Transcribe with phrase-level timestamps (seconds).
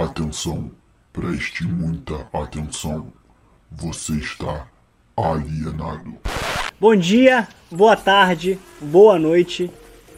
[0.00, 0.70] Atenção,
[1.12, 3.12] preste muita atenção.
[3.68, 4.68] Você está
[5.16, 6.14] alienado.
[6.78, 9.68] Bom dia, boa tarde, boa noite.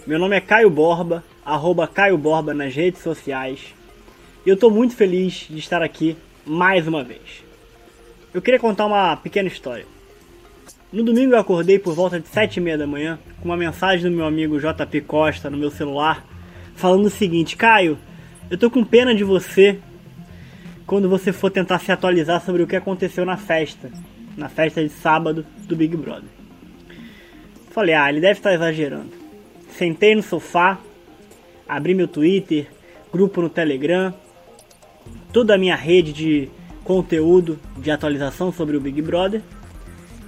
[0.06, 3.74] Meu nome é Caio Borba, arroba Caio Borba nas redes sociais.
[4.44, 7.42] E eu estou muito feliz de estar aqui mais uma vez.
[8.34, 9.86] Eu queria contar uma pequena história.
[10.92, 14.10] No domingo eu acordei por volta de sete e meia da manhã com uma mensagem
[14.10, 16.22] do meu amigo JP Costa no meu celular
[16.74, 17.98] falando o seguinte: Caio,
[18.50, 19.78] eu tô com pena de você
[20.84, 23.92] quando você for tentar se atualizar sobre o que aconteceu na festa,
[24.36, 26.28] na festa de sábado do Big Brother.
[27.70, 29.12] Falei, ah, ele deve estar exagerando.
[29.70, 30.80] Sentei no sofá,
[31.68, 32.66] abri meu Twitter,
[33.12, 34.12] grupo no Telegram,
[35.32, 36.48] toda a minha rede de
[36.82, 39.42] conteúdo de atualização sobre o Big Brother.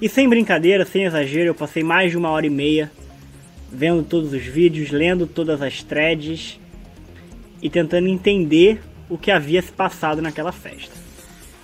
[0.01, 2.89] E sem brincadeira, sem exagero, eu passei mais de uma hora e meia
[3.69, 6.61] vendo todos os vídeos, lendo todas as threads
[7.63, 10.95] e tentando entender o que havia se passado naquela festa.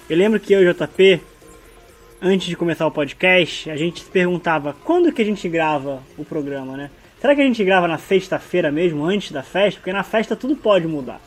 [0.08, 1.20] Eu lembro que eu e o JP,
[2.22, 6.24] antes de começar o podcast, a gente se perguntava quando que a gente grava o
[6.24, 6.90] programa, né?
[7.20, 9.80] Será que a gente grava na sexta-feira mesmo, antes da festa?
[9.80, 11.20] Porque na festa tudo pode mudar.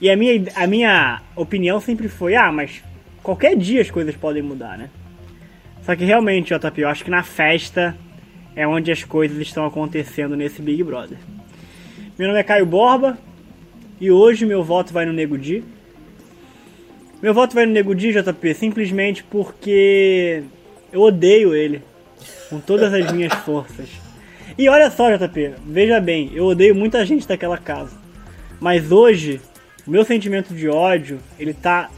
[0.00, 2.82] E a minha, a minha opinião sempre foi: ah, mas
[3.22, 4.88] qualquer dia as coisas podem mudar, né?
[5.82, 7.96] Só que realmente, JP, eu acho que na festa
[8.54, 11.18] é onde as coisas estão acontecendo nesse Big Brother.
[12.20, 13.16] Meu nome é Caio Borba
[13.98, 15.64] e hoje meu voto vai no Nego Di.
[17.22, 20.42] Meu voto vai no Nego Di, JP, simplesmente porque
[20.92, 21.82] eu odeio ele
[22.50, 23.88] com todas as minhas forças.
[24.58, 27.96] E olha só, JP, veja bem, eu odeio muita gente daquela casa.
[28.60, 29.40] Mas hoje,
[29.86, 31.88] o meu sentimento de ódio, ele tá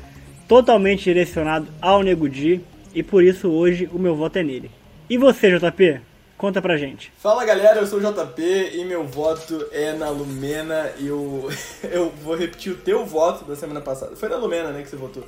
[0.46, 2.60] totalmente direcionado ao Nego Di
[2.94, 4.70] e por isso hoje o meu voto é nele.
[5.10, 6.11] E você, JP?
[6.42, 7.12] Conta pra gente.
[7.18, 8.42] Fala galera, eu sou o JP
[8.74, 10.90] e meu voto é na Lumena.
[10.98, 11.48] E eu,
[11.88, 14.16] eu vou repetir o teu voto da semana passada.
[14.16, 15.24] Foi na Lumena, né, que você votou?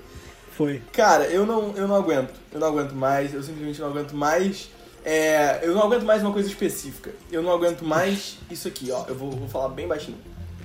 [0.57, 0.83] Foi.
[0.93, 2.35] Cara, eu não, eu não aguento.
[2.53, 3.33] Eu não aguento mais.
[3.33, 4.69] Eu simplesmente não aguento mais.
[5.05, 7.13] É, eu não aguento mais uma coisa específica.
[7.31, 9.05] Eu não aguento mais isso aqui, ó.
[9.07, 10.19] Eu vou, vou falar bem baixinho.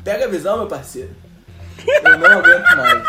[0.04, 1.12] Pega a visão, meu parceiro.
[1.86, 3.08] Eu não aguento mais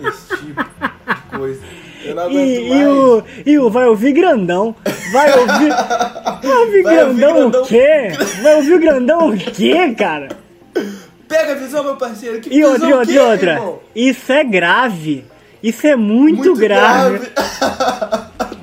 [0.00, 1.89] esse tipo de coisa.
[2.04, 2.80] Eu não aguento E, mais.
[2.82, 4.74] e, o, e o vai ouvir grandão.
[5.12, 5.68] Vai ouvir.
[5.70, 7.62] Vai ouvir Vai ouvir grandão, grandão.
[7.62, 8.08] o quê?
[8.42, 10.28] Vai ouvir grandão o quê, cara?
[11.28, 12.40] Pega a visão, meu parceiro.
[12.40, 13.52] Que E outra, e outra, e é, outra.
[13.52, 13.78] irmão?
[13.94, 15.24] Isso é grave.
[15.62, 17.28] Isso é muito, grave.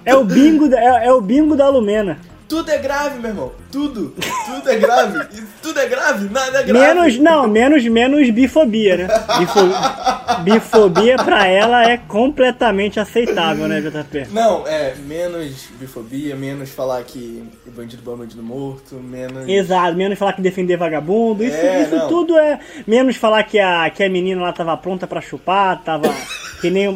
[0.04, 2.18] É o bingo, da- é, é o bingo da Lumena.
[2.48, 3.52] Tudo é grave, meu irmão.
[3.72, 4.14] Tudo.
[4.46, 5.28] Tudo é grave.
[5.62, 6.30] Tudo é grave.
[6.30, 6.72] Nada é grave.
[6.96, 9.08] Menos, não, menos, menos bifobia, né?
[9.40, 14.28] Bifo- bifobia pra ela é completamente aceitável, né, JP?
[14.32, 19.48] Não, é menos bifobia, menos falar que o bandido bom é bandido morto, menos.
[19.48, 22.08] Exato, menos falar que defender vagabundo, isso, É, isso não.
[22.08, 22.60] tudo é.
[22.86, 26.14] Menos falar que a, que a menina lá tava pronta pra chupar, tava
[26.62, 26.88] que nem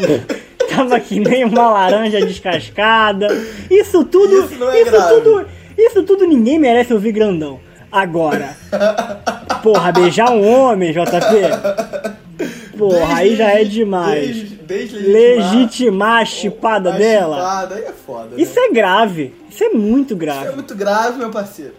[0.75, 3.27] tava que nem uma laranja descascada.
[3.69, 4.45] Isso tudo.
[4.45, 5.47] Isso é isso tudo.
[5.77, 7.59] Isso tudo ninguém merece ouvir grandão.
[7.91, 8.55] Agora.
[9.61, 12.77] Porra, beijar um homem, JP.
[12.77, 14.51] Porra, aí já é demais.
[14.61, 17.35] Des, Legitimar a chipada dela.
[17.35, 18.41] Chipada, aí é foda.
[18.41, 18.65] Isso né?
[18.65, 19.33] é grave.
[19.49, 20.55] Isso é muito é grave.
[20.55, 21.73] muito grave, meu parceiro.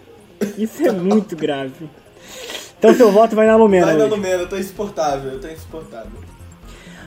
[0.59, 1.89] Isso é muito grave.
[2.79, 3.87] Então seu voto vai na Lumena.
[3.87, 4.05] Vai na.
[4.05, 6.11] Lumena, eu tô insuportável, eu tô insuportável.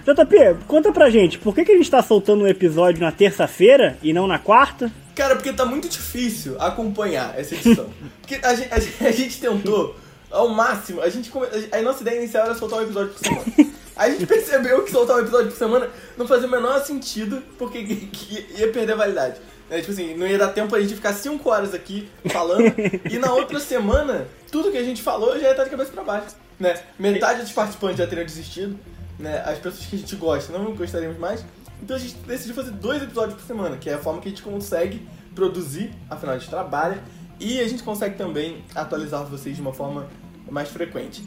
[0.06, 3.98] JP, conta pra gente, por que, que a gente tá soltando um episódio na terça-feira
[4.04, 4.92] e não na quarta?
[5.16, 7.90] Cara, porque tá muito difícil acompanhar essa edição.
[8.22, 9.96] porque a gente, a a gente tentou
[10.30, 13.46] ao máximo, a gente come- a nossa ideia inicial era soltar um episódio por semana.
[13.98, 17.82] A gente percebeu que soltar um episódio por semana não fazia o menor sentido, porque
[17.82, 19.40] que- que ia perder a validade.
[19.70, 19.80] Né?
[19.80, 22.74] Tipo assim, não ia dar tempo pra gente ficar 5 horas aqui falando,
[23.10, 26.04] e na outra semana, tudo que a gente falou já ia estar de cabeça pra
[26.04, 26.36] baixo.
[26.60, 26.78] Né?
[27.00, 28.78] Metade dos participantes já teriam desistido,
[29.20, 29.42] né?
[29.46, 31.44] as pessoas que a gente gosta não gostaríamos mais.
[31.82, 34.32] Então a gente decidiu fazer dois episódios por semana, que é a forma que a
[34.32, 37.04] gente consegue produzir, afinal a gente trabalha,
[37.40, 40.08] e a gente consegue também atualizar vocês de uma forma
[40.50, 41.24] mais frequente.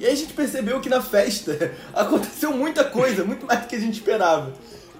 [0.00, 3.76] E aí a gente percebeu que na festa aconteceu muita coisa, muito mais do que
[3.76, 4.52] a gente esperava.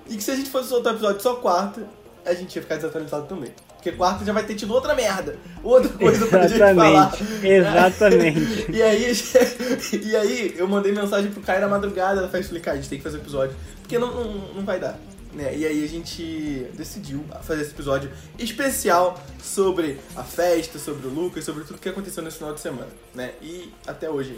[0.08, 1.88] E que se a gente fosse soltar o episódio só quarta,
[2.24, 3.52] a gente ia ficar desatualizado também.
[3.82, 7.12] Porque quarta já vai ter tido outra merda, outra coisa pra gente falar.
[7.42, 8.62] Exatamente.
[8.72, 9.12] E aí,
[10.06, 12.98] e aí eu mandei mensagem pro Caio na madrugada, ela faz explicar, a gente tem
[12.98, 13.56] que fazer o episódio.
[13.80, 14.96] Porque não, não, não vai dar.
[15.32, 15.56] Né?
[15.56, 18.08] E aí a gente decidiu fazer esse episódio
[18.38, 22.88] especial sobre a festa, sobre o Lucas, sobre tudo que aconteceu nesse final de semana.
[23.12, 23.32] Né?
[23.42, 24.36] E até hoje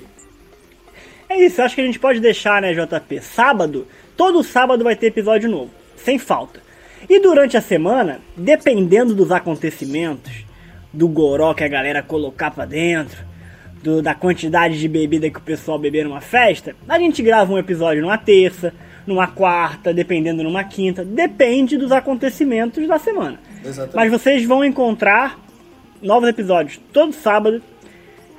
[1.28, 1.36] aí.
[1.36, 3.20] É isso, acho que a gente pode deixar, né, JP?
[3.20, 3.86] Sábado,
[4.16, 6.63] todo sábado vai ter episódio novo, sem falta.
[7.08, 10.32] E durante a semana, dependendo dos acontecimentos,
[10.92, 13.24] do goró que a galera colocar pra dentro,
[13.82, 17.58] do- da quantidade de bebida que o pessoal beber numa festa, a gente grava um
[17.58, 18.72] episódio numa terça,
[19.06, 23.38] numa quarta, dependendo numa quinta, depende dos acontecimentos da semana.
[23.62, 23.96] Exatamente.
[23.96, 25.38] Mas vocês vão encontrar
[26.00, 27.60] novos episódios todo sábado.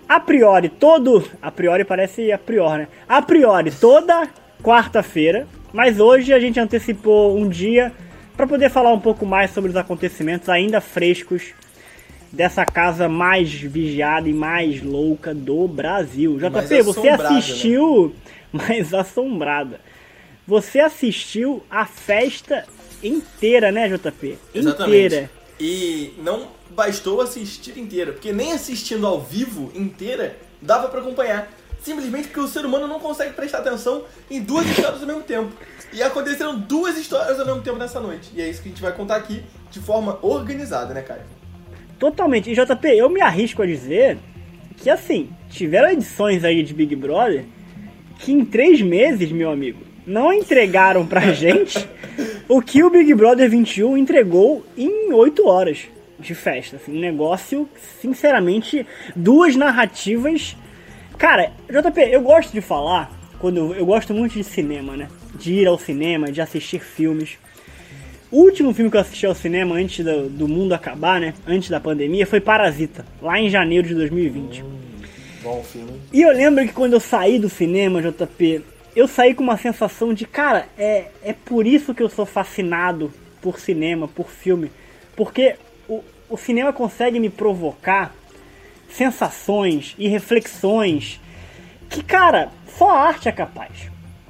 [0.09, 1.23] A priori, todo.
[1.41, 2.88] A priori parece a priori, né?
[3.07, 4.27] A priori, toda
[4.63, 5.47] quarta-feira.
[5.73, 7.91] Mas hoje a gente antecipou um dia
[8.35, 11.53] para poder falar um pouco mais sobre os acontecimentos ainda frescos
[12.31, 16.37] dessa casa mais vigiada e mais louca do Brasil.
[16.37, 17.11] JP, você né?
[17.11, 18.13] assistiu.
[18.55, 19.81] Mais assombrada.
[20.47, 22.65] Você assistiu a festa
[23.03, 24.38] inteira, né, JP?
[24.53, 25.05] Exatamente.
[25.07, 25.31] Inteira.
[25.59, 31.51] E não bastou assistir inteira, porque nem assistindo ao vivo inteira dava pra acompanhar.
[31.83, 35.51] Simplesmente porque o ser humano não consegue prestar atenção em duas histórias ao mesmo tempo.
[35.93, 38.31] E aconteceram duas histórias ao mesmo tempo nessa noite.
[38.35, 41.21] E é isso que a gente vai contar aqui de forma organizada, né, Caio?
[41.97, 42.49] Totalmente.
[42.49, 44.17] E JP, eu me arrisco a dizer
[44.77, 47.45] que assim, tiveram edições aí de Big Brother
[48.19, 51.88] que em três meses, meu amigo, não entregaram pra gente
[52.47, 55.88] o que o Big Brother 21 entregou em oito horas
[56.19, 56.77] de festa.
[56.77, 57.67] Assim, um negócio,
[58.01, 58.85] sinceramente,
[59.15, 60.55] duas narrativas.
[61.17, 63.11] Cara, JP, eu gosto de falar,
[63.45, 65.07] quando eu, gosto muito de cinema, né?
[65.36, 67.38] De ir ao cinema, de assistir filmes.
[68.31, 71.36] O último filme que eu assisti ao cinema antes do, do mundo acabar, né?
[71.45, 74.63] Antes da pandemia, foi Parasita, lá em janeiro de 2020.
[75.44, 75.92] Bom filme.
[76.12, 78.63] E eu lembro que quando eu saí do cinema, JP,
[78.95, 83.13] eu saí com uma sensação de, cara, é, é por isso que eu sou fascinado
[83.44, 84.71] por cinema, por filme.
[85.15, 85.53] Porque
[85.88, 88.12] o, o cinema consegue me provocar
[88.89, 91.21] sensações e reflexões
[91.89, 93.72] que, cara, só a arte é capaz.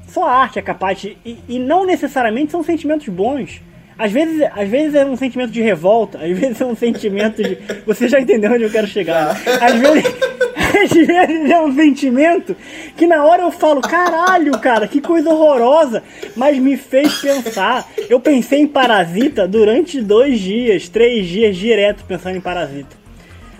[0.07, 3.61] Só a arte é capaz de, e, e não necessariamente são sentimentos bons.
[3.97, 7.57] Às vezes, às vezes é um sentimento de revolta, às vezes é um sentimento de.
[7.85, 9.31] Você já entendeu onde eu quero chegar.
[9.31, 10.05] Às vezes,
[10.55, 12.55] às vezes é um sentimento
[12.95, 16.03] que na hora eu falo, caralho, cara, que coisa horrorosa.
[16.35, 17.87] Mas me fez pensar.
[18.09, 22.95] Eu pensei em Parasita durante dois dias, três dias direto pensando em Parasita.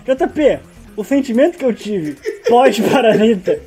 [0.04, 0.60] JP,
[0.96, 2.16] o sentimento que eu tive
[2.46, 3.58] pós-Parasita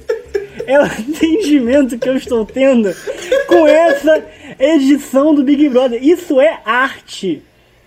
[0.66, 2.94] é o sentimento que eu estou tendo
[3.48, 4.24] com essa
[4.60, 6.04] edição do Big Brother.
[6.04, 7.42] Isso é arte.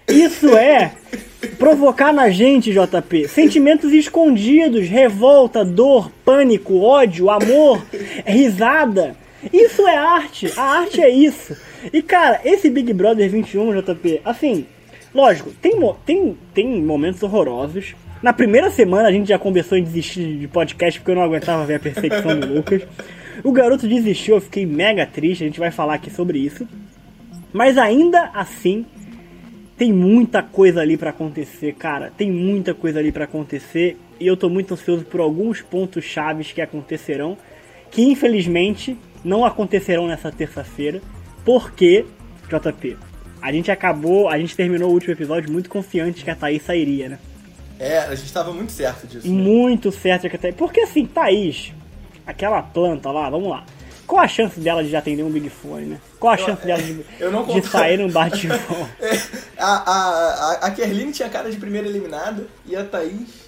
[0.08, 0.92] Isso é
[1.58, 7.84] provocar na gente, JP, sentimentos escondidos, revolta, dor, pânico, ódio, amor,
[8.26, 9.16] risada.
[9.52, 10.52] Isso é arte.
[10.56, 11.56] A arte é isso.
[11.92, 14.66] E cara, esse Big Brother 21, JP, assim,
[15.14, 15.72] lógico, tem,
[16.04, 17.94] tem, tem momentos horrorosos.
[18.22, 21.66] Na primeira semana a gente já começou em desistir de podcast porque eu não aguentava
[21.66, 22.82] ver a perseguição do Lucas.
[23.42, 26.68] O garoto desistiu, eu fiquei mega triste, a gente vai falar aqui sobre isso.
[27.52, 28.86] Mas ainda assim,
[29.76, 32.12] tem muita coisa ali pra acontecer, cara.
[32.16, 36.52] Tem muita coisa ali pra acontecer e eu tô muito ansioso por alguns pontos chaves
[36.52, 37.36] que acontecerão,
[37.90, 41.02] que infelizmente não acontecerão nessa terça-feira,
[41.44, 42.04] porque
[42.48, 42.96] JP,
[43.40, 47.08] a gente acabou, a gente terminou o último episódio muito confiante que a Thaís sairia,
[47.08, 47.18] né?
[47.82, 49.26] É, a gente tava muito certo disso.
[49.26, 49.34] né?
[49.42, 50.54] Muito certo que a Thaís.
[50.54, 51.72] Porque assim, Thaís,
[52.24, 53.64] aquela planta lá, vamos lá.
[54.06, 55.98] Qual a chance dela de já atender um Big Fone, né?
[56.20, 58.60] Qual a chance dela de, eu não de sair num bate-fone?
[59.00, 59.18] É,
[59.58, 63.42] a, a, a, a Kerline tinha cara de primeira eliminada e a Thaís.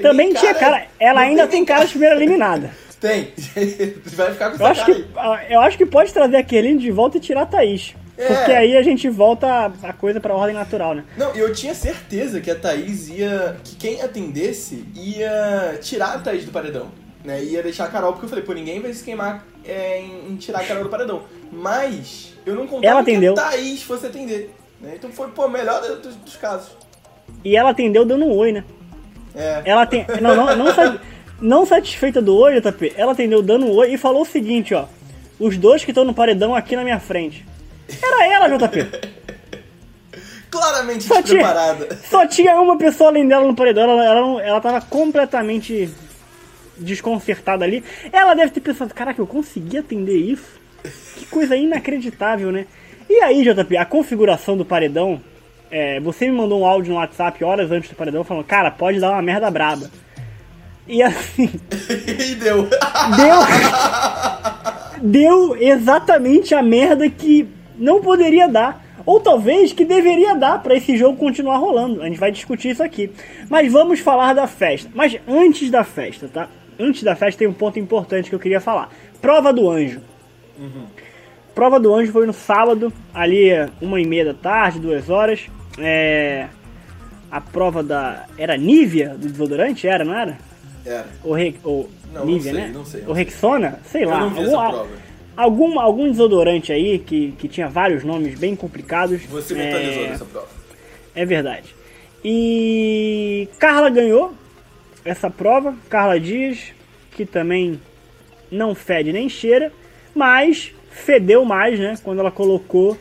[0.00, 0.86] Também tinha cara.
[0.98, 2.70] Ela ainda tem cara de primeira eliminada.
[3.00, 3.32] Tem.
[4.14, 5.52] Vai ficar com Eu essa acho, cara que, aí.
[5.52, 7.94] eu acho que pode trazer a Kerline de volta e tirar a Thaís.
[8.16, 8.26] É.
[8.34, 11.04] Porque aí a gente volta a- coisa pra ordem natural, né?
[11.16, 13.56] Não, eu tinha certeza que a Thaís ia.
[13.64, 16.88] que quem atendesse ia tirar a Thaís do paredão.
[17.24, 17.42] Né?
[17.44, 20.36] Ia deixar a Carol, porque eu falei, pô, ninguém vai se queimar é, em, em
[20.36, 21.22] tirar a Carol do paredão.
[21.50, 23.34] Mas eu não contava Ela atendeu.
[23.34, 24.52] que a Thaís fosse atender.
[24.80, 24.94] Né?
[24.96, 26.70] Então foi, pô, melhor dos, dos casos.
[27.44, 28.64] E ela atendeu dando um oi, né?
[29.34, 29.62] É.
[29.64, 30.04] Ela tem.
[30.20, 30.98] Não, não, não, sa-
[31.40, 34.84] não satisfeita do oi, JP, ela atendeu dando um oi e falou o seguinte, ó.
[35.40, 37.46] Os dois que estão no paredão aqui na minha frente.
[38.00, 39.12] Era ela, JP.
[40.50, 41.98] Claramente Só tinha, despreparada.
[42.10, 43.84] só tinha uma pessoa além dela no paredão.
[43.84, 45.88] Ela, ela, ela tava completamente
[46.76, 47.82] desconcertada ali.
[48.12, 50.60] Ela deve ter pensado, caraca, eu consegui atender isso?
[51.16, 52.66] Que coisa inacreditável, né?
[53.08, 55.20] E aí, JP, a configuração do paredão.
[55.70, 59.00] é, você me mandou um áudio no WhatsApp horas antes do paredão falando, cara, pode
[59.00, 59.90] dar uma merda braba.
[60.86, 61.48] E assim,
[62.28, 62.68] e deu.
[63.16, 63.38] deu.
[65.00, 67.48] deu exatamente a merda que
[67.82, 68.82] não poderia dar.
[69.04, 72.00] Ou talvez que deveria dar pra esse jogo continuar rolando.
[72.02, 73.10] A gente vai discutir isso aqui.
[73.50, 74.88] Mas vamos falar da festa.
[74.94, 76.48] Mas antes da festa, tá?
[76.78, 78.90] Antes da festa tem um ponto importante que eu queria falar.
[79.20, 80.00] Prova do anjo.
[81.54, 85.48] Prova do anjo foi no sábado, ali uma e meia da tarde, duas horas.
[85.78, 86.46] É,
[87.30, 88.26] a prova da.
[88.38, 89.86] Era Nivea do desodorante?
[89.86, 90.38] Era, não era?
[90.86, 91.06] Era.
[91.24, 92.72] Ou, Re, ou Não, Nivea, não sei, né?
[92.74, 93.24] não sei, não ou sei.
[93.24, 93.78] Rexona?
[93.84, 94.20] Sei Eu lá.
[94.20, 94.86] não vi essa prova.
[95.36, 99.22] Algum, algum desodorante aí que, que tinha vários nomes bem complicados.
[99.24, 100.48] Você mentalizou é, dessa prova.
[101.14, 101.74] É verdade.
[102.24, 104.32] E Carla ganhou
[105.04, 106.72] essa prova, Carla Dias,
[107.12, 107.80] que também
[108.50, 109.72] não fede nem cheira,
[110.14, 111.94] mas fedeu mais, né?
[112.02, 112.96] Quando ela colocou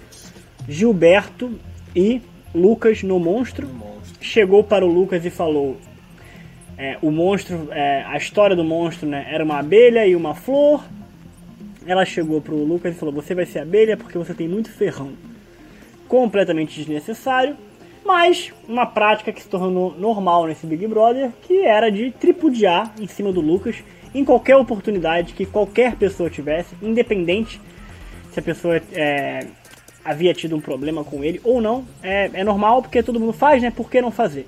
[0.67, 1.51] Gilberto
[1.95, 2.21] e
[2.53, 3.67] Lucas no monstro.
[3.67, 4.15] Um monstro.
[4.21, 5.77] Chegou para o Lucas e falou:
[6.77, 9.27] é, o monstro, é, a história do monstro, né?
[9.29, 10.83] Era uma abelha e uma flor.
[11.85, 15.13] Ela chegou pro Lucas e falou: Você vai ser abelha porque você tem muito ferrão.
[16.07, 17.55] Completamente desnecessário,
[18.05, 23.07] mas uma prática que se tornou normal nesse Big Brother, que era de tripudiar em
[23.07, 23.77] cima do Lucas
[24.13, 27.61] em qualquer oportunidade que qualquer pessoa tivesse, independente
[28.31, 29.47] se a pessoa é,
[30.03, 31.85] havia tido um problema com ele ou não.
[32.01, 33.71] É, é normal porque todo mundo faz, né?
[33.71, 34.47] Por que não fazer?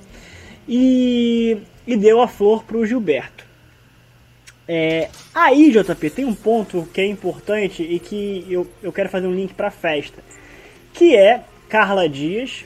[0.68, 3.46] E, e deu a flor pro Gilberto.
[4.68, 9.28] É, aí, JP, tem um ponto que é importante e que eu, eu quero fazer
[9.28, 10.24] um link pra festa.
[10.94, 12.66] Que é Carla Dias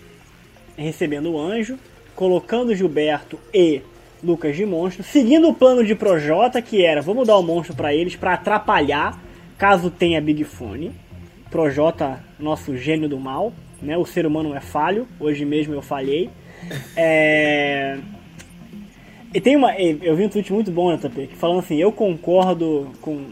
[0.78, 1.78] recebendo o anjo,
[2.16, 3.82] colocando Gilberto e
[4.24, 7.94] Lucas de monstro, seguindo o plano de Projota, que era vamos dar o monstro pra
[7.94, 9.20] eles pra atrapalhar
[9.58, 10.92] caso tenha Big Fone.
[11.50, 13.98] Projota, nosso gênio do mal, né?
[13.98, 16.30] O ser humano é falho, hoje mesmo eu falhei.
[16.96, 17.98] É...
[19.34, 19.74] E tem uma.
[19.76, 21.00] Eu vi um tweet muito bom, né?
[21.28, 23.26] Que falando assim, eu concordo com,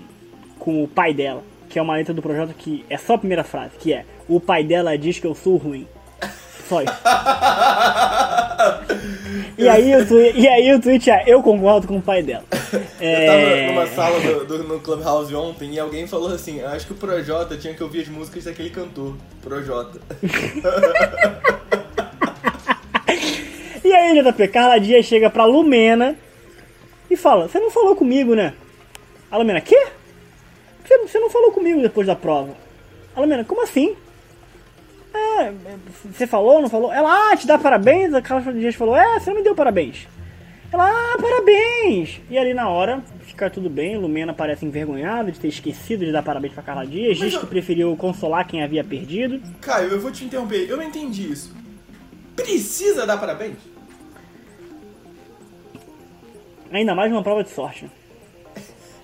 [0.60, 3.44] com o pai dela, que é uma letra do projeto que é só a primeira
[3.44, 5.88] frase, que é o pai dela diz que eu sou ruim.
[6.68, 6.94] Só isso.
[9.58, 12.44] e, aí o tweet, e aí o tweet é, eu concordo com o pai dela.
[12.74, 13.26] Eu É...
[13.28, 16.96] tava numa sala do, do- no Clubhouse ontem e alguém falou assim: Acho que o
[16.96, 20.00] Projota tinha que ouvir as músicas daquele cantor, Projota.
[23.86, 26.16] E aí, JP, Carla Dias chega pra Lumena
[27.08, 28.56] e fala: Você não falou comigo, né?
[29.30, 29.80] A Lumena, quê?
[30.84, 32.56] Você, não falou comigo depois da prova.
[33.16, 33.96] A Lumena, como assim?
[35.14, 35.52] É,
[36.12, 36.92] você falou, não falou?
[36.92, 38.12] Ela, ah, te dá parabéns.
[38.16, 40.08] A Carla Dias falou: É, você não me deu parabéns.
[40.74, 42.20] Ela, ah, parabéns!
[42.28, 43.98] E ali na hora, fica tudo bem.
[43.98, 47.20] Lumena parece envergonhada de ter esquecido de dar parabéns pra Carla Dias.
[47.20, 49.40] Mas Diz eu- que preferiu consolar quem havia perdido.
[49.62, 51.54] Caio, eu vou te interromper, eu não entendi isso.
[52.36, 53.75] Precisa dar parabéns?
[56.72, 57.86] Ainda mais numa prova de sorte.
[57.86, 57.92] né?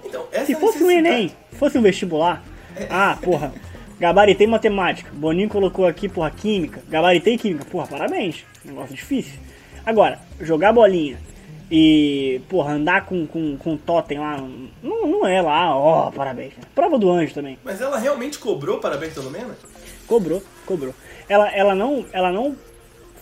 [0.06, 2.44] Então, Se fosse um Enem, fosse um vestibular,
[2.90, 3.54] ah, porra,
[4.00, 9.40] gabaritei matemática, Boninho colocou aqui, porra, química, gabaritei química, porra, parabéns, negócio difícil.
[9.86, 11.18] Agora, jogar bolinha
[11.70, 14.38] e, porra, andar com, com, com totem lá,
[14.84, 16.54] não, não é lá, ó, parabéns.
[16.76, 19.56] Prova do anjo também, Mas ela realmente cobrou parabéns pelo menos?
[20.08, 20.94] cobrou, cobrou.
[21.30, 22.58] Ela, ela, não, ela não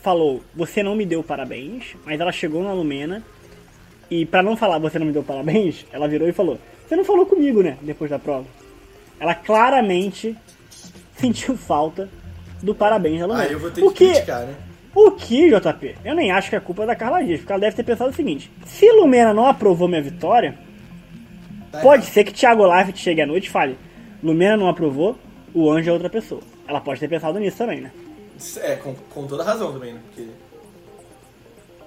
[0.02, 3.24] falou, você não me deu parabéns, mas ela chegou na Lumena
[4.10, 7.04] e pra não falar, você não me deu parabéns, ela virou e falou, você não
[7.06, 8.46] falou comigo, né, depois da prova.
[9.20, 10.36] Ela claramente
[11.18, 12.10] sentiu falta
[12.64, 13.44] do parabéns da Lumena.
[13.44, 14.56] Ah, eu vou ter o que que, criticar, né?
[14.96, 15.96] o que, JP?
[16.04, 18.14] Eu nem acho que é culpa da Carla Dias, porque ela deve ter pensado o
[18.14, 20.58] seguinte: se Lumena não aprovou minha vitória,
[21.72, 22.14] Tá pode errado.
[22.14, 23.78] ser que Thiago Life chegue à noite e fale:
[24.24, 25.18] Lumena não aprovou,
[25.54, 26.42] o anjo é outra pessoa.
[26.68, 27.92] Ela pode ter pensado nisso também, né?
[28.62, 30.00] É, com, com toda razão também, né?
[30.08, 30.30] Porque...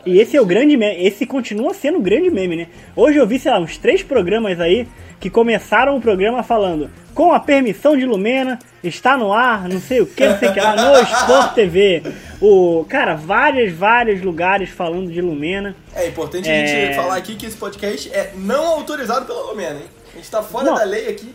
[0.04, 2.66] E esse é o grande meme, esse continua sendo o grande meme, né?
[2.96, 4.88] Hoje eu vi, sei lá, uns três programas aí
[5.20, 10.00] que começaram o programa falando com a permissão de Lumena, está no ar, não sei
[10.00, 12.02] o que, não sei o que lá, no Sport TV.
[12.40, 15.76] O, cara, vários, vários lugares falando de Lumena.
[15.94, 16.66] É importante a É.
[16.66, 19.86] gente falar aqui que esse podcast é não autorizado pela Lumena, hein?
[20.12, 20.74] A gente tá fora Não.
[20.74, 21.32] da lei aqui.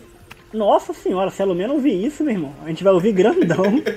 [0.52, 3.82] Nossa senhora, se a Lumena ouvir isso, meu irmão, a gente vai ouvir grandão.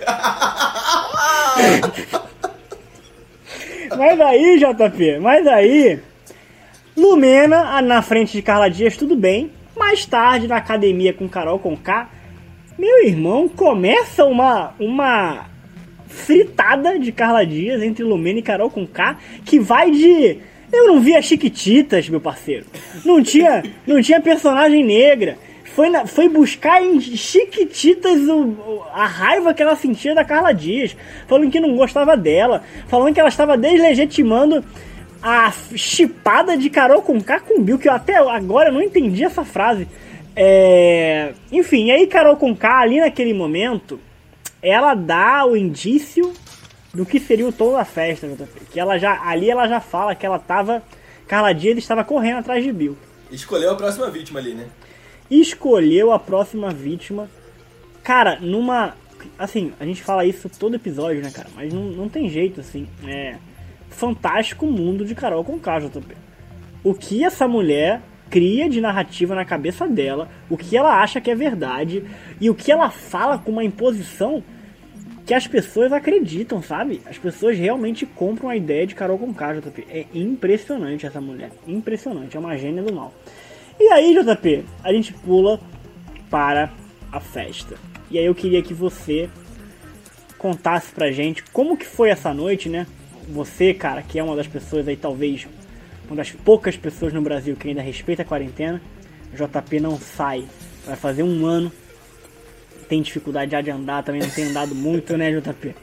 [3.97, 5.99] mas aí, JP, mas aí,
[6.95, 9.51] Lumena na frente de Carla Dias, tudo bem.
[9.75, 12.09] Mais tarde, na academia com Carol Conká,
[12.77, 15.45] meu irmão, começa uma, uma
[16.07, 20.37] fritada de Carla Dias entre Lumena e Carol Conká, que vai de...
[20.71, 22.65] Eu não via Chiquititas, meu parceiro.
[23.03, 25.37] Não tinha, não tinha personagem negra.
[25.75, 30.95] Foi, na- foi buscar em Chiquititas o- a raiva que ela sentia da Carla Dias.
[31.27, 32.63] Falando que não gostava dela.
[32.87, 34.63] Falando que ela estava deslegitimando
[35.21, 39.45] a chipada de Carol com K com Bill, que eu até agora não entendi essa
[39.45, 39.87] frase.
[40.35, 41.33] É...
[41.51, 43.99] Enfim, aí Carol com ali naquele momento,
[44.61, 46.33] ela dá o indício
[46.93, 48.65] do que seria o tom da festa, JP.
[48.71, 50.83] Que ela já, ali ela já fala que ela tava.
[51.27, 52.97] Carla Dias estava correndo atrás de Bill.
[53.31, 54.65] Escolheu a próxima vítima ali, né?
[55.31, 57.29] Escolheu a próxima vítima.
[58.03, 58.95] Cara, numa.
[59.39, 61.47] Assim, a gente fala isso todo episódio, né, cara?
[61.55, 62.85] Mas não, não tem jeito, assim.
[63.07, 63.37] É.
[63.89, 66.15] Fantástico mundo de Carol com JP.
[66.83, 71.29] o que essa mulher cria de narrativa na cabeça dela, o que ela acha que
[71.29, 72.03] é verdade
[72.39, 74.41] e o que ela fala com uma imposição
[75.25, 77.01] que as pessoas acreditam, sabe?
[77.05, 79.85] As pessoas realmente compram a ideia de Carol Conká, JP.
[79.89, 81.51] É impressionante essa mulher.
[81.67, 82.35] Impressionante.
[82.35, 83.13] É uma gênia do mal.
[83.81, 85.59] E aí, JP, a gente pula
[86.29, 86.71] para
[87.11, 87.75] a festa.
[88.11, 89.27] E aí eu queria que você
[90.37, 92.85] contasse pra gente como que foi essa noite, né?
[93.29, 95.47] Você, cara, que é uma das pessoas aí, talvez,
[96.07, 98.79] uma das poucas pessoas no Brasil que ainda respeita a quarentena.
[99.33, 100.45] JP não sai.
[100.85, 101.71] Vai fazer um ano
[102.91, 105.73] tem dificuldade já de andar, também não tem andado muito, né, JP?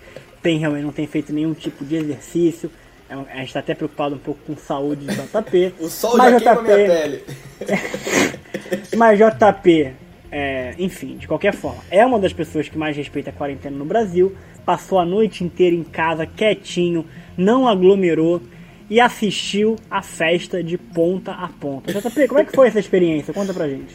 [0.42, 2.70] Tem realmente, não tem feito nenhum tipo de exercício.
[3.08, 5.74] É a gente tá até preocupado um pouco com saúde de JP.
[5.80, 7.24] o sol mas já JP, minha pele.
[8.96, 9.92] mas JP,
[10.30, 13.86] é, enfim, de qualquer forma, é uma das pessoas que mais respeita a quarentena no
[13.86, 14.36] Brasil.
[14.64, 18.42] Passou a noite inteira em casa, quietinho, não aglomerou
[18.90, 21.92] e assistiu a festa de ponta a ponta.
[21.92, 23.32] JP, como é que foi essa experiência?
[23.32, 23.94] Conta pra gente.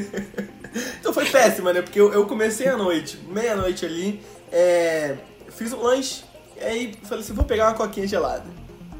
[1.00, 1.82] então foi péssima, né?
[1.82, 4.20] Porque eu, eu comecei a noite, meia-noite ali,
[4.50, 5.16] é,
[5.50, 6.24] fiz um lanche,
[6.62, 8.44] e aí falei assim, vou pegar uma coquinha gelada.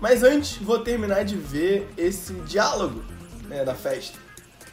[0.00, 3.02] Mas antes, vou terminar de ver esse diálogo
[3.48, 4.18] né, da festa.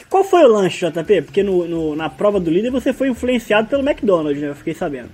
[0.10, 1.22] Qual foi o lanche, JP?
[1.22, 4.50] Porque no, no, na prova do líder você foi influenciado pelo McDonald's, né?
[4.50, 5.10] Eu fiquei sabendo.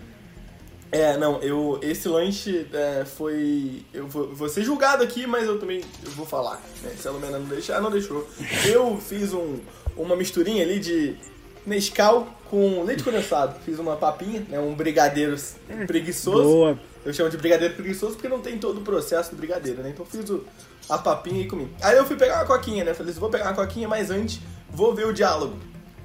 [0.89, 3.83] É, não, eu esse lanche é, foi.
[3.93, 6.61] Eu vou, vou, ser julgado aqui, mas eu também eu vou falar.
[6.81, 6.91] Né?
[6.97, 8.25] Se a Lumena não deixar, não deixou.
[8.65, 9.57] Eu fiz um,
[9.97, 11.17] uma misturinha ali de
[11.65, 13.59] Nescau com leite condensado.
[13.65, 14.57] Fiz uma papinha, né?
[14.57, 15.35] Um brigadeiro
[15.85, 16.43] preguiçoso.
[16.43, 16.79] Boa.
[17.05, 19.89] Eu chamo de brigadeiro preguiçoso porque não tem todo o processo do brigadeiro, né?
[19.89, 20.43] Então fiz o,
[20.89, 21.69] a papinha e comi.
[21.81, 22.95] Aí eu fui pegar uma coquinha, né?
[22.95, 25.55] Falei assim, vou pegar uma coquinha, mas antes vou ver o diálogo.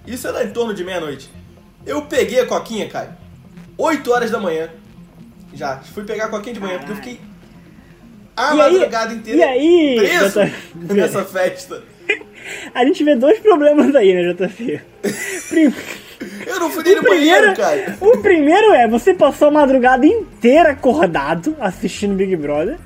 [0.07, 1.31] Isso era em torno de meia-noite.
[1.87, 3.17] Eu peguei a coquinha, cara,
[3.79, 4.71] 8 horas da manhã.
[5.55, 5.79] Já.
[5.79, 7.21] Fui pegar a coquinha de manhã, porque eu fiquei
[8.37, 10.41] a e madrugada aí, inteira e aí, preso
[10.95, 11.83] nessa festa.
[12.75, 14.81] A gente vê dois problemas aí, né, JP?
[15.49, 15.75] Prim...
[16.47, 17.97] Eu não fui nem no banheiro, cara.
[18.01, 22.79] O primeiro é, você passou a madrugada inteira acordado assistindo Big Brother.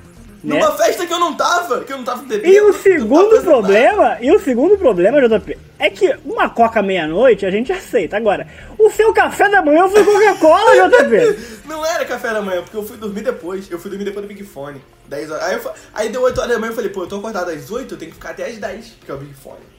[0.45, 0.59] Né?
[0.59, 2.53] Numa festa que eu não tava, que eu não tava bebendo.
[2.53, 7.49] E o segundo problema, e o segundo problema, JP, é que uma coca meia-noite a
[7.49, 8.15] gente aceita.
[8.15, 11.65] Agora, o seu café da manhã foi Coca-Cola, JP.
[11.65, 13.69] não era café da manhã, porque eu fui dormir depois.
[13.71, 14.79] Eu fui dormir depois do Big Fone.
[15.07, 15.43] 10 horas.
[15.43, 17.71] Aí, eu, aí deu 8 horas da manhã eu falei, pô, eu tô acordado às
[17.71, 19.75] 8, eu tenho que ficar até às 10, porque é o Big Fone.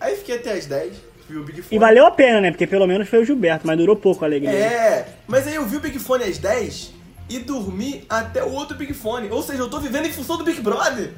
[0.00, 0.94] Aí fiquei até às 10,
[1.32, 1.76] vi o Big Fone.
[1.76, 2.50] E valeu a pena, né?
[2.50, 4.50] Porque pelo menos foi o Gilberto, mas durou pouco a alegria.
[4.50, 6.92] É, mas aí eu vi o Big Fone às 10
[7.30, 9.30] e dormi até o outro Big Fone.
[9.30, 11.10] Ou seja, eu tô vivendo em função do Big Brother.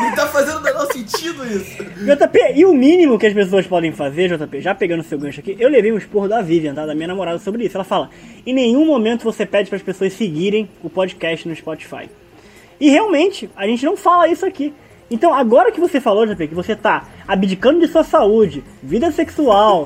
[0.00, 1.84] Não tá fazendo o menor sentido isso.
[1.84, 5.56] JP, e o mínimo que as pessoas podem fazer, JP, já pegando seu gancho aqui,
[5.58, 6.86] eu levei um esporro da Vivian, tá?
[6.86, 7.76] Da minha namorada sobre isso.
[7.76, 8.08] Ela fala:
[8.46, 12.08] em nenhum momento você pede para as pessoas seguirem o podcast no Spotify.
[12.80, 14.72] E realmente, a gente não fala isso aqui.
[15.10, 19.84] Então, agora que você falou, JP, que você tá abdicando de sua saúde, vida sexual,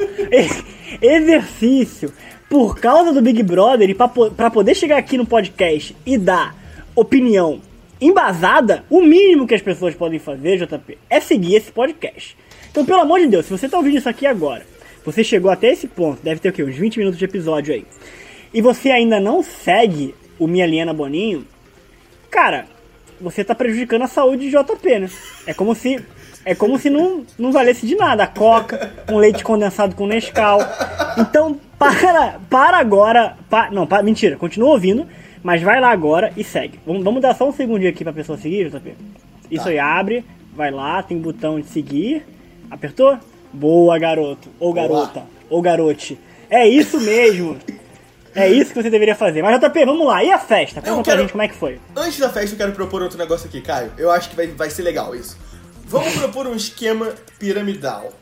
[1.00, 2.12] exercício,
[2.48, 6.54] por causa do Big Brother e para poder chegar aqui no podcast e dar
[6.94, 7.60] opinião
[8.00, 12.37] embasada, o mínimo que as pessoas podem fazer, JP, é seguir esse podcast.
[12.70, 14.66] Então, pelo amor de Deus, se você tá ouvindo isso aqui agora,
[15.04, 16.62] você chegou até esse ponto, deve ter o quê?
[16.62, 17.87] Uns 20 minutos de episódio aí.
[18.52, 21.46] E você ainda não segue o Minha Liana Boninho,
[22.30, 22.66] cara,
[23.24, 25.10] você tá prejudicando a saúde de JP, né?
[25.46, 25.98] É como se
[26.44, 28.24] é como se não, não valesse de nada.
[28.24, 30.58] A coca, um leite condensado com Nescau.
[31.16, 33.37] Então, para, para agora.
[33.48, 35.06] Para, não, para, mentira, continua ouvindo,
[35.42, 36.78] mas vai lá agora e segue.
[36.87, 38.94] Vamos, vamos dar só um segundinho aqui pra pessoa seguir, JP.
[39.50, 39.70] Isso tá.
[39.70, 42.26] aí, abre, vai lá, tem botão de seguir.
[42.70, 43.18] Apertou?
[43.50, 44.50] Boa, garoto.
[44.60, 45.20] Ou garota.
[45.20, 45.26] Olá.
[45.48, 46.18] Ou garote.
[46.50, 47.56] É isso mesmo.
[48.34, 49.42] É isso que você deveria fazer.
[49.42, 50.24] Mas, JP, vamos lá.
[50.24, 50.80] E a festa?
[50.80, 51.04] Conta quero...
[51.04, 51.80] pra gente como é que foi.
[51.96, 53.92] Antes da festa, eu quero propor outro negócio aqui, Caio.
[53.96, 55.36] Eu acho que vai, vai ser legal isso.
[55.86, 58.12] Vamos propor um esquema piramidal.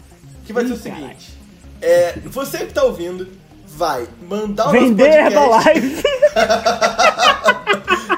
[0.44, 1.38] Que vai ser o seguinte.
[1.80, 3.28] É, você que tá ouvindo,
[3.66, 6.02] vai mandar o Vender nosso podcast.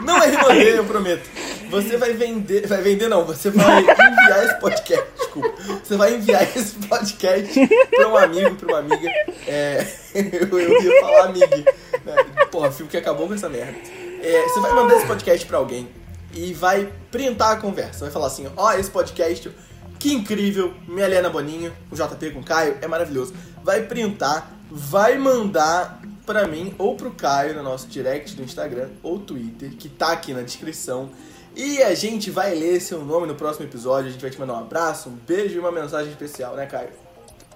[0.04, 1.28] não é remaneio, eu prometo.
[1.74, 2.66] Você vai vender.
[2.68, 5.04] Vai vender não, você vai enviar esse podcast.
[5.18, 5.54] Desculpa.
[5.82, 9.10] Você vai enviar esse podcast pra um amigo, pra uma amiga.
[9.46, 9.84] É,
[10.14, 11.56] eu, eu ia falar amiga.
[11.56, 12.46] Né?
[12.50, 13.76] Porra, filme que acabou com essa merda.
[14.22, 15.88] É, você vai mandar esse podcast pra alguém
[16.32, 18.04] e vai printar a conversa.
[18.04, 19.50] Vai falar assim: ó, oh, esse podcast,
[19.98, 23.34] que incrível, minha Helena Boninho, o JP com o Caio, é maravilhoso.
[23.64, 29.18] Vai printar, vai mandar pra mim ou pro Caio no nosso direct do Instagram ou
[29.18, 31.10] Twitter, que tá aqui na descrição.
[31.56, 34.08] E a gente vai ler seu nome no próximo episódio.
[34.08, 36.88] A gente vai te mandar um abraço, um beijo e uma mensagem especial, né, Caio?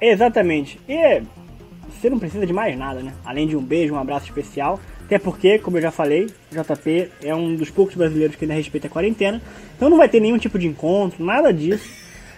[0.00, 0.80] Exatamente.
[0.88, 1.22] E
[1.88, 3.12] você não precisa de mais nada, né?
[3.24, 4.78] Além de um beijo, um abraço especial.
[5.04, 8.86] Até porque, como eu já falei, JP é um dos poucos brasileiros que ainda respeita
[8.86, 9.42] a quarentena.
[9.76, 11.88] Então não vai ter nenhum tipo de encontro, nada disso.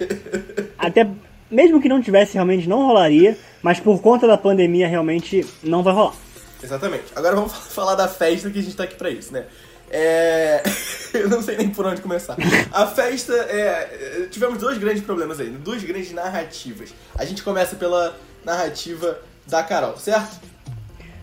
[0.79, 1.11] Até
[1.51, 5.93] mesmo que não tivesse, realmente não rolaria, mas por conta da pandemia realmente não vai
[5.93, 6.15] rolar.
[6.63, 7.07] Exatamente.
[7.15, 9.47] Agora vamos falar da festa que a gente tá aqui pra isso, né?
[9.91, 10.63] É...
[11.13, 12.37] Eu não sei nem por onde começar.
[12.73, 14.29] A festa, é...
[14.31, 16.95] tivemos dois grandes problemas aí, duas grandes narrativas.
[17.19, 20.41] A gente começa pela narrativa da Carol, certo?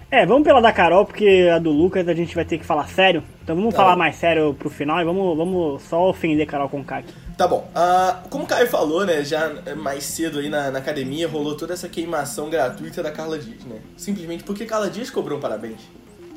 [0.09, 2.87] É, vamos pela da Carol, porque a do Lucas a gente vai ter que falar
[2.87, 3.21] sério.
[3.43, 3.99] Então vamos tá falar bom.
[3.99, 7.13] mais sério pro final e vamos, vamos só ofender Carol com Kaki.
[7.37, 7.69] Tá bom.
[7.75, 11.73] Uh, como o Caio falou, né, já mais cedo aí na, na, academia, rolou toda
[11.73, 13.79] essa queimação gratuita da Carla Dias, né?
[13.97, 15.81] Simplesmente porque Carla Dias cobrou um parabéns.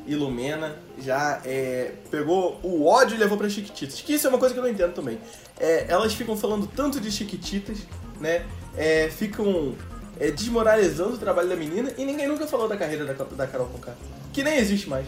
[0.05, 4.01] E Lumena já é, pegou o ódio e levou pra Chiquititas.
[4.01, 5.19] Que isso é uma coisa que eu não entendo também.
[5.59, 7.79] É, elas ficam falando tanto de Chiquititas,
[8.19, 8.45] né?
[8.75, 9.75] É, ficam
[10.19, 13.67] é, desmoralizando o trabalho da menina e ninguém nunca falou da carreira da, da Carol
[13.67, 13.93] Conká.
[14.33, 15.05] Que nem existe mais.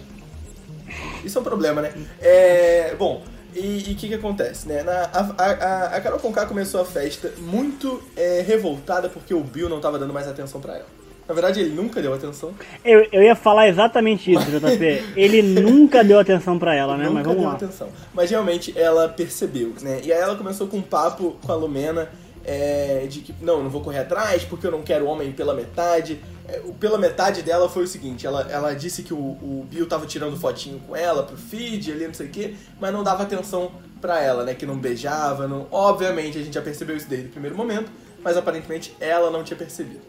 [1.23, 1.93] Isso é um problema, né?
[2.21, 3.23] É, bom,
[3.55, 4.83] e o que que acontece, né?
[4.83, 9.69] Na, a, a, a Carol Conká começou a festa muito é, revoltada porque o Bill
[9.69, 11.02] não tava dando mais atenção para ela.
[11.27, 12.53] Na verdade, ele nunca deu atenção.
[12.83, 15.03] Eu, eu ia falar exatamente isso, JP.
[15.15, 17.05] ele nunca deu atenção para ela, né?
[17.05, 17.55] Nunca Mas vamos deu lá.
[17.55, 17.89] atenção.
[18.13, 20.01] Mas realmente ela percebeu, né?
[20.03, 22.09] E aí ela começou com um papo com a Lumena
[22.45, 26.19] é, de que, não, não vou correr atrás porque eu não quero homem pela metade.
[26.47, 29.87] É, o pela metade dela foi o seguinte, ela, ela disse que o, o Bill
[29.87, 33.23] tava tirando fotinho com ela pro feed ali, não sei o quê, mas não dava
[33.23, 35.67] atenção pra ela, né, que não beijava, não...
[35.71, 37.89] Obviamente, a gente já percebeu isso desde o primeiro momento,
[38.21, 40.01] mas aparentemente ela não tinha percebido.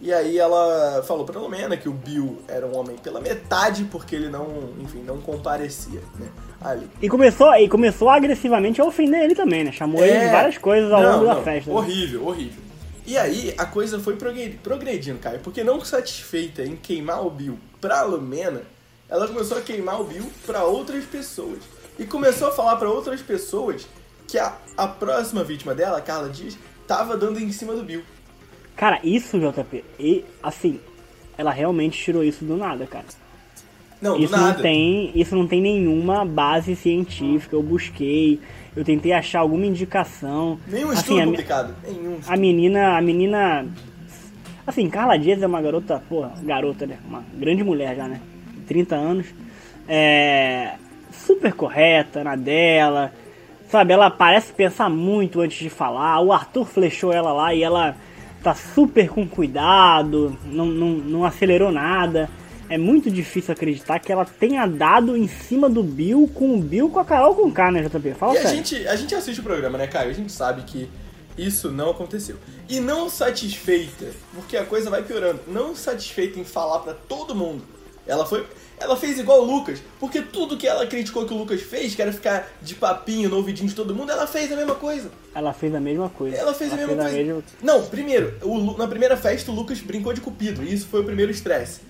[0.00, 4.14] E aí ela falou pra Lumena que o Bill era um homem pela metade porque
[4.14, 4.46] ele não,
[4.78, 6.28] enfim, não comparecia, né,
[6.60, 6.88] ali.
[7.02, 9.72] E começou, e começou agressivamente a ofender ele também, né?
[9.72, 10.08] Chamou é...
[10.08, 11.70] ele de várias coisas ao não, longo não, da festa.
[11.70, 12.26] Horrível, né?
[12.26, 12.62] horrível.
[13.04, 14.16] E aí a coisa foi
[14.62, 18.62] progredindo, Caio, porque não satisfeita em queimar o Bill pra Lumena,
[19.08, 21.58] ela começou a queimar o Bill pra outras pessoas.
[21.98, 23.88] E começou a falar para outras pessoas
[24.26, 26.56] que a, a próxima vítima dela, Carla Dias,
[26.86, 28.02] tava dando em cima do Bill.
[28.78, 30.78] Cara, isso, JP, e assim,
[31.36, 33.06] ela realmente tirou isso do nada, cara.
[34.00, 34.54] Não, isso do nada.
[34.54, 37.56] não tem, isso não tem nenhuma base científica.
[37.56, 38.38] Eu busquei,
[38.76, 40.60] eu tentei achar alguma indicação.
[40.68, 41.74] Nenhum assim, estudo a, publicado.
[41.84, 42.18] Nenhum.
[42.24, 43.66] A menina, a menina,
[44.64, 46.98] assim, Carla Dias é uma garota, porra, garota, né?
[47.04, 48.20] Uma grande mulher já, né?
[48.68, 49.26] 30 anos.
[49.88, 50.74] É
[51.10, 53.12] super correta na dela.
[53.68, 56.20] Sabe, ela parece pensar muito antes de falar.
[56.20, 57.96] O Arthur flechou ela lá e ela
[58.42, 62.28] tá super com cuidado, não, não, não acelerou nada
[62.68, 66.90] é muito difícil acreditar que ela tenha dado em cima do Bill com o Bill
[66.90, 68.14] com a Carol com K, né, JP?
[68.14, 68.50] Fala e sério.
[68.50, 70.10] a gente, a gente assiste o programa, né, Caio?
[70.10, 70.88] A gente sabe que
[71.36, 72.36] isso não aconteceu.
[72.68, 77.62] E não satisfeita, porque a coisa vai piorando, não satisfeita em falar para todo mundo.
[78.08, 78.44] Ela foi.
[78.80, 82.02] Ela fez igual o Lucas, porque tudo que ela criticou que o Lucas fez, que
[82.02, 85.10] era ficar de papinho no ouvidinho de todo mundo, ela fez a mesma coisa.
[85.34, 86.36] Ela fez a mesma coisa.
[86.36, 87.32] Ela fez ela a mesma fez coisa.
[87.32, 87.44] A mesma...
[87.60, 91.04] Não, primeiro, o, na primeira festa o Lucas brincou de cupido, e isso foi o
[91.04, 91.80] primeiro estresse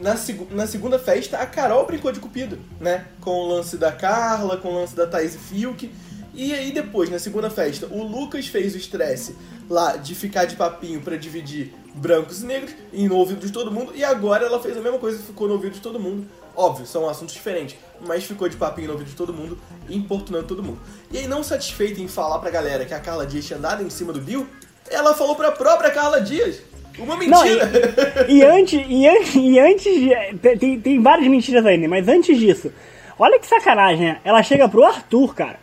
[0.00, 3.06] na, seg na segunda festa, a Carol brincou de cupido, né?
[3.20, 5.90] Com o lance da Carla, com o lance da Thais Fiuk.
[6.34, 9.34] E aí depois, na segunda festa, o Lucas fez o estresse
[9.68, 13.70] lá de ficar de papinho para dividir brancos e negros e no ouvido de todo
[13.70, 13.92] mundo.
[13.94, 16.26] E agora ela fez a mesma coisa, ficou no ouvido de todo mundo.
[16.56, 20.62] Óbvio, são assuntos diferentes, mas ficou de papinho no ouvido de todo mundo, importunando todo
[20.62, 20.78] mundo.
[21.10, 23.90] E aí, não satisfeita em falar pra galera que a Carla Dias tinha andado em
[23.90, 24.46] cima do Bill,
[24.90, 26.60] ela falou pra própria Carla Dias
[26.98, 27.66] uma mentira!
[27.66, 32.08] Não, e, e, antes, e, antes, e antes de, tem, tem várias mentiras ainda, mas
[32.08, 32.72] antes disso,
[33.18, 34.20] olha que sacanagem, né?
[34.24, 35.58] Ela chega pro Arthur, cara,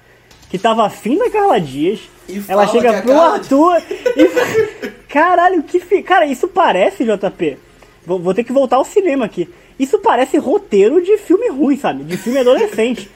[0.49, 1.99] que tava afim da Carla Dias.
[2.27, 3.81] E ela chega pro Arthur
[4.15, 4.87] e.
[5.07, 5.79] Caralho, que.
[5.79, 6.01] Fi...
[6.03, 7.57] Cara, isso parece, JP.
[8.05, 9.49] Vou, vou ter que voltar ao cinema aqui.
[9.79, 12.03] Isso parece roteiro de filme ruim, sabe?
[12.03, 13.09] De filme adolescente.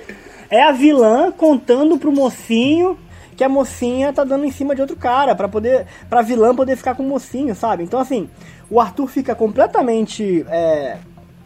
[0.49, 2.97] É a vilã contando pro mocinho
[3.35, 5.87] que a mocinha tá dando em cima de outro cara, para poder.
[6.09, 7.83] pra vilã poder ficar com o mocinho, sabe?
[7.83, 8.29] Então assim,
[8.69, 10.97] o Arthur fica completamente é,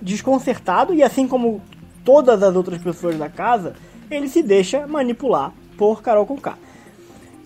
[0.01, 1.61] desconcertado e assim como
[2.03, 3.75] todas as outras pessoas da casa,
[4.11, 6.57] ele se deixa manipular por Carol Conká.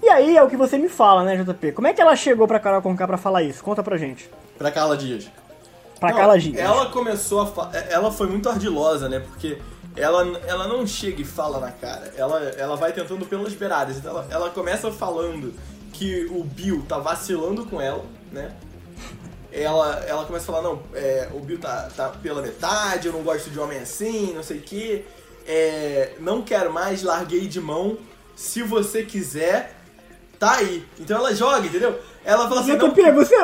[0.02, 1.74] E aí é o que você me fala, né, JP?
[1.74, 3.64] Como é que ela chegou pra Carol Conká pra falar isso?
[3.64, 4.30] Conta pra gente.
[4.58, 5.30] Pra Carla Dias.
[6.00, 6.58] Pra Carla Dias.
[6.58, 7.46] Ela começou a.
[7.48, 7.70] Fa...
[7.90, 9.20] Ela foi muito ardilosa, né?
[9.20, 9.58] Porque
[9.96, 12.14] ela, ela não chega e fala na cara.
[12.16, 13.98] Ela, ela vai tentando pelas beiradas.
[13.98, 15.54] Então ela, ela começa falando
[15.92, 18.54] que o Bill tá vacilando com ela, né?
[19.52, 23.24] Ela, ela começa a falar, não, é, o Bill tá, tá pela metade, eu não
[23.24, 25.06] gosto de homem assim, não sei o quê.
[25.46, 27.98] É, não quero mais, larguei de mão.
[28.40, 29.76] Se você quiser,
[30.40, 30.86] tá aí.
[30.98, 32.00] Então ela joga, entendeu?
[32.24, 32.78] Ela fala assim.
[32.78, 33.14] Não...
[33.14, 33.36] você,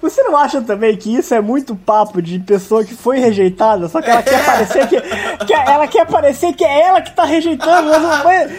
[0.00, 4.00] você não acha também que isso é muito papo de pessoa que foi rejeitada, só
[4.00, 5.00] que ela quer parecer que,
[5.44, 5.52] que.
[5.52, 7.90] Ela quer parecer que é ela que tá rejeitando,
[8.24, 8.50] mas,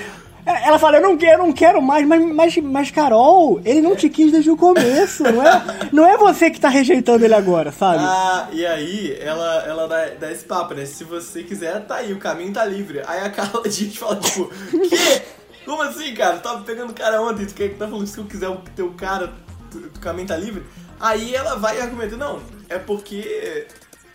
[0.45, 3.82] É, Ela fala, eu não quero, eu não quero mais, mas, mas, mas Carol, ele
[3.82, 7.34] não te quis desde o começo, não é, não é você que tá rejeitando ele
[7.34, 8.04] agora, sabe?
[8.04, 10.86] Ah, e aí ela, ela dá, dá esse papo, né?
[10.86, 13.02] Se você quiser, tá aí, o caminho tá livre.
[13.08, 14.52] Aí a Carla Dias fala, tipo,
[14.88, 15.38] quê?
[15.69, 16.38] Como assim, cara?
[16.38, 18.49] Eu tava pegando o cara ontem, tu quer que tá falando que se eu quiser
[18.75, 19.32] ter o cara,
[19.69, 20.65] tu- o caminho tá livre?
[20.99, 23.67] Aí ela vai e argumenta, não, é porque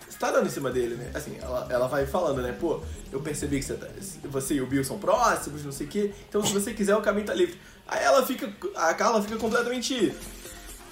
[0.09, 1.13] você tá dando em cima dele, né?
[1.15, 2.51] Assim, ela, ela vai falando, né?
[2.59, 2.81] Pô,
[3.13, 3.87] eu percebi que você, tá-
[4.25, 7.01] você e o Bill são próximos, não sei o quê, então se você quiser, o
[7.01, 7.57] caminho tá livre.
[7.87, 10.13] Aí ela fica, a Carla fica completamente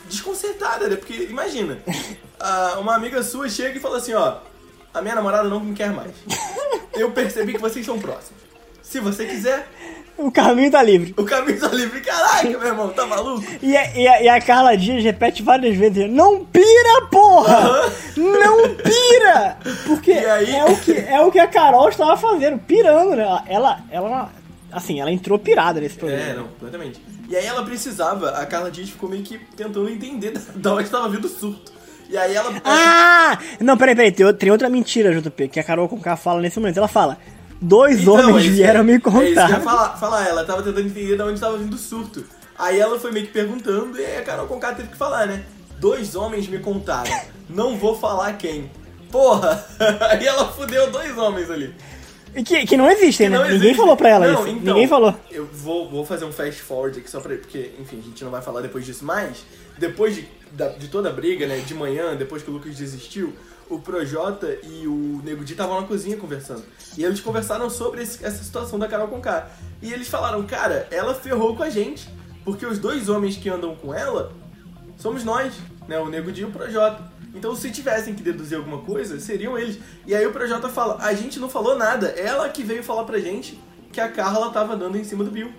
[0.09, 0.95] desconcertada, né?
[0.95, 1.79] Porque, imagina,
[2.39, 4.39] a- uma amiga sua chega e fala assim, ó,
[4.95, 6.13] a minha namorada não me quer mais.
[6.95, 8.41] Eu percebi que vocês são próximos.
[8.83, 9.67] Se você quiser,
[10.19, 11.15] O caminho tá livre.
[11.17, 12.01] o caminho tá livre.
[12.01, 13.45] Caraca, meu irmão, tá maluco?
[13.63, 17.91] E a, e a- e a Carla Dias repete várias vezes, não pira, porra!
[18.17, 19.57] Não pira!
[19.87, 23.25] Porque é, o que, é o que a Carol estava fazendo, pirando, né?
[23.47, 24.31] Ela, ela,
[24.71, 26.23] assim, ela entrou pirada nesse programa.
[26.23, 27.01] É, não, completamente.
[27.29, 31.09] E aí ela precisava, a Carla Dias ficou meio que tentando entender da, onde tava
[31.09, 31.73] vindo o surto.
[32.11, 32.53] E aí ela.
[32.65, 33.39] Ah!
[33.59, 36.77] Não, peraí, peraí, tem, outra- mentira, JP, que a Carol Conká fala nesse momento.
[36.77, 37.17] Ela fala,
[37.63, 39.61] dois Então, homens é vieram que- me É isso que eu ia contar.
[39.61, 42.25] falar, falar, ela tava tentando entender de onde tava vindo o surto.
[42.59, 45.45] Aí ela foi meio que perguntando e aí a Carol Conká teve que falar, né?
[45.81, 47.11] Dois homens me contaram,
[47.49, 48.71] não vou falar quem.
[49.11, 49.63] Porra!
[50.11, 51.75] Aí ela fudeu dois homens ali.
[52.47, 53.37] Que, que não existem, né?
[53.37, 53.77] Não Ninguém existe.
[53.77, 54.49] falou pra ela Não, isso.
[54.49, 55.15] então, Ninguém falou.
[55.31, 57.37] Eu vou, vou fazer um fast forward aqui só pra.
[57.37, 59.45] Porque, enfim, a gente não vai falar depois disso, mas
[59.77, 61.59] depois de, da- de toda a briga, né?
[61.59, 63.35] De manhã, depois que o Lucas desistiu,
[63.75, 66.63] o Projota e o Nego Di estavam na cozinha conversando.
[66.97, 69.51] E eles conversaram sobre esse- essa situação da Carol com K.
[69.81, 72.09] E eles falaram, cara, ela ferrou com a gente.
[72.45, 74.33] Porque os dois homens que andam com ela
[74.99, 75.55] somos nós,
[75.89, 75.99] né?
[75.99, 77.11] O Nego Di e o Projota.
[77.35, 79.79] Então, se tivessem que deduzir alguma coisa, seriam eles.
[80.07, 83.19] E aí o Projota fala: a gente não falou nada, ela que veio falar pra
[83.19, 83.59] gente
[83.93, 85.51] que a Carla tava dando em cima do Bill.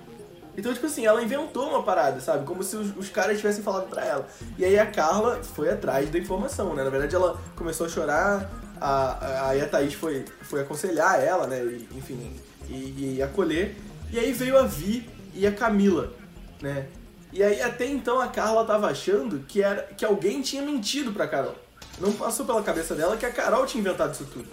[0.55, 2.45] Então, tipo assim, ela inventou uma parada, sabe?
[2.45, 4.27] Como se os, os caras tivessem falado pra ela.
[4.57, 6.83] E aí a Carla foi atrás da informação, né?
[6.83, 11.47] Na verdade, ela começou a chorar, a, a, aí a Thaís foi, foi aconselhar ela,
[11.47, 11.63] né?
[11.63, 12.35] E, enfim,
[12.69, 13.75] e, e acolher.
[14.11, 16.13] E aí veio a Vi e a Camila,
[16.61, 16.87] né?
[17.31, 21.27] E aí até então a Carla tava achando que, era, que alguém tinha mentido pra
[21.27, 21.55] Carol.
[21.99, 24.47] Não passou pela cabeça dela que a Carol tinha inventado isso tudo,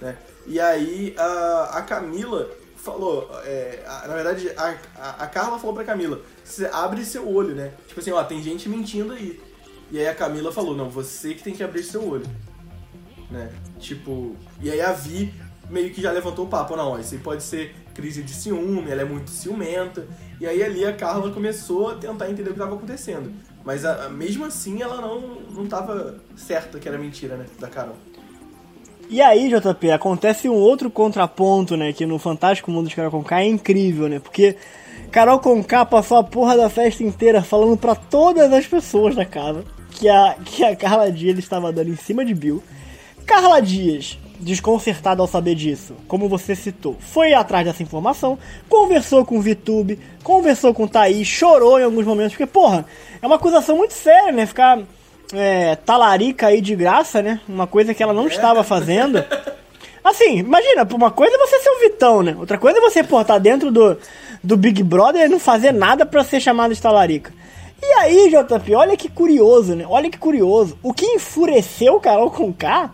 [0.00, 0.16] né?
[0.46, 5.74] E aí a, a Camila falou, é, a- na verdade a, a, a Carla falou
[5.74, 7.72] pra Camila, "Cê abre seu olho, né?
[7.86, 9.40] Tipo assim, ó, tem gente mentindo aí.
[9.90, 12.26] E aí a Camila falou, não, você que tem que abrir seu olho,
[13.30, 13.50] né?
[13.78, 15.32] Tipo, e aí a Vi
[15.70, 18.90] meio que já levantou o papo, não, ó, isso aí pode ser crise de ciúme,
[18.90, 20.06] ela é muito ciumenta.
[20.40, 23.32] E aí ali a Carla começou a tentar entender o que estava acontecendo.
[23.64, 27.68] Mas a- a- mesmo assim ela não, não tava certa que era mentira, né, da
[27.68, 27.96] Carol.
[29.10, 31.92] E aí, JP, acontece um outro contraponto, né?
[31.92, 34.18] Que no Fantástico Mundo de Carol Conká é incrível, né?
[34.18, 34.56] Porque
[35.10, 39.64] Carol Conká passou a porra da festa inteira falando pra todas as pessoas da casa
[39.90, 42.62] que a, que a Carla Dias estava dando em cima de Bill.
[43.24, 49.38] Carla Dias, desconcertada ao saber disso, como você citou, foi atrás dessa informação, conversou com
[49.38, 52.86] o VTube, conversou com o Thaís, chorou em alguns momentos, porque, porra,
[53.20, 54.46] é uma acusação muito séria, né?
[54.46, 54.78] Ficar
[55.32, 57.40] é, talarica aí de graça, né?
[57.48, 59.24] Uma coisa que ela não estava fazendo.
[60.02, 62.36] Assim, imagina, uma coisa é você ser um Vitão, né?
[62.38, 63.98] Outra coisa é você, pô, tá dentro do,
[64.42, 67.32] do Big Brother e não fazer nada pra ser chamado de talarica.
[67.82, 69.84] E aí, JP, olha que curioso, né?
[69.88, 70.78] Olha que curioso.
[70.82, 72.90] O que enfureceu Carol com K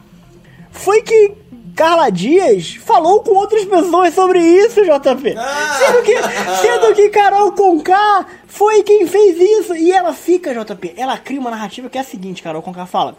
[0.71, 1.33] foi que
[1.75, 5.35] Carla Dias falou com outras pessoas sobre isso, JP.
[5.37, 5.77] Ah!
[5.79, 6.15] Sendo que,
[6.61, 9.75] sendo que Carol Conká foi quem fez isso.
[9.75, 13.17] E ela fica, JP, ela cria uma narrativa que é a seguinte, Carol Conká fala.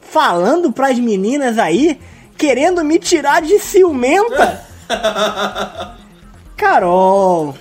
[0.00, 1.98] Falando pras meninas aí,
[2.36, 4.62] querendo me tirar de ciumenta.
[6.56, 7.54] Carol.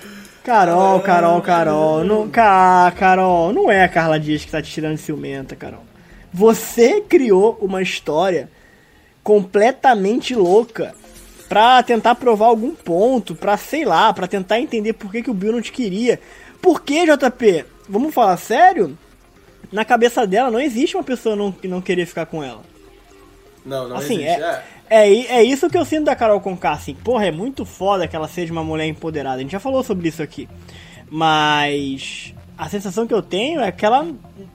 [0.44, 2.04] Carol, Carol, Carol.
[2.04, 5.80] Não, Ca- Carol, não é a Carla Dias que tá te tirando de ciumenta, Carol.
[6.34, 8.50] Você criou uma história
[9.24, 10.94] completamente louca
[11.48, 15.34] pra tentar provar algum ponto, pra sei lá, pra tentar entender por que, que o
[15.34, 16.20] Bill não te queria.
[16.62, 17.66] Por que, JP?
[17.88, 18.98] Vamos falar sério?
[19.72, 22.62] Na cabeça dela não existe uma pessoa não, que não querer ficar com ela.
[23.66, 24.42] Não, não Assim, existe.
[24.42, 26.94] é, é, i- é isso que eu sinto da Carol Conká, assim.
[26.94, 29.38] Porra, é muito foda que ela seja uma mulher empoderada.
[29.38, 30.48] A gente já falou sobre isso aqui.
[31.10, 34.08] Mas a sensação que eu tenho é que ela,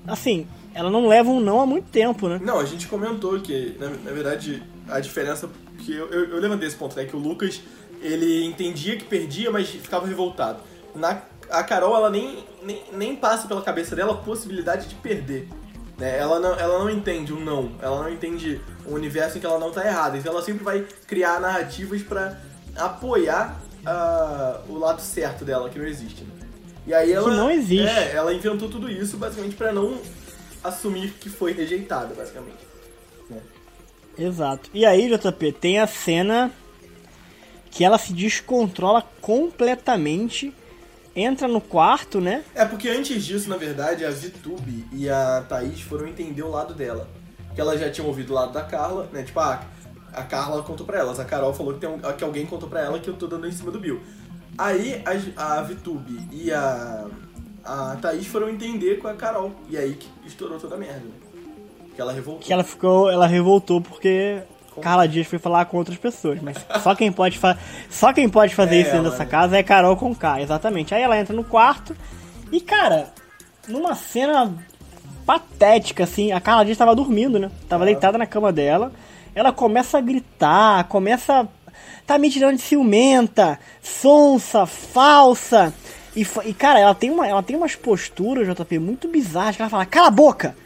[0.06, 0.46] assim,
[0.78, 2.38] ela não leva um não há muito tempo, né?
[2.40, 6.68] Não, a gente comentou que, na, na verdade, a diferença que eu, eu, eu levantei
[6.68, 7.04] esse ponto, né?
[7.04, 7.60] Que o Lucas,
[8.00, 10.60] ele entendia que perdia, mas ficava revoltado.
[10.94, 15.48] Na, a Carol, ela nem, nem, nem passa pela cabeça dela a possibilidade de perder.
[15.98, 16.16] Né?
[16.16, 19.58] Ela, não, ela não entende o não, ela não entende o universo em que ela
[19.58, 20.16] não tá errada.
[20.16, 22.38] Então ela sempre vai criar narrativas pra
[22.76, 26.22] apoiar a, o lado certo dela, que não existe.
[26.22, 26.30] Né?
[26.86, 27.28] E aí ela.
[27.28, 27.88] Que não existe.
[27.88, 29.98] É, ela inventou tudo isso basicamente pra não
[30.68, 32.66] assumir que foi rejeitada, basicamente.
[33.28, 33.40] Né?
[34.18, 34.70] Exato.
[34.72, 36.52] E aí, JP, tem a cena
[37.70, 40.52] que ela se descontrola completamente,
[41.14, 42.44] entra no quarto, né?
[42.54, 46.74] É porque antes disso, na verdade, a Vitube e a Thaís foram entender o lado
[46.74, 47.08] dela.
[47.54, 49.22] Que elas já tinham ouvido o lado da Carla, né?
[49.22, 49.62] Tipo, ah,
[50.12, 52.80] a Carla contou pra elas, a Carol falou que, tem um, que alguém contou pra
[52.80, 54.00] ela que eu tô dando em cima do Bill.
[54.56, 55.02] Aí
[55.36, 57.06] a, a Vitube e a,
[57.68, 59.52] a Thaís foram entender com a Carol.
[59.68, 61.00] E aí que estourou toda a merda.
[61.00, 61.12] Né?
[61.94, 62.42] Que ela revoltou.
[62.42, 63.10] Que ela ficou.
[63.10, 64.42] Ela revoltou porque
[64.80, 67.58] Carla Dias foi falar com outras pessoas, mas só quem pode, fa
[67.90, 69.30] só quem pode fazer é isso dentro dessa né?
[69.30, 70.94] casa é Carol com K, exatamente.
[70.94, 71.94] Aí ela entra no quarto
[72.50, 73.12] e, cara,
[73.66, 74.54] numa cena
[75.26, 77.50] patética, assim, a Carla Dias estava dormindo, né?
[77.68, 78.92] Tava deitada na cama dela.
[79.34, 81.46] Ela começa a gritar, começa.
[82.06, 85.74] Tá me tirando de ciumenta, sonsa, falsa.
[86.18, 89.54] E, e, cara, ela tem, uma, ela tem umas posturas, JP, muito bizarras.
[89.54, 90.56] Que ela fala: Cala a boca!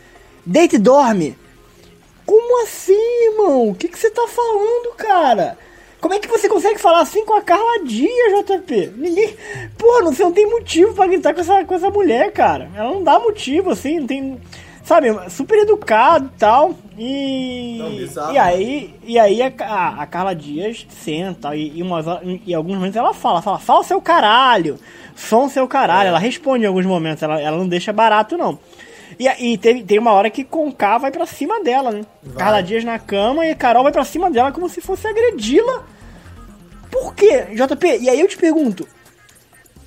[0.47, 1.37] Deita e dorme!
[2.25, 3.69] Como assim, irmão?
[3.69, 5.59] O que, que você tá falando, cara?
[6.01, 8.95] Como é que você consegue falar assim com a Carla Dias, JP?
[8.97, 9.37] Ninguém.
[9.77, 12.71] Pô, você não tem motivo para gritar com essa, com essa mulher, cara.
[12.75, 14.41] Ela não dá motivo, assim, não tem.
[14.85, 16.75] Sabe, super educado e tal.
[16.99, 17.79] E.
[17.79, 18.33] Não, bizarro.
[18.33, 22.05] E aí, e aí a, a, a Carla Dias senta e, e, umas,
[22.45, 24.79] e alguns momentos ela fala, fala, fala seu caralho,
[25.15, 26.07] som seu caralho.
[26.07, 26.09] É.
[26.09, 28.59] Ela responde em alguns momentos, ela, ela não deixa barato, não.
[29.19, 32.03] E, e tem, tem uma hora que Conká vai pra cima dela, né?
[32.23, 32.37] Vai.
[32.39, 35.85] Carla Dias na cama e Carol vai pra cima dela como se fosse agredi-la.
[36.91, 37.99] Por quê, JP?
[38.01, 38.87] E aí eu te pergunto,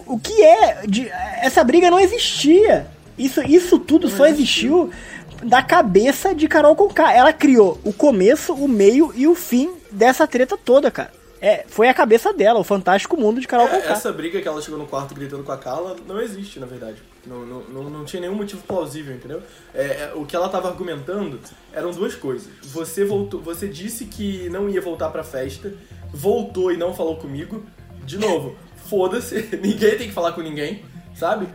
[0.06, 0.84] o que é.
[0.88, 1.10] De,
[1.42, 2.88] essa briga não existia.
[3.18, 4.86] Isso, isso tudo não só existiu.
[4.86, 7.14] existiu da cabeça de Carol Conká.
[7.14, 11.12] Ela criou o começo, o meio e o fim dessa treta toda, cara.
[11.42, 13.94] É, foi a cabeça dela, o fantástico mundo de Carol é, Conká.
[13.94, 17.04] Essa briga que ela chegou no quarto gritando com a Carla não existe, na verdade.
[17.26, 19.42] Não, não, não, não tinha nenhum motivo plausível, entendeu?
[19.74, 21.40] É, é, o que ela estava argumentando
[21.74, 22.48] eram duas coisas.
[22.64, 25.74] Você voltou, você disse que não ia voltar pra festa,
[26.12, 27.66] voltou e não falou comigo.
[28.04, 28.56] De novo,
[28.88, 30.84] foda-se, ninguém tem que falar com ninguém,
[31.16, 31.48] sabe?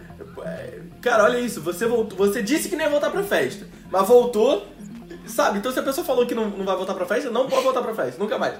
[0.44, 4.06] É, cara, olha isso, você voltou, você disse que não ia voltar pra festa, mas
[4.06, 4.66] voltou,
[5.26, 5.58] sabe?
[5.58, 7.82] Então se a pessoa falou que não, não vai voltar pra festa, não pode voltar
[7.82, 8.54] pra festa, nunca mais.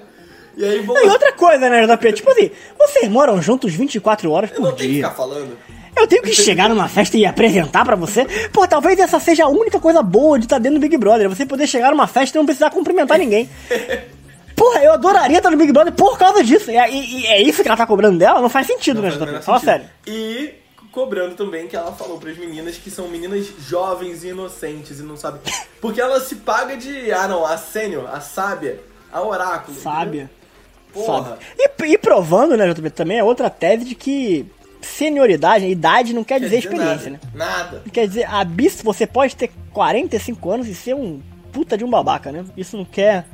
[0.55, 0.97] E aí vou...
[0.97, 2.13] E outra coisa, né, JP?
[2.13, 4.65] Tipo assim, vocês moram juntos 24 horas por dia.
[4.65, 5.57] Eu não tenho que ficar falando.
[5.95, 8.25] Eu tenho que chegar numa festa e apresentar para você.
[8.51, 11.29] Pô, talvez essa seja a única coisa boa de estar tá dentro do Big Brother.
[11.29, 13.49] Você poder chegar numa festa e não precisar cumprimentar ninguém.
[14.55, 16.71] Porra, eu adoraria estar no Big Brother por causa disso.
[16.71, 18.41] E, e, e é isso que ela tá cobrando dela?
[18.41, 19.43] Não faz sentido, não né, JP?
[19.43, 19.85] Fala sério.
[20.07, 20.53] E
[20.91, 25.03] cobrando também que ela falou para as meninas que são meninas jovens e inocentes e
[25.03, 25.41] não sabem.
[25.79, 27.11] Porque ela se paga de.
[27.11, 28.79] Ah, não, a sênior, a sábia,
[29.11, 29.77] a oráculo.
[29.79, 30.29] Sábia.
[30.93, 31.39] Porra.
[31.57, 34.45] E, e, provando, né, JB, também é outra tese de que
[34.81, 37.31] senioridade, idade não quer, quer dizer, dizer, experiência, nada, né?
[37.33, 37.83] Nada.
[37.93, 41.21] Quer dizer, a bis, você pode ter 45 anos e ser um
[41.53, 42.43] puta de um babaca, né?
[42.57, 43.25] Isso não quer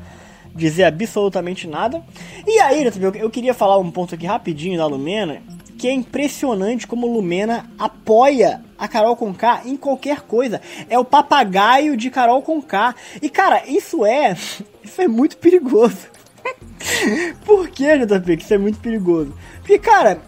[0.54, 2.04] dizer absolutamente nada.
[2.46, 5.42] E aí, JB, eu queria falar um ponto aqui rapidinho da Lumena,
[5.78, 10.60] que é impressionante como Lumena apoia a Carol Conká em qualquer coisa.
[10.90, 12.96] É o papagaio de Carol Conká.
[13.22, 14.36] E cara, isso é
[14.84, 16.08] isso é muito perigoso.
[17.46, 18.38] Por que, JP?
[18.38, 19.34] Que isso é muito perigoso.
[19.60, 20.22] Porque, cara,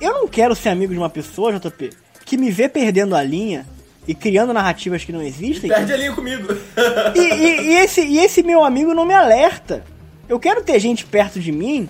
[0.00, 1.90] eu não quero ser amigo de uma pessoa, JP,
[2.24, 3.66] que me vê perdendo a linha
[4.06, 5.68] e criando narrativas que não existem.
[5.68, 6.48] Perde a linha comigo.
[7.14, 9.84] E, e, e, esse, e esse meu amigo não me alerta.
[10.28, 11.88] Eu quero ter gente perto de mim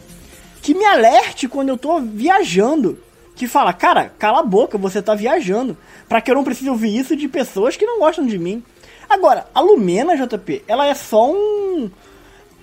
[0.69, 2.99] que me alerte quando eu tô viajando.
[3.35, 5.79] Que fala, cara, cala a boca, você tá viajando.
[6.07, 8.63] para que eu não precise ouvir isso de pessoas que não gostam de mim.
[9.09, 11.91] Agora, a Lumena, JP, ela é só um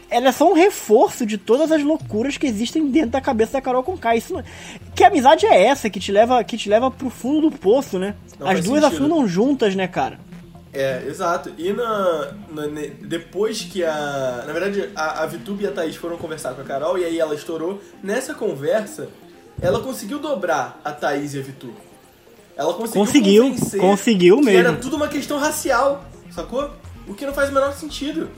[0.07, 3.61] ela é só um reforço de todas as loucuras que existem dentro da cabeça da
[3.61, 4.15] Carol Conká.
[4.15, 4.43] Isso não...
[4.93, 8.13] Que amizade é essa que te leva, que te leva pro fundo do poço, né?
[8.39, 9.03] Não as duas sentido.
[9.03, 10.19] afundam juntas, né, cara?
[10.75, 11.53] É, exato.
[11.57, 12.63] E na, na,
[13.01, 14.43] depois que a.
[14.45, 17.17] Na verdade, a, a Vitube e a Thaís foram conversar com a Carol e aí
[17.17, 17.81] ela estourou.
[18.03, 19.07] Nessa conversa,
[19.61, 21.77] ela conseguiu dobrar a Thaís e a Vitube.
[22.57, 23.05] Ela conseguiu.
[23.05, 24.59] Conseguiu, conseguiu mesmo.
[24.59, 26.69] era tudo uma questão racial, sacou?
[27.07, 28.29] O que não faz o menor sentido.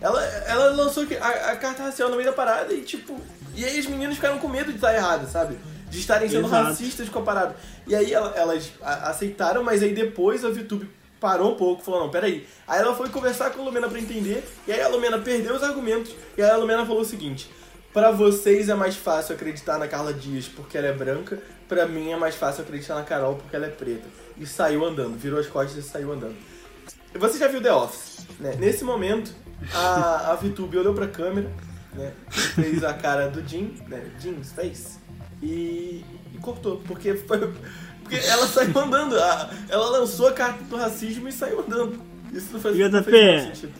[0.00, 3.16] Ela, ela lançou a, a, carta racial no meio da parada e, tipo.
[3.54, 5.56] E aí os meninos ficaram com medo de estar errado, sabe?
[5.88, 6.64] De estarem sendo Exato.
[6.64, 7.56] racistas com a parada.
[7.86, 10.88] E aí ela, elas aceitaram, mas aí depois a VTube
[11.20, 12.46] parou um pouco, falou, não, peraí.
[12.66, 15.62] Aí ela foi conversar com a Lumena pra entender, e aí a Lumena perdeu os
[15.62, 17.50] argumentos, e aí a Lumena falou o seguinte.
[17.92, 22.12] Pra vocês é mais fácil acreditar na Carla Dias porque ela é branca, pra mim
[22.12, 24.06] é mais fácil acreditar na Carol porque ela é preta.
[24.38, 26.36] E saiu andando, virou as costas e saiu andando.
[27.14, 28.54] Você já viu The Office, né?
[28.60, 29.34] Nesse momento,
[29.74, 31.50] a, a VTube olhou pra câmera,
[31.92, 32.12] né?
[32.30, 34.08] Fez a cara do Jim, né?
[34.20, 35.00] Jim's face.
[35.42, 37.52] e, e cortou, porque foi.
[38.10, 39.14] Porque ela saiu andando,
[39.68, 42.00] ela lançou a carta do racismo e saiu andando.
[42.32, 43.72] Isso não faz, não fez sentido.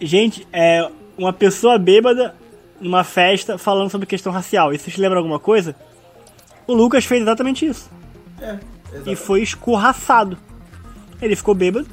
[0.00, 2.36] Gente, é uma pessoa bêbada
[2.80, 4.72] numa festa falando sobre questão racial.
[4.72, 5.74] Isso te lembra alguma coisa?
[6.68, 7.90] O Lucas fez exatamente isso.
[8.40, 9.16] É, E exatamente.
[9.16, 10.38] foi escorraçado.
[11.20, 11.88] Ele ficou bêbado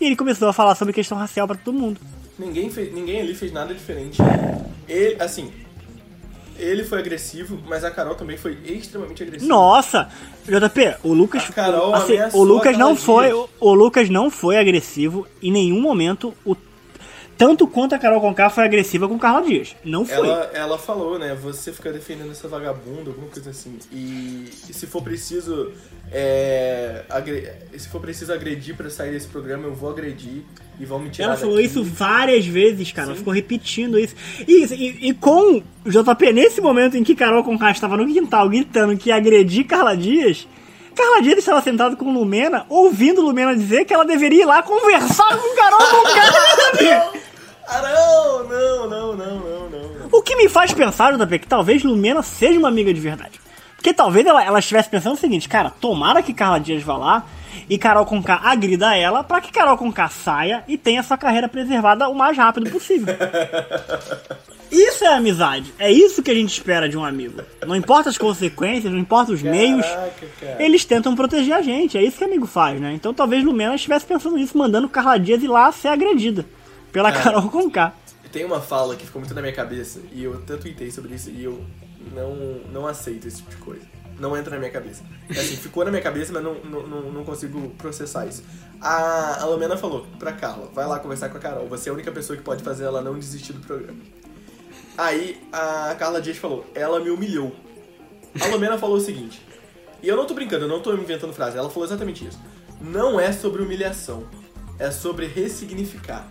[0.00, 2.00] e ele começou a falar sobre questão racial pra todo mundo.
[2.38, 4.16] Ninguém, fez, ninguém ali fez nada diferente.
[4.88, 5.52] Ele, assim,
[6.58, 9.48] ele foi agressivo, mas a Carol também foi extremamente agressiva.
[9.48, 10.08] Nossa!
[10.44, 11.44] JP, o Lucas.
[11.48, 13.32] A Carol assim, o Lucas não foi.
[13.32, 16.34] O, o Lucas não foi agressivo em nenhum momento.
[16.44, 16.56] O,
[17.44, 19.74] tanto quanto a Carol Conká foi agressiva com Carla Dias.
[19.84, 20.14] Não foi.
[20.16, 21.34] Ela, ela falou, né?
[21.42, 23.78] Você fica defendendo essa vagabunda, alguma coisa assim.
[23.90, 25.72] E, e se for preciso.
[26.12, 30.42] é, agre- se for preciso agredir pra sair desse programa, eu vou agredir
[30.78, 31.66] e vão me tirar Ela falou daqui.
[31.66, 33.08] isso várias vezes, cara.
[33.08, 34.14] Ela ficou repetindo isso.
[34.46, 38.48] E, e, e com o JP, nesse momento em que Carol Conká estava no quintal
[38.48, 40.46] gritando que ia agredir Carla Dias,
[40.94, 45.36] Carla Dias estava sentada com Lumena, ouvindo Lumena dizer que ela deveria ir lá conversar
[45.38, 47.12] com Carol Conká.
[47.74, 50.08] Ah, não, não, não, não, não, não.
[50.12, 53.40] o que me faz pensar, JP, que talvez Lumena seja uma amiga de verdade.
[53.76, 57.26] Porque talvez ela, ela estivesse pensando o seguinte, cara, tomara que Carla Dias vá lá
[57.68, 62.08] e Carol Conká agrida ela pra que Carol Conká saia e tenha sua carreira preservada
[62.08, 63.14] o mais rápido possível.
[64.70, 65.72] Isso é amizade.
[65.78, 67.42] É isso que a gente espera de um amigo.
[67.66, 70.64] Não importa as consequências, não importa os meios, Caraca, cara.
[70.64, 71.98] eles tentam proteger a gente.
[71.98, 72.94] É isso que amigo faz, né?
[72.94, 76.46] Então talvez Lumena estivesse pensando nisso, mandando Carla Dias ir lá ser agredida
[76.92, 77.10] pela.
[77.12, 77.94] Carol Conká.
[78.30, 81.30] Tem uma fala que ficou muito na minha cabeça e eu tanto tuitei sobre isso
[81.30, 81.62] e eu
[82.14, 82.34] não,
[82.72, 83.82] não aceito esse tipo de coisa.
[84.18, 85.02] Não entra na minha cabeça.
[85.28, 88.42] É Assim, ficou na minha cabeça, mas não, não, não, consigo processar isso.
[88.80, 91.94] A, a Lumena falou pra Carla, vai lá conversar com a Carol, você é a
[91.94, 93.98] única pessoa que pode fazer ela não desistir do programa.
[94.96, 97.54] Aí a Carla Dias falou, ela me humilhou.
[98.40, 99.42] A Lumena falou o seguinte,
[100.02, 102.38] e eu não tô brincando, eu não tô inventando frase, ela falou exatamente isso.
[102.80, 104.24] Não é sobre humilhação,
[104.78, 106.28] é sobre ressignificar.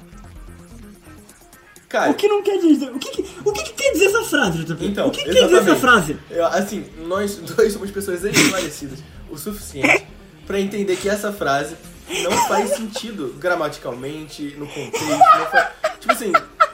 [1.92, 2.89] Cara, O que não quer dizer?
[2.89, 3.10] O que,
[3.44, 4.86] o que, que quer dizer essa frase, JP?
[4.86, 6.18] Então, o que, que quer dizer essa frase?
[6.30, 10.06] Eu, assim, nós dois somos pessoas esclarecidas o suficiente
[10.48, 11.76] pra entender que essa frase
[12.24, 15.06] não faz sentido gramaticalmente, no contexto.
[15.52, 15.70] Faz,
[16.00, 16.32] tipo assim,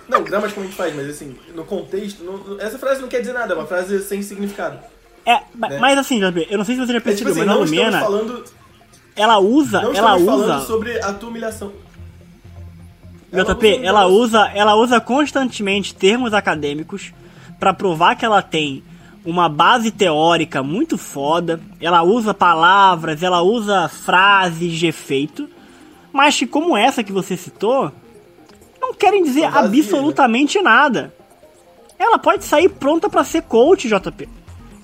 [0.07, 3.57] não, gramaticalmente faz, mas assim, no contexto, não- essa frase não quer dizer nada, é
[3.57, 4.79] uma frase sem significado.
[5.25, 5.77] É, Né?
[5.79, 7.63] mas assim, JP, eu não sei se você já É tipo percebeu, assim, mas não
[7.63, 8.43] estamos Lumena, falando,
[9.15, 11.73] ela usa, não ela estamos falando usa, sobre a tua humilhação.
[13.31, 17.13] Ela JP, usa ela usa, ela usa constantemente termos acadêmicos
[17.59, 18.83] pra provar que ela tem
[19.25, 21.59] uma base teórica muito foda.
[21.81, 25.49] Ela usa palavras, ela usa frases de efeito,
[26.13, 27.91] mas que como essa que você citou,
[28.79, 29.51] não querem dizer né?
[29.53, 31.13] absolutamente nada.
[31.99, 34.29] Ela pode sair pronta pra ser coach, JP.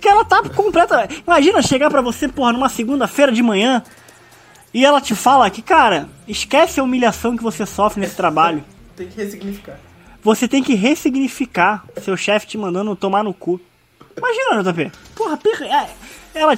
[0.01, 1.07] Que ela tá completa.
[1.25, 3.81] Imagina chegar pra você, porra, numa segunda-feira de manhã
[4.73, 8.63] e ela te fala que, cara, esquece a humilhação que você sofre nesse trabalho.
[8.95, 9.79] Tem que ressignificar.
[10.23, 13.59] Você tem que ressignificar seu chefe te mandando tomar no cu.
[14.15, 14.91] Imagina, JP.
[15.15, 15.89] Porra, é,
[16.39, 16.53] ela,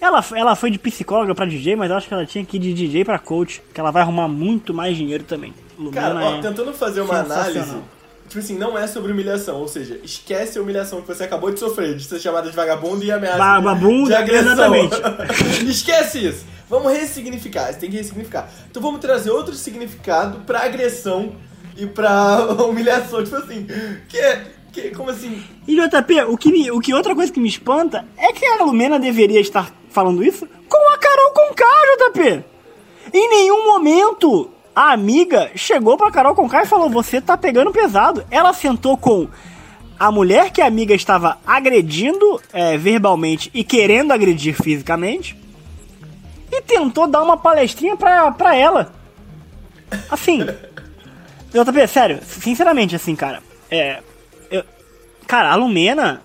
[0.00, 2.60] ela, ela foi de psicóloga pra DJ, mas eu acho que ela tinha que ir
[2.60, 5.54] de DJ pra coach, que ela vai arrumar muito mais dinheiro também.
[5.92, 7.76] Cara, Lumena ó, é- tentando fazer uma análise,
[8.28, 11.60] tipo assim, não é sobre humilhação, ou seja, esquece a humilhação que você acabou de
[11.60, 14.74] sofrer, de ser chamada de vagabundo e ameaça Vagabundo, de agressão.
[14.74, 15.64] exatamente.
[15.70, 16.44] esquece isso.
[16.80, 18.48] Vamos ressignificar, você tem que ressignificar.
[18.70, 21.34] Então vamos trazer outro significado pra agressão
[21.76, 23.66] e pra humilhação, tipo assim,
[24.08, 27.40] que é, que, como assim, E JP, o que, me- o que outra coisa que
[27.40, 32.44] me espanta é que a Lumena deveria estar falando isso com a Carol Conká, JP.
[33.12, 38.24] Em nenhum momento a amiga chegou pra Carol Conká e falou: Você tá pegando pesado.
[38.30, 39.28] Ela sentou com
[39.98, 45.36] a mulher que a amiga estava agredindo é, verbalmente e querendo agredir fisicamente
[46.50, 48.92] e tentou dar uma palestrinha pra, pra ela.
[50.10, 50.40] Assim.
[51.52, 53.42] JP, sério, sinceramente, assim, cara.
[53.70, 54.00] É.
[54.50, 54.64] eu-
[55.26, 56.22] cara, a Lumena.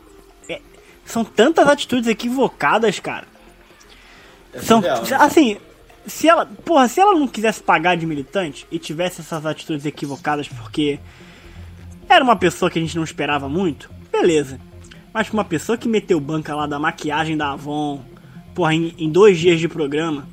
[0.48, 0.60] é,
[1.06, 3.28] são tantas atitudes equivocadas, cara.
[4.54, 5.18] é São, surreal, né?
[5.20, 5.58] assim,
[6.08, 10.48] se ela, porra, se ela não quisesse pagar de militante e tivesse essas atitudes equivocadas
[10.48, 11.00] porque
[12.08, 14.60] era uma pessoa que a gente não esperava muito, beleza.
[15.14, 18.02] Mas pra uma pessoa que meteu banca lá da maquiagem da Avon,
[18.60, 20.28] porra, em, em dois dias de programa,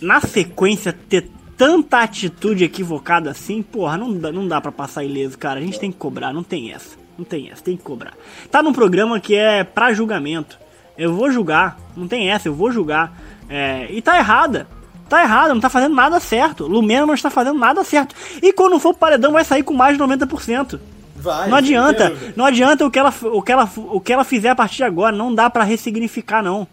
[0.00, 5.38] na sequência ter tanta atitude equivocada assim, porra, não dá, não dá pra passar ileso,
[5.38, 5.60] cara.
[5.60, 6.98] A gente tem que cobrar, não tem essa.
[7.16, 8.14] Não tem essa, tem que cobrar.
[8.50, 10.58] Tá num programa que é pra julgamento.
[10.98, 13.16] Eu vou julgar, não tem essa, eu vou julgar.
[13.48, 14.66] É, e tá errada.
[15.08, 16.66] Tá errada, não tá fazendo nada certo.
[16.66, 18.16] Lumena não está fazendo nada certo.
[18.42, 20.80] E quando for paredão vai sair com mais de 90%.
[21.20, 24.48] Vai, Não adianta, não adianta o que ela, o que ela, o que ela fizer
[24.50, 26.66] a partir de agora, não dá pra ressignificar não.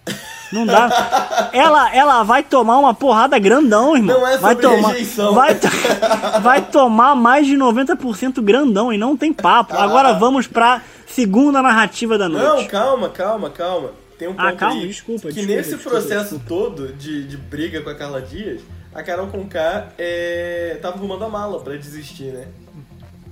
[0.51, 1.49] Não dá.
[1.51, 4.19] ela, ela vai tomar uma porrada grandão, irmão.
[4.19, 5.33] Não é vai tomar, rejeição.
[5.33, 5.67] vai, to-
[6.41, 9.75] vai tomar mais de 90% grandão e não tem papo.
[9.75, 12.69] Agora vamos pra segunda narrativa da Não, noite.
[12.69, 13.89] calma, calma, calma.
[14.17, 17.37] Tem um ponto Ah, calma, aí desculpa, que desculpa, nesse desculpa, processo todo de, de
[17.37, 18.61] briga com a Carla Dias,
[18.95, 22.47] a Carol Conká é, tava arrumando a mala pra desistir, né?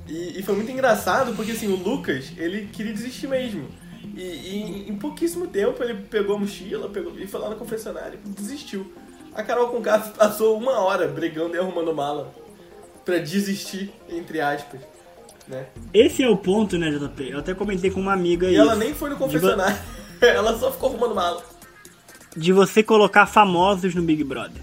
[0.08, 3.68] E, e foi muito engraçado porque assim, o Lucas, ele queria desistir mesmo.
[4.16, 8.20] E, e em pouquíssimo tempo ele pegou a mochila pegou, e foi lá no confessionário
[8.26, 8.92] e desistiu.
[9.34, 12.34] A Carol Conká passou uma hora brigando e arrumando mala
[13.04, 14.80] pra desistir, entre aspas.
[15.48, 15.66] Né?
[15.94, 17.30] Esse é o ponto, né, JP?
[17.30, 18.56] Eu até comentei com uma amiga E aí.
[18.56, 19.78] ela nem foi no confessionário.
[20.22, 21.44] Ela só ficou arrumando mala.
[22.36, 24.62] de você colocar famosos no Big Brother.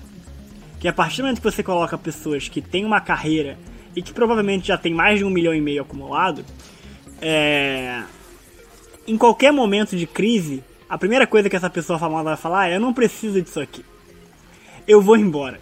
[0.80, 3.57] Que a partir do momento que você coloca pessoas que têm uma carreira
[3.95, 6.45] e que provavelmente já tem mais de um milhão e meio acumulado,
[7.20, 8.03] é...
[9.07, 12.76] em qualquer momento de crise, a primeira coisa que essa pessoa famosa vai falar é:
[12.76, 13.84] Eu não preciso disso aqui.
[14.86, 15.59] Eu vou embora.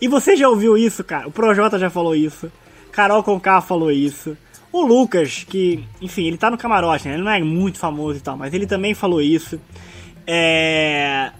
[0.00, 1.28] E você já ouviu isso, cara?
[1.28, 2.50] O Projota já falou isso.
[2.90, 4.36] Carol Conká falou isso.
[4.72, 7.14] O Lucas, que, enfim, ele tá no camarote, né?
[7.14, 9.60] Ele não é muito famoso e tal, mas ele também falou isso.
[10.26, 11.32] É.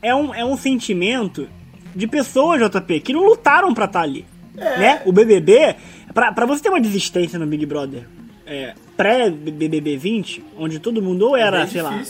[0.00, 1.48] É um, é um sentimento
[1.94, 4.24] de pessoas, JP, que não lutaram pra estar ali.
[4.54, 5.00] Né?
[5.06, 5.76] O BBB,
[6.12, 8.04] pra, pra você ter uma desistência no Big Brother
[8.46, 12.02] é, pré-BBB 20, onde todo mundo ou era, É sei lá,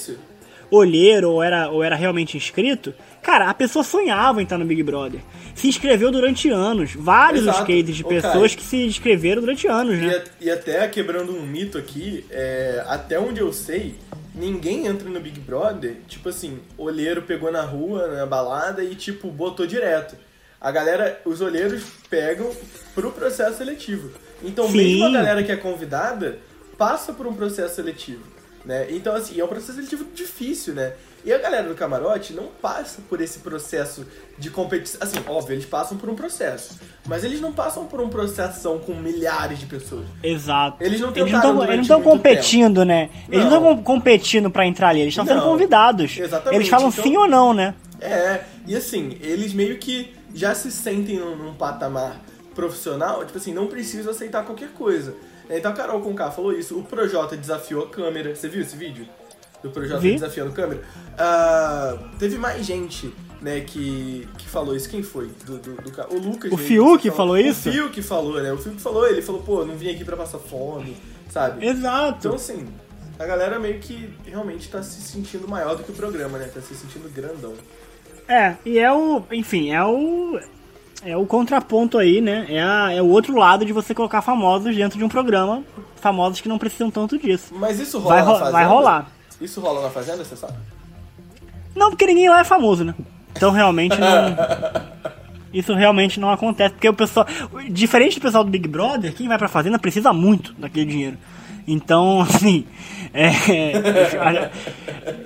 [0.70, 4.82] olheiro ou era, ou era realmente inscrito, cara, a pessoa sonhava em estar no Big
[4.82, 5.20] Brother.
[5.54, 6.94] Se inscreveu durante anos.
[6.96, 7.66] Vários os Exato.
[7.66, 8.56] cases de pessoas Caio.
[8.56, 10.16] que se inscreveram durante anos, E, né?
[10.16, 13.94] a- e até quebrando um mito aqui, é, até onde eu sei,
[14.34, 19.28] ninguém entra no Big Brother, tipo assim, olheiro pegou na rua, na balada e tipo,
[19.30, 20.16] botou direto.
[20.62, 22.48] A galera, os olheiros pegam
[22.94, 24.10] pro processo seletivo.
[24.44, 24.76] Então Sim.
[24.76, 26.38] mesmo a galera que é convidada
[26.78, 28.22] passa por um processo seletivo.
[28.64, 28.86] Né?
[28.90, 30.92] Então, assim, é um processo seletivo difícil, né?
[31.24, 34.06] E a galera do camarote não passa por esse processo
[34.38, 35.00] de competição.
[35.02, 36.78] Assim, óbvio, eles passam por um processo.
[37.08, 40.04] Mas eles não passam por um processo com milhares de pessoas.
[40.22, 40.76] Exato.
[40.80, 43.10] Eles não Eles tentaram não estão competindo, né?
[43.28, 46.16] Eles não estão competindo pra entrar ali, eles estão sendo convidados.
[46.16, 47.74] Exatamente, Eles falam então- sim ou não, né?
[48.00, 52.20] É, e assim, eles meio que já se sentem num, num patamar
[52.54, 55.14] profissional, tipo assim, não precisa aceitar qualquer coisa.
[55.48, 58.34] Então a Carol Conká falou isso, o Projota desafiou a câmera.
[58.34, 59.06] Você viu esse vídeo?
[59.62, 60.14] Do Projota Vi.
[60.14, 60.82] desafiando a câmera?
[61.16, 64.88] Ah, teve mais gente, né, que, que falou isso.
[64.88, 65.30] Quem foi?
[65.44, 66.50] Do, do, do o Lucas.
[66.50, 67.68] O mesmo, Fiuk que falou isso?
[67.68, 68.52] O Fiuk falou, né?
[68.52, 70.96] O Fiuk falou, ele falou, pô, não vim aqui pra passar fome,
[71.30, 71.64] sabe?
[71.64, 72.18] Exato.
[72.18, 72.66] Então, assim,
[73.18, 76.50] a galera meio que realmente tá se sentindo maior do que o programa, né?
[76.52, 77.54] Tá se sentindo grandão.
[78.28, 79.22] É, e é o.
[79.32, 80.38] Enfim, é o.
[81.04, 82.46] É o contraponto aí, né?
[82.48, 85.62] É, a- é o outro lado de você colocar famosos dentro de um programa.
[85.96, 87.52] Famosos que não precisam tanto disso.
[87.56, 88.50] Mas isso rola Vai, na Fazenda?
[88.52, 89.10] vai rolar.
[89.40, 90.54] Isso rola na Fazenda, você sabe?
[91.74, 92.94] Não, porque ninguém lá é famoso, né?
[93.36, 94.36] Então realmente não.
[95.52, 96.72] Isso realmente não acontece.
[96.74, 97.26] Porque o pessoal.
[97.68, 101.18] Diferente do pessoal do Big Brother, quem vai pra fazenda precisa muito daquele dinheiro.
[101.66, 102.66] Então, assim.
[103.14, 103.30] É,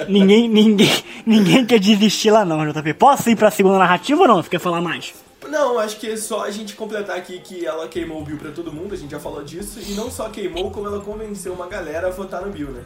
[0.08, 0.90] ninguém, ninguém,
[1.24, 2.94] ninguém quer desistir lá não, JP.
[2.94, 4.42] Posso ir pra segunda narrativa ou não?
[4.42, 5.14] Você quer falar mais?
[5.48, 8.50] Não, acho que é só a gente completar aqui que ela queimou o Bill pra
[8.50, 11.68] todo mundo, a gente já falou disso, e não só queimou, como ela convenceu uma
[11.68, 12.82] galera a votar no Bill, né?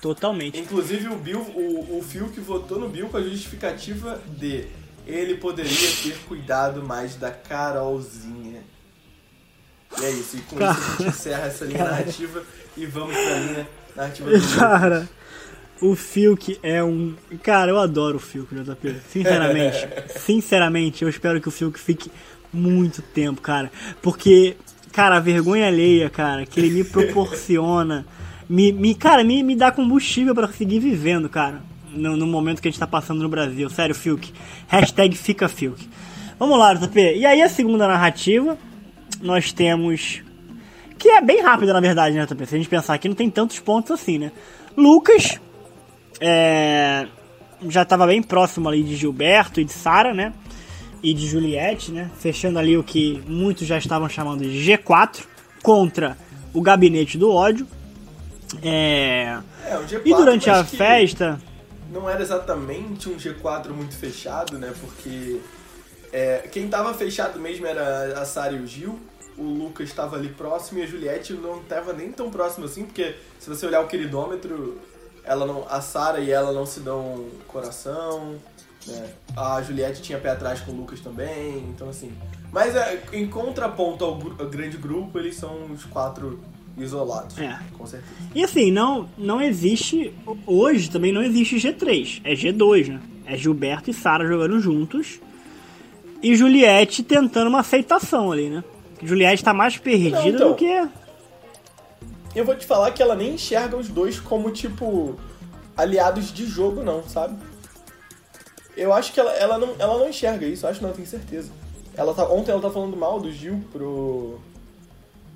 [0.00, 0.58] Totalmente.
[0.58, 4.66] Inclusive o Bill, o, o Phil que votou no Bill com a justificativa de
[5.06, 8.62] ele poderia ter cuidado mais da Carolzinha.
[10.00, 12.42] E é isso, e com isso a gente encerra essa linha narrativa
[12.76, 14.48] e vamos pra linha narrativa do.
[14.58, 15.08] Cara,
[15.80, 17.14] o Fiuk é um.
[17.42, 18.96] Cara, eu adoro o Fiuk, JP.
[19.08, 19.88] Sinceramente.
[20.18, 22.10] sinceramente, eu espero que o Fiuk fique
[22.52, 23.70] muito tempo, cara.
[24.00, 24.56] Porque,
[24.92, 28.06] cara, a vergonha alheia, cara, que ele me proporciona.
[28.48, 31.60] Me, me, cara, me, me dá combustível pra seguir vivendo, cara.
[31.90, 33.68] No, no momento que a gente tá passando no Brasil.
[33.68, 34.32] Sério, Fiuk.
[34.68, 35.88] Hashtag fica Fiuk.
[36.38, 37.16] Vamos lá, JP.
[37.16, 38.58] E aí a segunda narrativa,
[39.22, 40.22] nós temos
[40.98, 42.26] que é bem rápida, na verdade, né?
[42.26, 44.30] Se a gente pensar aqui, não tem tantos pontos assim, né?
[44.76, 45.40] Lucas
[46.20, 47.08] é,
[47.68, 50.32] já estava bem próximo ali de Gilberto e de Sara, né?
[51.02, 52.08] E de Juliette, né?
[52.18, 55.24] Fechando ali o que muitos já estavam chamando de G4
[55.62, 56.16] contra
[56.54, 57.66] o Gabinete do Ódio.
[58.62, 61.40] É, É, um G4, E durante a festa,
[61.92, 64.72] Não era exatamente um G4 muito fechado, né?
[64.80, 65.40] Porque
[66.12, 69.00] é, quem tava fechado mesmo era a Sara e o Gil.
[69.36, 73.14] O Lucas estava ali próximo e a Juliette não estava nem tão próximo assim, porque
[73.38, 74.78] se você olhar o queridômetro,
[75.24, 78.36] ela não, a Sara e ela não se dão coração.
[78.86, 79.10] Né?
[79.36, 82.12] A Juliette tinha pé atrás com o Lucas também, então assim.
[82.52, 86.38] Mas é, em contraponto ao, ao grande grupo, eles são os quatro
[86.76, 87.38] isolados.
[87.38, 87.58] É.
[87.76, 88.12] Com certeza.
[88.34, 90.12] E assim, não, não existe.
[90.46, 93.00] Hoje também não existe G3, é G2, né?
[93.26, 95.20] É Gilberto e Sara jogando juntos.
[96.22, 98.62] E Juliette tentando uma aceitação ali, né?
[99.02, 100.48] Juliette tá mais perdida Não, então.
[100.50, 100.88] do que.
[102.34, 105.18] Eu vou te falar que ela nem enxerga os dois como, tipo,
[105.76, 107.36] aliados de jogo, não, sabe?
[108.76, 111.50] Eu acho que ela, ela, não, ela não enxerga isso, acho não, eu tenho certeza.
[111.94, 114.38] Ela tá, ontem ela tá falando mal do Gil pro.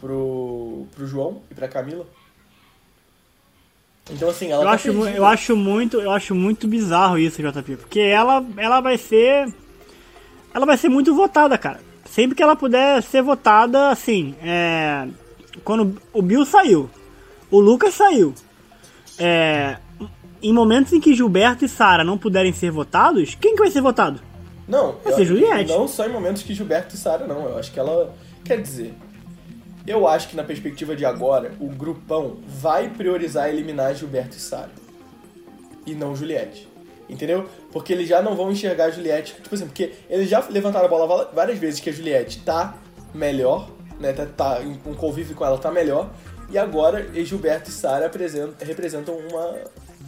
[0.01, 0.87] pro.
[0.95, 2.07] pro João e pra Camila.
[4.11, 5.11] Então assim, ela Eu tá acho, perdida.
[5.11, 9.53] eu acho muito, eu acho muito bizarro isso, JP, porque ela, ela vai ser,
[10.55, 11.81] ela vai ser muito votada, cara.
[12.17, 15.07] Sempre que ela puder ser votada, assim, é,
[15.63, 16.89] quando o Bill saiu,
[17.51, 18.33] o Lucas saiu,
[19.19, 19.77] é,
[20.43, 23.83] em momentos em que Gilberto e Sara não puderem ser votados, quem que vai ser
[23.83, 24.19] votado?
[24.67, 25.71] Não, Vai ser Juliette.
[25.71, 27.51] não só em momentos que Gilberto e Sara, não.
[27.51, 28.15] Eu acho que ela.
[28.43, 28.95] Quer dizer,
[29.87, 34.71] eu acho que na perspectiva de agora, o grupão vai priorizar eliminar Gilberto e Sara.
[35.87, 36.66] E não Juliette.
[37.09, 37.49] Entendeu?
[37.73, 39.35] Porque eles já não vão enxergar a Juliette.
[39.35, 42.75] Tipo assim, porque eles já levantaram a bola várias vezes que a Juliette tá
[43.15, 44.13] melhor, né?
[44.13, 46.11] Tá, tá um convívio com ela tá melhor.
[46.51, 48.11] E agora Gilberto e Sara
[48.61, 49.55] representam uma,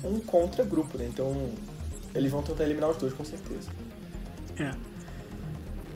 [0.04, 1.06] um contra-grupo, né?
[1.08, 1.50] Então
[2.14, 3.68] eles vão tentar eliminar os dois com certeza.
[4.58, 4.72] É.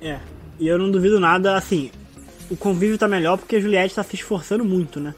[0.00, 0.20] É.
[0.58, 1.90] E eu não duvido nada, assim,
[2.50, 5.14] o convívio tá melhor porque a Juliette tá se esforçando muito, né?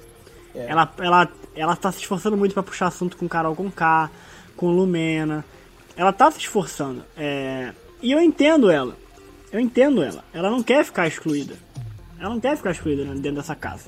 [0.55, 0.67] É.
[0.69, 4.11] Ela, ela, ela tá se esforçando muito pra puxar assunto com Carol com K,
[4.57, 5.45] com Lumena.
[5.97, 7.03] Ela tá se esforçando.
[7.17, 7.73] É...
[8.03, 8.97] E eu entendo ela.
[9.53, 10.25] Eu entendo ela.
[10.33, 11.55] Ela não quer ficar excluída.
[12.19, 13.85] Ela não quer ficar excluída dentro dessa casa.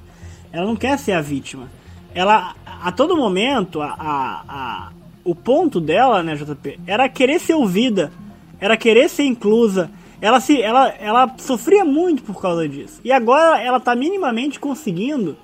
[0.52, 1.68] Ela não quer ser a vítima.
[2.14, 4.92] Ela, a todo momento, a, a, a-
[5.24, 8.12] o ponto dela, né, JP, era querer ser ouvida,
[8.60, 9.90] era querer ser inclusa.
[10.20, 13.00] Ela, se, ela, ela sofria muito por causa disso.
[13.04, 15.36] E agora ela tá minimamente conseguindo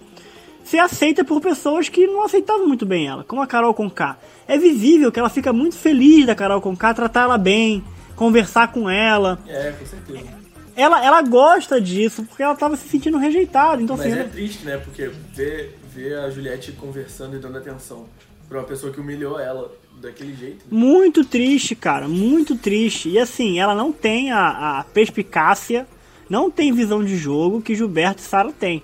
[0.64, 4.16] ser aceita por pessoas que não aceitavam muito bem ela, como a Carol Conká.
[4.46, 7.82] É visível que ela fica muito feliz da Carol Conká tratar ela bem,
[8.16, 9.38] conversar com ela.
[9.46, 10.42] É, com certeza.
[10.74, 13.82] Ela, ela gosta disso porque ela tava se sentindo rejeitada.
[13.82, 14.76] Então, Mas assim, é ela- triste, né?
[14.78, 18.06] Porque ver, ver a Juliette conversando e dando atenção
[18.48, 20.64] pra uma pessoa que humilhou ela daquele jeito.
[20.70, 23.10] Muito triste, cara, muito triste.
[23.10, 25.86] E assim, ela não tem a, a perspicácia,
[26.28, 28.82] não tem visão de jogo que Gilberto e Sara têm.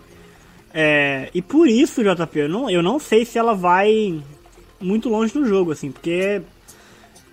[0.72, 4.20] É, e por isso, JP, eu não, eu não sei se ela vai
[4.80, 6.42] muito longe no jogo, assim, porque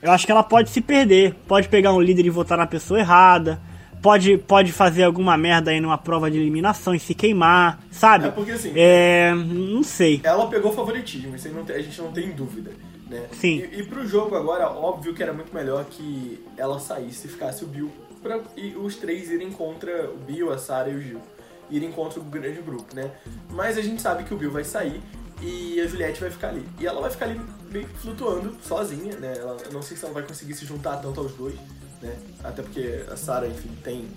[0.02, 3.00] eu acho que ela pode se perder, pode pegar um líder e votar na pessoa
[3.00, 3.60] errada,
[4.02, 8.28] pode, pode fazer alguma merda aí numa prova de eliminação e se queimar, sabe?
[8.28, 10.22] É porque, assim, É, não sei.
[10.24, 12.72] Ela pegou favoritismo, isso a gente não tem dúvida.
[13.10, 13.26] Né?
[13.32, 13.64] Sim.
[13.72, 17.64] E, e pro jogo agora, óbvio que era muito melhor que ela saísse e ficasse
[17.64, 21.22] o Bill pra, e os três irem contra o Bill, a Sarah e o Gil.
[21.70, 23.12] Irem contra o grande grupo, né?
[23.50, 25.02] Mas a gente sabe que o Bill vai sair
[25.42, 26.68] e a Juliette vai ficar ali.
[26.80, 27.42] E ela vai ficar ali
[27.72, 29.34] meio que flutuando sozinha, né?
[29.38, 31.56] Ela, eu não sei se ela vai conseguir se juntar tanto aos dois,
[32.02, 32.18] né?
[32.44, 34.08] Até porque a Sarah, enfim, tem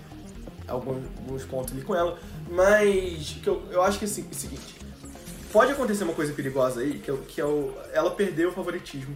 [0.67, 2.17] alguns, alguns pontos ali com ela.
[2.49, 4.75] Mas que eu, eu acho que assim, é o seguinte:
[5.51, 9.15] pode acontecer uma coisa perigosa aí, que é, que é o, ela perdeu o favoritismo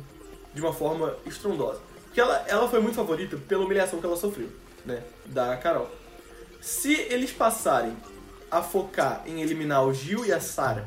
[0.54, 1.80] de uma forma estrondosa.
[2.06, 4.50] Porque ela, ela foi muito favorita pela humilhação que ela sofreu,
[4.86, 5.02] né?
[5.26, 5.90] Da Carol.
[6.62, 7.96] Se eles passarem
[8.54, 10.86] a focar em eliminar o Gil e a Sarah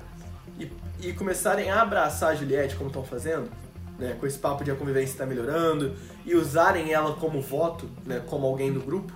[0.59, 3.51] e, e começarem a abraçar a Juliette como estão fazendo,
[3.99, 4.17] né?
[4.21, 5.95] Com esse papo de a convivência tá melhorando
[6.25, 8.23] e usarem ela como voto, né?
[8.27, 9.12] Como alguém do grupo,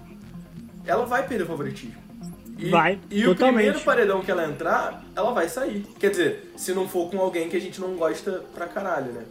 [0.85, 2.01] ela vai perder o favoritismo.
[2.59, 3.55] E, Vai, e o totalmente.
[3.55, 5.87] primeiro paredão que ela entrar, ela vai sair.
[5.99, 9.23] Quer dizer, se não for com alguém que a gente não gosta pra caralho, né?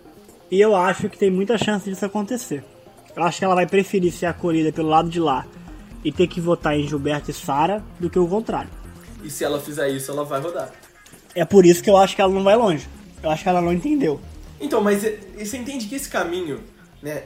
[0.50, 2.64] E eu acho que tem muita chance disso acontecer.
[3.16, 5.46] Eu acho que ela vai preferir ser acolhida pelo lado de lá
[6.04, 8.79] e ter que votar em Gilberto e Sara do que o contrário.
[9.24, 10.72] E se ela fizer isso, ela vai rodar.
[11.36, 12.88] É por isso que eu acho que ela não vai longe.
[13.22, 14.20] Eu acho que ela não entendeu.
[14.60, 16.62] Então, mas e você entende que esse caminho,
[17.02, 17.24] né,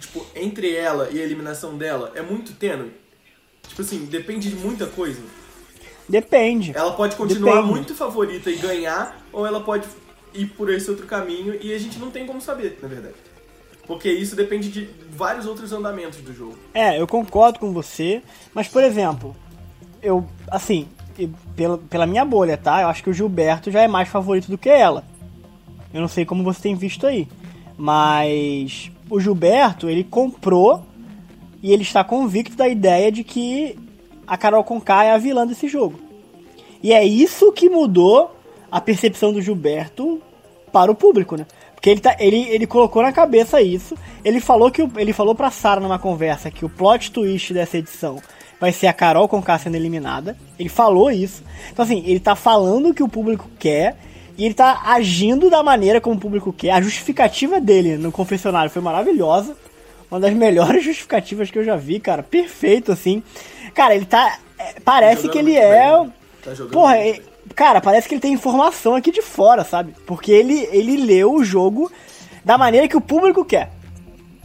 [0.00, 2.92] tipo, entre ela e a eliminação dela é muito tênue?
[3.68, 5.20] Tipo assim, depende de muita coisa.
[6.08, 6.72] Depende.
[6.74, 7.72] Ela pode continuar Depende.
[7.72, 9.86] muito favorita e ganhar, ou ela pode
[10.34, 13.14] ir por esse outro caminho e a gente não tem como saber, na verdade.
[13.86, 16.58] Porque isso depende de vários outros andamentos do jogo.
[16.74, 18.22] É, eu concordo com você,
[18.54, 19.36] mas por exemplo,
[20.02, 20.88] eu, assim,
[21.56, 22.82] pela, pela minha bolha, tá?
[22.82, 25.04] Eu acho que o Gilberto já é mais favorito do que ela.
[25.92, 27.28] Eu não sei como você tem visto aí,
[27.76, 30.82] mas o Gilberto, ele comprou
[31.62, 33.78] e ele está convicto da ideia de que
[34.26, 36.00] a Carol Conká é a vilã desse jogo.
[36.82, 38.34] E é isso que mudou
[38.70, 40.20] a percepção do Gilberto
[40.72, 41.46] para o público, né?
[41.74, 43.96] Porque ele, tá, ele, ele colocou na cabeça isso.
[44.24, 48.20] Ele falou que ele falou pra Sarah numa conversa que o plot twist dessa edição
[48.62, 50.36] vai ser a Carol com K sendo eliminada.
[50.56, 51.42] Ele falou isso.
[51.72, 53.96] Então assim, ele tá falando o que o público quer
[54.38, 56.70] E ele tá agindo da maneira como o público quer.
[56.70, 59.56] A justificativa dele no confessionário foi maravilhosa.
[60.08, 62.22] Uma das melhores justificativas que eu já vi, cara.
[62.22, 63.20] Perfeito, assim.
[63.74, 64.38] Cara, ele tá.
[64.56, 65.68] é, Parece que ele é.
[65.68, 66.12] bem, né?
[66.44, 67.20] Tá jogando Porra, é-
[67.56, 69.92] cara, parece que ele tem informação aqui de fora, sabe?
[70.06, 71.90] Porque ele, ele leu o jogo
[72.44, 73.72] da maneira que o público quer.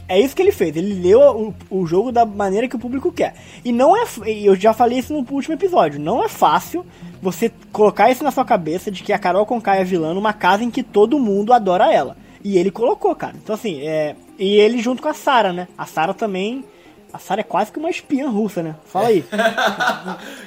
[0.08, 0.74] É isso que ele fez.
[0.74, 3.34] Ele leu o, o jogo da maneira que o público quer.
[3.62, 4.04] E não é.
[4.26, 6.00] Eu já falei isso no último episódio.
[6.00, 6.84] Não é fácil
[7.20, 10.64] você colocar isso na sua cabeça de que a Carol Conká é vilã numa casa
[10.64, 12.16] em que todo mundo adora ela.
[12.42, 13.34] E ele colocou, cara.
[13.36, 14.16] Então, assim, é.
[14.38, 15.68] E ele junto com a Sarah, né?
[15.76, 16.64] A Sarah também.
[17.12, 18.74] A Sarah é quase que uma espiã russa, né?
[18.86, 19.24] Fala aí.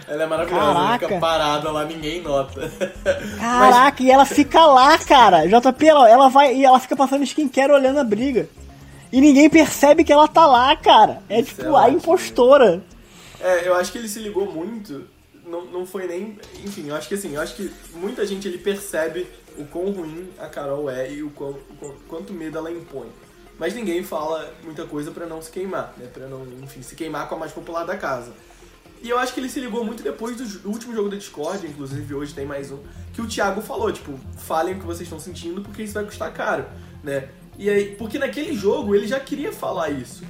[0.07, 1.07] Ela é maravilhosa, Caraca.
[1.07, 2.72] fica parada lá, ninguém nota.
[3.39, 5.47] Caraca, e ela fica lá, cara.
[5.47, 8.47] JP, ela, ela vai e ela fica passando skincare olhando a briga.
[9.12, 11.22] E ninguém percebe que ela tá lá, cara.
[11.30, 11.97] É Isso tipo é a ótimo.
[11.97, 12.84] impostora.
[13.39, 15.05] É, eu acho que ele se ligou muito.
[15.45, 16.38] Não, não foi nem.
[16.64, 20.30] Enfim, eu acho que assim, eu acho que muita gente ele percebe o quão ruim
[20.39, 23.07] a Carol é e o, quão, o quão- quanto medo ela impõe.
[23.59, 26.07] Mas ninguém fala muita coisa pra não se queimar, né?
[26.12, 28.32] Pra não, enfim, se queimar com a mais popular da casa.
[29.03, 31.66] E eu acho que ele se ligou muito depois do, do último jogo da Discord,
[31.68, 32.78] inclusive hoje tem mais um,
[33.14, 36.32] que o Thiago falou, tipo, falem o que vocês estão sentindo porque isso vai custar
[36.32, 36.66] caro,
[37.03, 37.30] né?
[37.58, 40.24] E aí, porque naquele jogo ele já queria falar isso,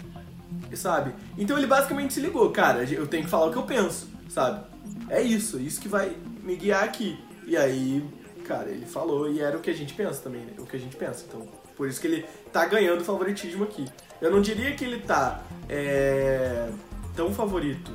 [0.74, 1.14] sabe?
[1.38, 4.66] Então ele basicamente se ligou, cara, eu tenho que falar o que eu penso, sabe?
[5.10, 7.18] É isso, isso que vai me guiar aqui.
[7.46, 8.04] E aí,
[8.46, 10.54] cara, ele falou e era o que a gente pensa também, né?
[10.58, 11.26] O que a gente pensa.
[11.28, 13.86] Então, por isso que ele tá ganhando favoritismo aqui.
[14.22, 16.70] Eu não diria que ele tá é,
[17.16, 17.92] tão favorito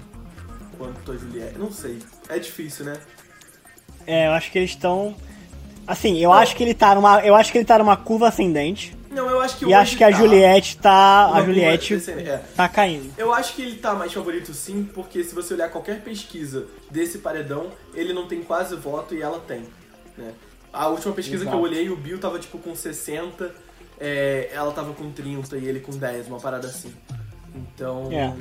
[0.77, 1.59] quanto a Juliette.
[1.59, 1.99] Não sei.
[2.29, 2.95] É difícil, né?
[4.07, 5.15] É, eu acho que eles estão.
[5.87, 7.21] Assim, eu acho que ele tá numa.
[7.25, 8.96] Eu acho que ele tá numa curva ascendente.
[9.47, 11.29] Acho que E acho que a tá Juliette tá.
[11.29, 12.43] uma A Juliette é.
[12.55, 13.13] tá caindo.
[13.17, 17.19] Eu acho que ele tá mais favorito sim, porque se você olhar qualquer pesquisa desse
[17.19, 19.63] paredão, ele não tem quase voto e ela tem,
[20.19, 20.33] né?
[20.73, 21.57] A última pesquisa Exato.
[21.57, 23.51] que eu olhei, o Bill tava tipo com 60,
[23.99, 26.93] é, ela tava com 30 e ele com 10, uma parada assim.
[27.55, 28.35] Então, É.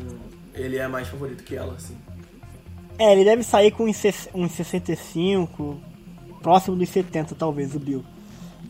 [0.54, 1.98] ele é mais favorito que ela, assim.
[2.98, 5.80] É, ele deve sair com uns 65,
[6.42, 8.04] próximo dos 70, talvez, o Bill.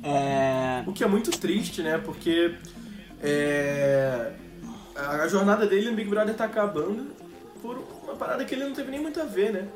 [0.05, 0.83] É.
[0.87, 1.97] O que é muito triste, né?
[1.97, 2.55] Porque
[3.21, 4.33] é,
[4.95, 7.07] a jornada dele no Big Brother tá acabando
[7.61, 9.67] por uma parada que ele não teve nem muito a ver, né?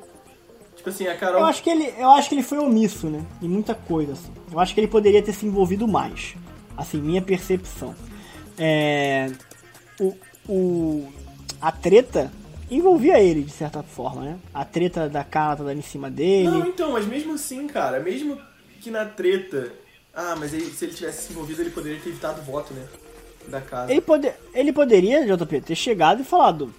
[0.76, 3.26] Tipo assim, a Carol Eu acho que ele, eu acho que ele foi omisso, né?
[3.42, 4.32] Em muita coisa, assim.
[4.52, 6.36] Eu acho que ele poderia ter se envolvido mais.
[6.78, 7.94] Assim, minha percepção.
[8.58, 9.30] É,
[10.00, 10.16] o,
[10.48, 11.14] o,
[11.60, 12.32] a treta
[12.72, 14.40] envolvia ele, de certa forma, né?
[14.54, 16.50] A treta da cara tá dando em cima dele.
[16.50, 18.40] Não, então, mas mesmo assim, cara, mesmo
[18.80, 19.74] que na treta.
[20.22, 22.84] Ah, mas ele- se ele tivesse se envolvido, ele poderia ter evitado o voto, né?
[23.48, 23.90] Da casa.
[23.92, 26.74] Ele, pode, ele poderia, JP, ter chegado e falado: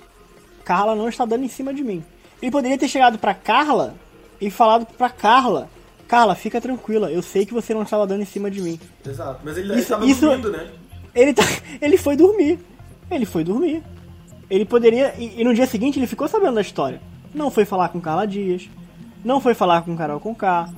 [0.64, 2.04] Carla não está dando em cima de mim.
[2.42, 3.94] Ele poderia ter chegado pra Carla
[4.40, 5.68] e falado pra Carla:
[6.06, 8.78] Carla, fica tranquila, eu sei que você não estava dando em cima de mim.
[9.06, 9.40] Exato.
[9.42, 10.70] Mas ele, Isso- ele isso- dormindo, né?
[11.14, 11.42] Ele, tá,
[11.80, 12.58] ele foi dormir.
[13.10, 13.82] Ele foi dormir.
[14.50, 15.14] Ele poderia.
[15.18, 17.00] E, e no dia seguinte ele ficou sabendo da história.
[17.34, 18.68] Não foi falar com Carla Dias.
[19.24, 20.68] Não foi falar com Carol Conká.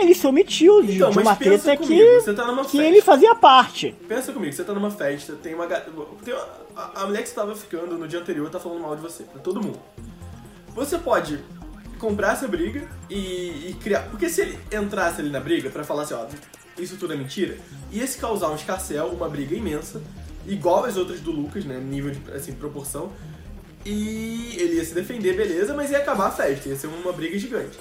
[0.00, 3.34] Ele se omitiu de, Então, de mas uma treta comigo, que, tá que ele fazia
[3.34, 3.94] parte.
[4.08, 5.66] Pensa comigo, você tá numa festa, tem uma.
[5.66, 8.96] Tem uma a, a mulher que você tava ficando no dia anterior tá falando mal
[8.96, 9.78] de você, pra todo mundo.
[10.74, 11.38] Você pode
[11.98, 14.02] comprar essa briga e, e criar.
[14.10, 16.26] Porque se ele entrasse ali na briga pra falar assim, ó,
[16.78, 17.58] isso tudo é mentira,
[17.92, 20.00] ia se causar um escarcel, uma briga imensa,
[20.46, 21.78] igual as outras do Lucas, né?
[21.78, 23.12] Nível de assim, proporção.
[23.84, 27.38] E ele ia se defender, beleza, mas ia acabar a festa, ia ser uma briga
[27.38, 27.78] gigante.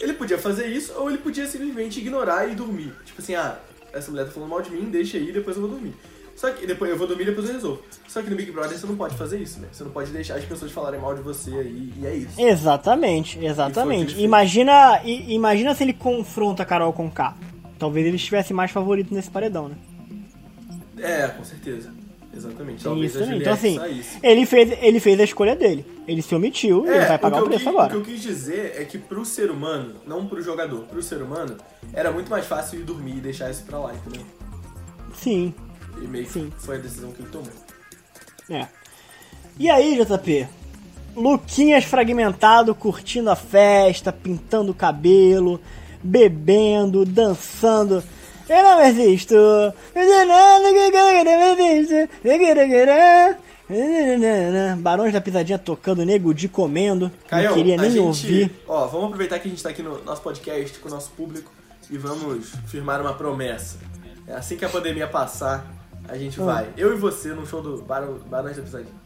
[0.00, 2.92] Ele podia fazer isso, ou ele podia simplesmente ignorar e dormir.
[3.04, 3.58] Tipo assim, ah,
[3.92, 5.94] essa mulher tá falando mal de mim, deixa aí, depois eu vou dormir.
[6.34, 7.82] Só que depois eu vou dormir depois eu resolvo.
[8.08, 9.68] Só que no Big Brother você não pode fazer isso, né?
[9.70, 12.40] Você não pode deixar as pessoas falarem mal de você aí, e é isso.
[12.40, 14.18] Exatamente, E exatamente.
[14.18, 17.36] Imagina, i- imagina se ele confronta a Carol com K.
[17.78, 19.76] Talvez ele estivesse mais favorito nesse paredão, né?
[20.98, 21.92] É, com certeza.
[22.32, 22.84] Exatamente.
[22.84, 24.18] Talvez isso Então assim, saísse.
[24.22, 25.84] ele fez, ele fez a escolha dele.
[26.06, 27.86] Ele se omitiu e ele vai pagar É, o, o, eu preço quis, agora.
[27.86, 31.22] o que eu quis dizer é que pro ser humano, não pro jogador, pro ser
[31.22, 31.56] humano,
[31.92, 34.24] era muito mais fácil ir dormir e deixar isso pra lá, entendeu?
[35.14, 35.52] Sim,
[36.00, 36.52] E meio Sim.
[36.58, 37.48] foi a decisão que ele tomou.
[38.50, 38.66] é.
[39.58, 40.46] E aí, JP?
[41.16, 45.60] Luquinhas fragmentado, curtindo a festa, pintando o cabelo,
[46.02, 48.02] bebendo, dançando.
[48.50, 49.36] Eu não existo.
[54.80, 57.12] Barões da Pisadinha tocando, Nego de comendo.
[57.28, 58.50] Caião, não queria nem gente, ouvir.
[58.66, 61.52] Ó, vamos aproveitar que a gente tá aqui no nosso podcast com o nosso público
[61.88, 63.78] e vamos firmar uma promessa.
[64.26, 65.64] É assim que a pandemia passar,
[66.08, 66.44] a gente Ah.
[66.44, 66.68] vai.
[66.76, 69.00] Eu e você no show do Barão, Barões da Pisadinha.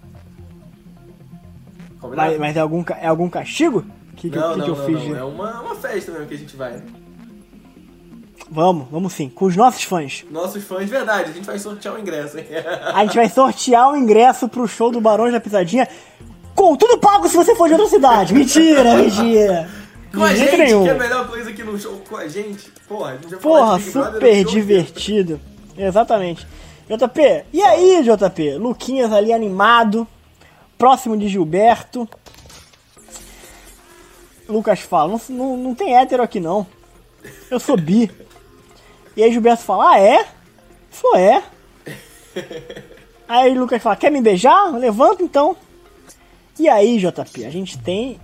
[2.16, 3.84] Mas, mas é, algum, é algum castigo?
[4.16, 5.08] Que, que, não, que, não, que eu não, fiz?
[5.10, 5.16] não.
[5.18, 6.82] É uma, uma festa mesmo que a gente vai.
[8.50, 9.28] Vamos, vamos sim.
[9.28, 10.24] Com os nossos fãs.
[10.30, 12.46] Nossos fãs, verdade, a gente vai sortear o ingresso, hein?
[12.92, 15.88] A gente vai sortear o ingresso pro show do Barões da Pisadinha.
[16.54, 18.34] Com tudo pago se você for de outra cidade.
[18.34, 19.68] Mentira, mentira.
[20.14, 20.84] Com a gente, nenhum.
[20.84, 22.70] que é a melhor coisa aqui no show com a gente.
[22.86, 25.40] Porra, a gente vai Porra, Brother super show divertido.
[25.76, 26.46] Exatamente.
[26.88, 28.58] JP, e aí, JP?
[28.58, 30.06] Luquinhas ali animado.
[30.78, 32.08] Próximo de Gilberto.
[34.48, 36.66] Lucas fala, não, não, não tem hétero aqui não.
[37.50, 38.10] Eu sou bi.
[39.16, 40.26] E aí Gilberto fala, ah é?
[40.90, 41.42] Sou é.
[43.26, 44.70] Aí Lucas fala, quer me beijar?
[44.76, 45.56] Levanta então.
[46.58, 48.20] E aí, JP, a gente tem.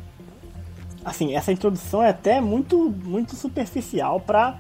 [1.05, 4.59] Assim, essa introdução é até muito, muito superficial pra.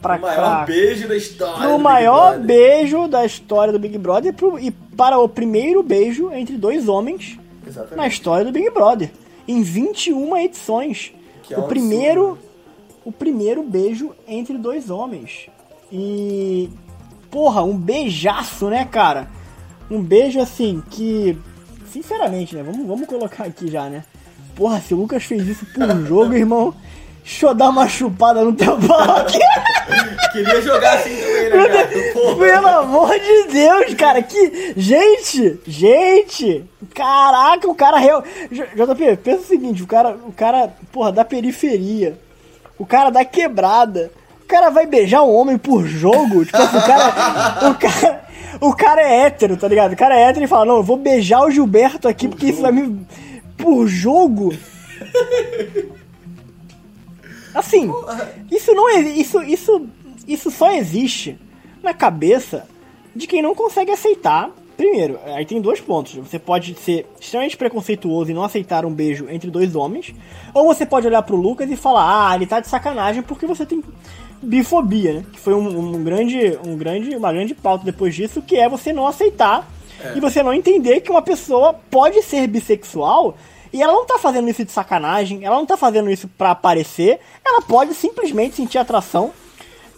[0.00, 1.68] pra O maior pra- beijo da história.
[1.70, 6.56] o maior beijo da história do Big Brother pro- e para o primeiro beijo entre
[6.56, 8.12] dois homens na Exatamente.
[8.12, 9.10] história do Big Brother.
[9.46, 11.12] Em 21 edições.
[11.42, 12.51] Que é o um primeiro absurdo.
[13.04, 15.48] O primeiro beijo entre dois homens.
[15.90, 16.70] E
[17.30, 19.28] porra, um beijaço, né, cara?
[19.90, 21.36] Um beijo assim que
[21.92, 24.04] sinceramente, né, vamos, vamos colocar aqui já, né?
[24.56, 26.74] Porra, se o Lucas fez isso por jogo, irmão,
[27.22, 29.38] deixa eu dar uma chupada no teu pau aqui.
[30.32, 32.12] Queria jogar assim também, né, cara?
[32.14, 32.36] Porra.
[32.36, 34.72] Pelo amor de Deus, cara, que.
[34.76, 35.60] Gente!
[35.66, 36.64] Gente!
[36.94, 38.22] Caraca, o cara real.
[38.50, 42.18] JP, pensa o seguinte, o cara, o cara, porra, da periferia,
[42.82, 44.10] o cara da quebrada,
[44.42, 46.44] o cara vai beijar um homem por jogo?
[46.44, 47.70] Tipo assim, o cara.
[47.70, 48.32] O cara.
[48.60, 49.92] O cara é hétero, tá ligado?
[49.92, 52.60] O cara é hétero e fala, não, eu vou beijar o Gilberto aqui porque isso
[52.60, 53.06] vai me.
[53.56, 54.52] Por jogo?
[57.54, 57.90] Assim,
[58.50, 59.00] isso não é.
[59.00, 59.86] Isso, isso,
[60.26, 61.38] isso só existe
[61.82, 62.66] na cabeça
[63.14, 64.50] de quem não consegue aceitar.
[64.76, 66.14] Primeiro, aí tem dois pontos.
[66.14, 70.14] Você pode ser extremamente preconceituoso e não aceitar um beijo entre dois homens.
[70.54, 73.66] Ou você pode olhar pro Lucas e falar, ah, ele tá de sacanagem porque você
[73.66, 73.82] tem
[74.42, 75.24] bifobia, né?
[75.32, 78.92] Que foi um, um grande, um grande, uma grande pauta depois disso, que é você
[78.92, 79.68] não aceitar
[80.16, 83.36] e você não entender que uma pessoa pode ser bissexual
[83.72, 87.20] e ela não tá fazendo isso de sacanagem, ela não tá fazendo isso pra aparecer,
[87.44, 89.32] ela pode simplesmente sentir atração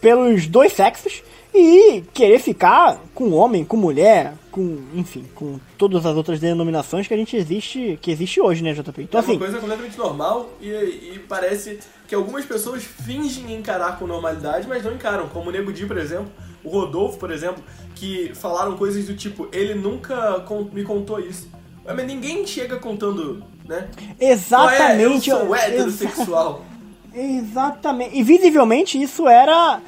[0.01, 1.23] pelos dois sexos
[1.55, 7.15] e querer ficar com homem, com mulher, com, enfim, com todas as outras denominações que
[7.15, 9.03] a gente existe, que existe hoje, né, JP?
[9.03, 11.79] Então é uma assim, coisa completamente normal e, e parece
[12.09, 15.29] que algumas pessoas fingem encarar com normalidade, mas não encaram.
[15.29, 16.31] Como o Nego Di, por exemplo,
[16.65, 17.63] o Rodolfo, por exemplo,
[17.95, 21.49] que falaram coisas do tipo, ele nunca me contou isso.
[21.85, 23.89] Mas ninguém chega contando, né?
[24.19, 26.65] exatamente, Ué, eu sou exa- heterossexual.
[27.15, 28.19] Exatamente.
[28.19, 29.81] E visivelmente isso era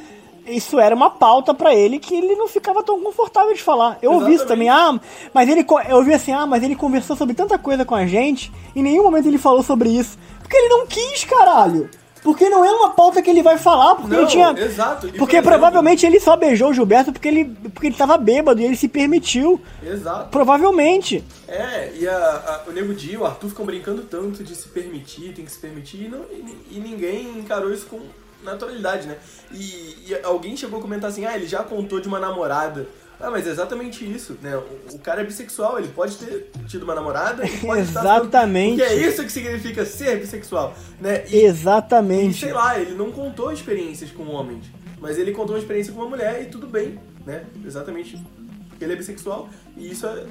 [0.46, 3.98] isso era uma pauta pra ele que ele não ficava tão confortável de falar.
[4.00, 4.68] Eu ouvi isso também.
[4.68, 4.98] Ah,
[5.34, 8.52] mas ele eu ouvi assim, ah, mas ele conversou sobre tanta coisa com a gente,
[8.74, 10.18] em nenhum momento ele falou sobre isso.
[10.40, 11.88] Porque ele não quis, caralho.
[12.22, 15.06] Porque não é uma pauta que ele vai falar, porque Não, ele tinha exato.
[15.06, 18.16] E, por Porque exemplo- provavelmente ele só beijou o Gilberto porque ele porque ele tava
[18.18, 19.60] bêbado e ele se permitiu.
[19.80, 20.28] Exato.
[20.30, 21.22] Provavelmente.
[21.46, 24.66] É, e a, a- o Nego Di e o Arthur ficam brincando tanto de se
[24.68, 28.00] permitir, tem que se permitir, e, não- e- e ninguém encarou isso com
[28.46, 29.16] naturalidade, né?
[29.52, 32.86] E, e alguém chegou a comentar assim, ah, ele já contou de uma namorada.
[33.18, 34.54] Ah, mas é exatamente isso, né?
[34.56, 38.76] O, o cara é bissexual, ele pode ter tido uma namorada e estar falando- Exatamente.
[38.78, 41.24] Porque é isso que significa ser bissexual, né?
[41.28, 42.40] E, e Exatamente.
[42.40, 44.66] sei lá, ele não contou experiências com homens,
[45.00, 47.44] mas ele contou uma experiência com uma mulher e tudo bem, né?
[47.64, 48.22] Exatamente
[48.68, 50.26] porque ele é bissexual e isso é,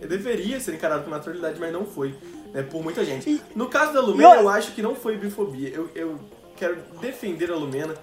[0.00, 2.14] é- deveria ser encarado com naturalidade, mas não foi,
[2.54, 2.62] né?
[2.62, 3.28] Por muita gente.
[3.28, 5.68] E- No caso da Lumena, e eu- eu acho que não foi bifobia.
[5.68, 6.18] Eu, eu
[6.58, 7.94] quero defender a Lumena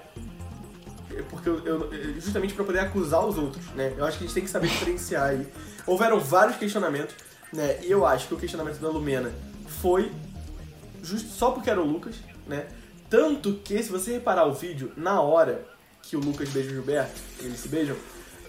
[1.11, 3.93] é, porque eu, eu- justamente para poder acusar os outros, né?
[3.97, 5.47] Eu acho que a gente tem que saber diferenciar aí.
[5.85, 7.15] Houveram vários questionamentos,
[7.53, 7.79] né?
[7.83, 9.31] E eu acho que o questionamento da Lumena
[9.81, 10.11] foi
[11.03, 12.15] justo só porque era o Lucas,
[12.47, 12.65] né?
[13.09, 15.63] Tanto que se você reparar o vídeo na hora
[16.01, 17.95] que o Lucas beija o Gilberto, eles se beijam,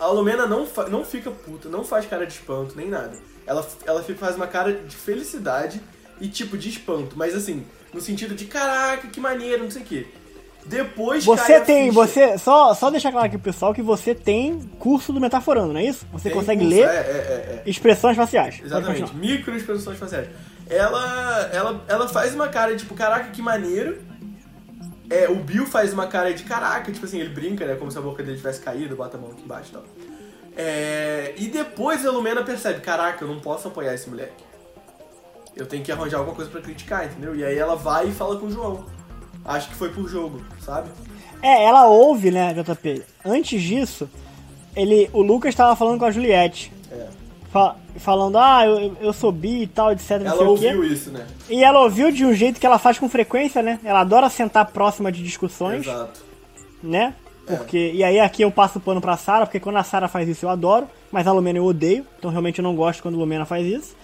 [0.01, 3.17] a Lumena não, não fica puta, não faz cara de espanto nem nada.
[3.47, 5.81] Ela, ela faz uma cara de felicidade
[6.21, 9.85] e tipo de espanto, mas assim, no sentido de caraca, que maneiro, não sei o
[9.85, 10.07] quê.
[10.67, 11.93] Depois Você tem, ficha.
[11.93, 15.79] você só só deixar claro aqui pro pessoal que você tem curso do metaforando, não
[15.79, 16.05] é isso?
[16.13, 17.71] Você Tem consegue curso, ler É, é, é, é.
[17.71, 18.61] expressões faciais.
[18.65, 19.03] Exatamente.
[19.03, 19.21] continuar.
[19.21, 20.29] Microexpressões faciais.
[20.69, 23.99] Ela, ela, ela faz uma cara tipo, caraca, que maneiro.
[25.09, 27.77] É, o Bill faz uma cara de caraca, tipo assim, ele brinca, né?
[27.77, 29.85] Como se a boca dele tivesse caído, bota a mão aqui embaixo e tal.
[30.57, 34.43] É, e depois a Lumena percebe, caraca, eu não posso apoiar esse moleque.
[35.57, 37.35] Eu tenho que arranjar alguma coisa pra criticar, entendeu?
[37.35, 38.85] E aí ela vai e fala com o João.
[39.45, 40.91] Acho que foi por jogo, sabe?
[41.43, 43.03] É, ela ouve, né, JP?
[43.25, 44.09] Antes disso,
[44.75, 46.73] ele, o Lucas tava falando com a Juliette.
[46.93, 47.07] É.
[47.51, 51.27] fa- falando, ah, eu, eu sou bi e tal, etc, Ela ouviu isso, né?
[51.49, 53.79] E ela ouviu de um jeito que ela faz com frequência, né?
[53.83, 55.87] Ela adora sentar próxima de discussões.
[55.87, 56.21] Exato.
[56.83, 57.15] né?
[57.47, 60.29] Porque, E aí aqui eu passo o pano pra Sarah, porque quando a Sarah faz
[60.29, 63.19] isso eu adoro, mas a Lumena eu odeio, então realmente eu não gosto quando a
[63.19, 63.97] Lumena faz isso.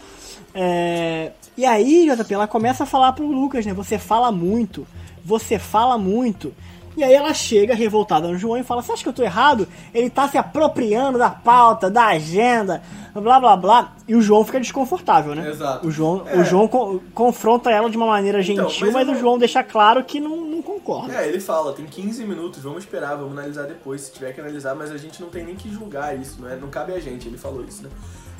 [0.54, 3.72] É, E aí, JP, ela começa a falar pro Lucas, né?
[3.74, 4.86] Você fala muito,
[5.24, 6.52] você fala muito.
[6.94, 9.66] E aí ela chega revoltada no João e fala: Você acha que eu tô errado?
[9.94, 12.82] Ele tá se apropriando da pauta, da agenda,
[13.14, 13.92] blá blá blá.
[14.06, 15.48] E o João fica desconfortável, né?
[15.48, 15.86] Exato.
[15.86, 16.36] O João, É.
[16.38, 19.20] o João co- confronta ela de uma maneira Então, gentil, mas mas, eu o não-
[19.20, 21.14] João deixa claro que não, não concorda.
[21.18, 24.74] É, ele fala, tem 15 minutos, vamos esperar, vamos analisar depois, se tiver que analisar,
[24.74, 26.56] mas a gente não tem nem que julgar isso, não, é?
[26.56, 27.88] não cabe a gente, ele falou isso, né?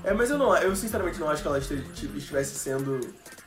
[0.05, 3.01] É, mas eu não, eu sinceramente não acho que ela tipo, estivesse sendo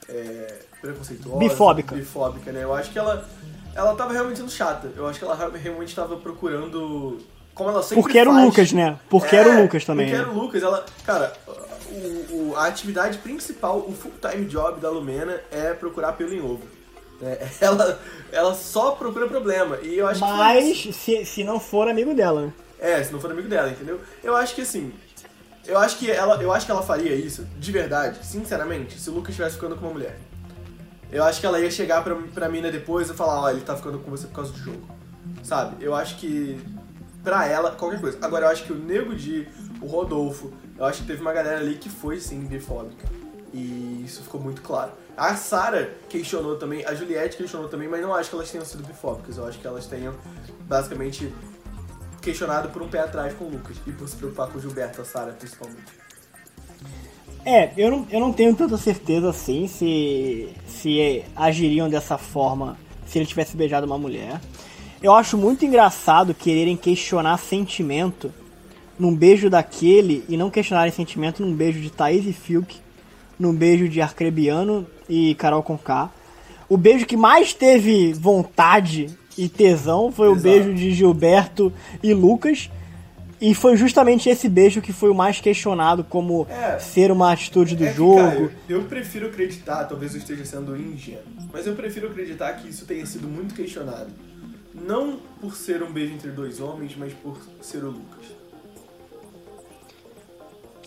[0.08, 1.40] é, preconceituosa.
[1.40, 1.96] Bifóbica.
[1.96, 2.64] Bifóbica, né?
[2.64, 3.28] Eu acho que ela,
[3.76, 7.20] ela tava realmente sendo chata, eu acho que ela realmente tava procurando,
[7.54, 8.46] como ela sempre Porque era o faz.
[8.46, 9.00] Lucas, né?
[9.10, 10.06] Porque era o Lucas também.
[10.08, 10.24] Porque né?
[10.24, 10.86] era o Lucas, ela.
[11.06, 11.34] Cara,
[11.90, 16.62] o, o- a atividade principal, o full-time job da Lumena é procurar pelo em ovo.
[17.22, 18.00] É, ela,
[18.32, 19.78] ela só procura problema.
[19.82, 20.26] E eu acho que.
[20.30, 22.54] Mas se, se não for amigo dela, né?
[22.80, 24.00] É, se não for amigo dela, entendeu?
[24.24, 24.94] Eu acho que assim.
[25.68, 29.14] Eu acho que ela, eu acho que ela faria isso, de verdade, sinceramente, se o
[29.14, 30.18] Lucas estivesse ficando com uma mulher.
[31.12, 33.76] Eu acho que ela ia chegar pra, pra mina depois e falar, ó, ele tá
[33.76, 34.88] ficando com você por causa do jogo.
[35.44, 35.84] Sabe?
[35.84, 36.60] Eu acho que.
[37.24, 38.18] Pra ela, qualquer coisa.
[38.22, 39.48] Agora eu acho que o Nego Di,
[39.82, 43.08] o Rodolfo, eu acho que teve uma galera ali que foi sim bifóbica.
[43.52, 44.92] E isso ficou muito claro.
[45.18, 48.84] A Sarah questionou também, a Juliette questionou também, mas não acho que elas tenham sido
[48.84, 49.38] bifóbicas.
[49.38, 50.14] Eu acho que elas tenham
[50.68, 51.34] basicamente
[52.26, 55.02] questionado por um pé atrás com o Lucas e por se preocupar com o Gilberto,
[55.02, 55.94] a Sarah principalmente.
[57.46, 63.20] É, eu não, eu não tenho tanta certeza assim se, se agiriam dessa forma se
[63.20, 64.42] ele tivesse beijado uma mulher.
[65.04, 68.34] Eu acho muito engraçado quererem questionar sentimento
[68.98, 72.78] num beijo daquele e não questionarem sentimento num beijo de Thaís e Fiuk,
[73.38, 76.10] num beijo de Arcrebiano e Carol Conká.
[76.68, 80.44] O beijo que mais teve vontade e tesão foi o Exato.
[80.44, 81.72] beijo de Gilberto
[82.02, 82.70] e Lucas.
[83.42, 86.80] E foi justamente esse beijo que foi o mais questionado como É.
[86.80, 88.16] ser uma atitude do É que, jogo.
[88.16, 91.22] Caio, eu prefiro acreditar, talvez eu esteja sendo ingênuo,
[91.52, 94.08] mas eu prefiro acreditar que isso tenha sido muito questionado.
[94.74, 98.26] Não por ser um beijo entre dois homens, mas por ser o Lucas.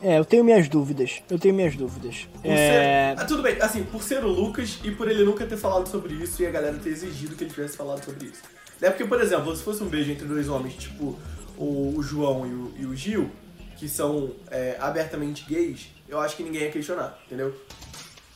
[0.01, 1.23] É, eu tenho minhas dúvidas.
[1.29, 2.29] Eu tenho minhas dúvidas.
[2.41, 5.45] Por É, ser- Ah, tudo bem, assim, por ser o Lucas e por ele nunca
[5.47, 8.43] ter falado sobre isso e a galera ter exigido que ele tivesse falado sobre isso.
[8.81, 11.19] É porque, por exemplo, se fosse um beijo entre dois homens, tipo
[11.57, 13.29] o, o João e o, e o Gil,
[13.77, 17.53] que são é, abertamente gays, eu acho que ninguém ia questionar, entendeu?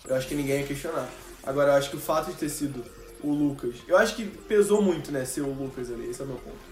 [0.04, 1.08] Eu acho que ninguém ia questionar.
[1.44, 2.84] Agora, eu acho que o fato de ter sido
[3.22, 6.26] o Lucas, eu acho que pesou muito, né, ser o Lucas ali, esse é o
[6.26, 6.71] meu ponto.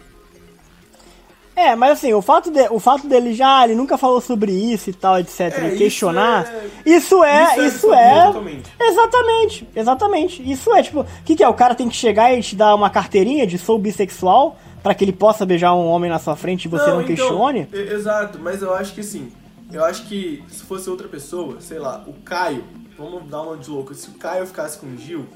[1.61, 4.89] É, mas assim, o fato, de, o fato dele já, ele nunca falou sobre isso
[4.89, 8.71] e tal, etc, É, e questionar, é- isso é, isso é isso bifobia é, totalmente.
[8.81, 12.41] exatamente, exatamente, isso é, tipo, o que que é, o cara tem que chegar e
[12.43, 16.19] te dar uma carteirinha de sou bissexual, pra que ele possa beijar um homem na
[16.19, 17.69] sua frente e você não, então, questione?
[17.73, 19.31] Exato, mas eu acho que assim,
[19.71, 22.65] eu acho que se fosse outra pessoa, sei lá, o Caio,
[22.99, 25.27] vamos dar uma de louco, se o Caio ficasse com o Gil,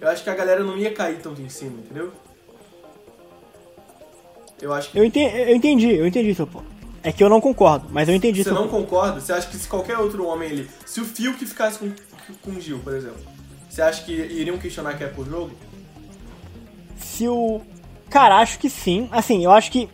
[0.00, 2.12] eu acho que a galera não ia cair tanto em cima, entendeu?
[4.62, 6.64] Eu acho que Eu entendi, eu entendi, eu entendi seu ponto.
[7.02, 8.84] É que eu não concordo, mas eu entendi você seu não ponto.
[8.84, 11.92] concorda, você acha que se qualquer outro homem ali, se o Fiuk ficasse com,
[12.40, 13.18] com o Gil, por exemplo,
[13.68, 15.50] você acha que iriam questionar que é por jogo?
[16.96, 17.60] Se o.
[18.08, 19.08] Cara, acho que sim.
[19.10, 19.88] Assim, eu acho que.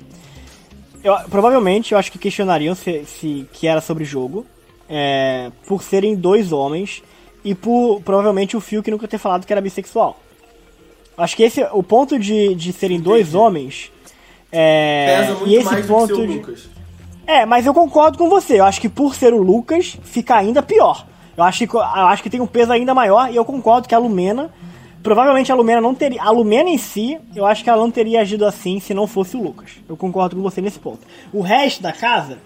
[1.03, 4.45] Eu, provavelmente eu acho que questionariam se, se que era sobre jogo.
[4.89, 7.03] é, por serem dois homens.
[7.45, 10.21] E por provavelmente o Phil que nunca ter falado que era bissexual.
[11.17, 13.93] Acho que esse o ponto de, de serem dois homens.
[14.51, 16.69] É, Pesa muito e esse mais do que ponto ser o de- Lucas.
[17.27, 18.59] é, mas eu concordo com você.
[18.61, 21.07] Eu acho que por ser o Lucas, fica ainda pior.
[21.37, 23.95] Eu acho que, eu acho que tem um peso ainda maior e eu concordo que
[23.95, 24.51] a Lumena.
[25.03, 26.21] Provavelmente a Lumena não teria.
[26.21, 29.37] A Lumena em si, eu acho que ela não teria agido assim se não fosse
[29.37, 29.71] o Lucas.
[29.89, 31.01] Eu concordo com você nesse ponto.
[31.33, 32.39] O resto da casa,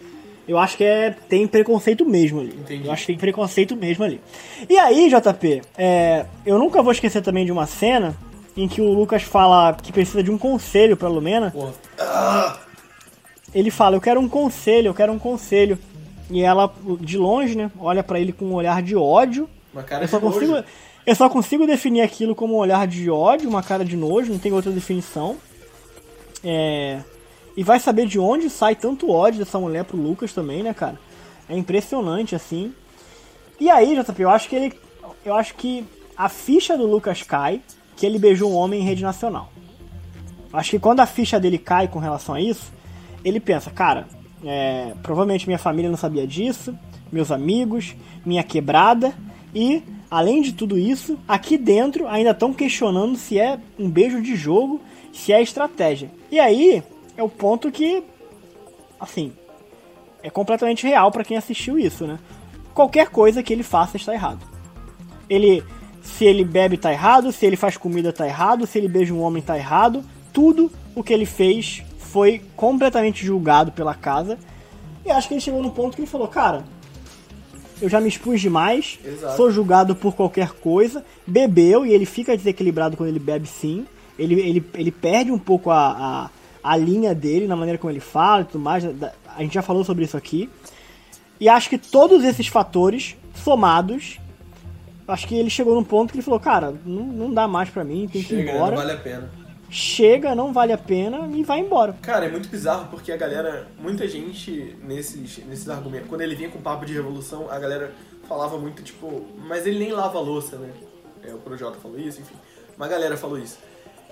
[0.47, 2.55] eu acho que é, tem preconceito mesmo ali.
[2.55, 2.87] Entendi.
[2.87, 4.21] Eu acho que tem preconceito mesmo ali.
[4.69, 8.15] E aí, JP, é, eu nunca vou esquecer também de uma cena
[8.57, 11.53] em que o Lucas fala que precisa de um conselho pra Lumena
[13.55, 15.79] ele fala, eu quero um conselho, eu quero um conselho.
[16.31, 19.49] E ela, de longe, né, olha pra ele com um olhar de ódio.
[19.73, 20.39] Uma cara Eu só de nojo.
[20.39, 20.65] consigo,
[21.07, 24.39] eu só consigo definir aquilo como um olhar de ódio, uma cara de nojo, não
[24.39, 25.37] tem outra definição.
[26.43, 27.01] É,
[27.57, 30.99] e vai saber de onde sai tanto ódio dessa mulher pro Lucas também, né, cara?
[31.49, 32.73] É impressionante, assim.
[33.61, 34.73] E aí, JP, eu acho que ele.
[35.25, 35.85] Eu acho que
[36.17, 37.61] a ficha do Lucas cai
[38.03, 39.53] que ele beijou um homem em rede nacional.
[40.53, 42.73] Acho que quando a ficha dele cai com relação a isso,
[43.25, 44.09] ele pensa, cara,
[44.45, 46.77] é, provavelmente minha família não sabia disso,
[47.13, 47.95] meus amigos,
[48.27, 49.15] minha quebrada,
[49.55, 54.35] e além de tudo isso, aqui dentro ainda estão questionando se é um beijo de
[54.35, 54.81] jogo
[55.13, 56.11] se é estratégia.
[56.29, 56.83] E aí
[57.17, 58.03] é o ponto que,
[58.99, 59.33] assim,
[60.25, 62.19] é completamente real para quem assistiu isso, né?
[62.75, 64.45] Qualquer coisa que ele faça está errado.
[65.31, 65.63] Ele,
[66.03, 69.23] se ele bebe tá errado, se ele faz comida tá errado, se ele beija um
[69.23, 70.05] homem tá errado.
[70.33, 74.39] Tudo o que ele fez foi completamente julgado pela casa.
[75.05, 76.65] E acho que ele chegou no ponto que ele falou, cara,
[77.81, 79.37] eu já me expus demais, Exato.
[79.37, 83.87] sou julgado por qualquer coisa, bebeu e ele fica desequilibrado quando ele bebe sim.
[84.19, 86.31] Ele, ele, ele perde um pouco a,
[86.63, 88.85] a, a linha dele, na maneira como ele fala e tudo mais.
[88.85, 90.49] A gente já falou sobre isso aqui.
[91.41, 94.21] E acho que todos esses fatores somados,
[95.09, 97.85] acho que ele chegou num ponto que ele falou, cara, não, não dá mais pra
[97.85, 98.71] mim, tem que ir Chega, embora.
[98.73, 99.31] não vale a pena.
[99.71, 101.95] Chega, não vale a pena e vai embora.
[102.03, 106.51] Cara, é muito bizarro porque a galera, muita gente nesses, nesses argumentos, quando ele vinha
[106.51, 107.93] com papo de revolução, a galera
[108.29, 110.69] falava muito tipo, mas ele nem lava a louça, né?
[111.23, 112.35] É, o Projota falou isso, enfim.
[112.77, 113.59] Uma galera falou isso.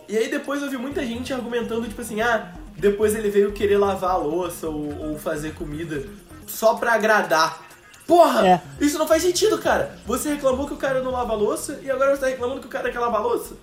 [0.09, 3.79] E aí depois eu vi muita gente argumentando, tipo assim, ah, depois ele veio querer
[3.79, 6.05] lavar a louça ou, ou fazer comida
[6.47, 7.70] só pra agradar.
[8.11, 8.47] Porra!
[8.49, 8.61] É.
[8.85, 9.97] Isso não faz sentido, cara.
[10.07, 12.67] Você reclamou que o cara não lava a louça e agora você tá reclamando que
[12.67, 13.55] o cara quer lavar a louça.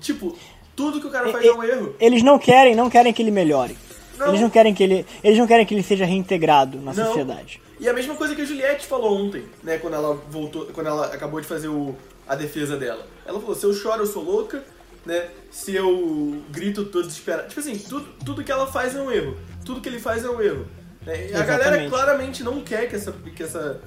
[0.00, 0.36] Tipo,
[0.74, 1.94] tudo que o cara faz E- é um erro.
[2.00, 3.76] Eles não querem, não querem que ele melhore.
[4.18, 4.28] Não.
[4.28, 7.06] Eles não querem que ele, eles não querem que ele seja reintegrado na Não.
[7.06, 7.60] sociedade.
[7.78, 11.06] E a mesma coisa que a Juliette falou ontem, né, quando ela voltou, quando ela
[11.06, 11.94] acabou de fazer o,
[12.26, 13.06] a defesa dela.
[13.26, 14.64] Ela falou: se eu choro, eu sou louca,
[15.04, 15.26] né?
[15.50, 17.48] Se eu grito, tô desesperado.
[17.48, 19.36] Tipo assim, tudo, tudo que ela faz é um erro.
[19.64, 20.66] Tudo que ele faz é um erro.
[21.06, 21.90] E a galera Exatamente.
[21.90, 23.80] claramente não quer que essa, que essa,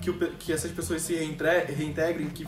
[0.00, 2.46] que, o que essas pessoas se reintre- reintegrem, que,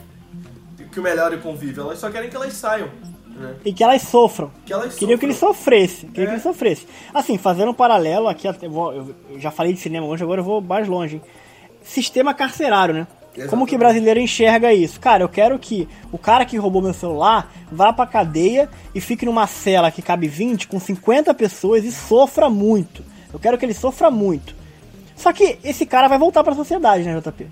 [0.92, 1.82] que o melhore o convívio.
[1.84, 2.88] Elas só querem que elas saiam,
[3.26, 3.54] né?
[3.64, 4.50] E que elas sofram.
[4.66, 5.54] Que elas Queriam que ele sofram.
[5.54, 6.06] sofresse.
[6.06, 6.26] Queria É.
[6.26, 6.86] que ele sofresse.
[7.14, 10.44] Assim, fazendo um paralelo aqui, eu, vou- eu já falei de cinema hoje, agora eu
[10.44, 11.16] vou mais longe.
[11.16, 11.22] hein?
[11.82, 13.06] Sistema carcerário, né?
[13.32, 13.42] Como que
[13.74, 13.78] Exatamente.
[13.78, 14.98] brasileiro enxerga isso?
[14.98, 19.24] Cara, eu quero que o cara que roubou meu celular vá pra cadeia e fique
[19.24, 23.04] numa cela que cabe 20 com 50 pessoas e sofra muito.
[23.32, 24.54] Eu quero que ele sofra muito.
[25.16, 27.46] Só que esse cara vai voltar pra sociedade, né, JP?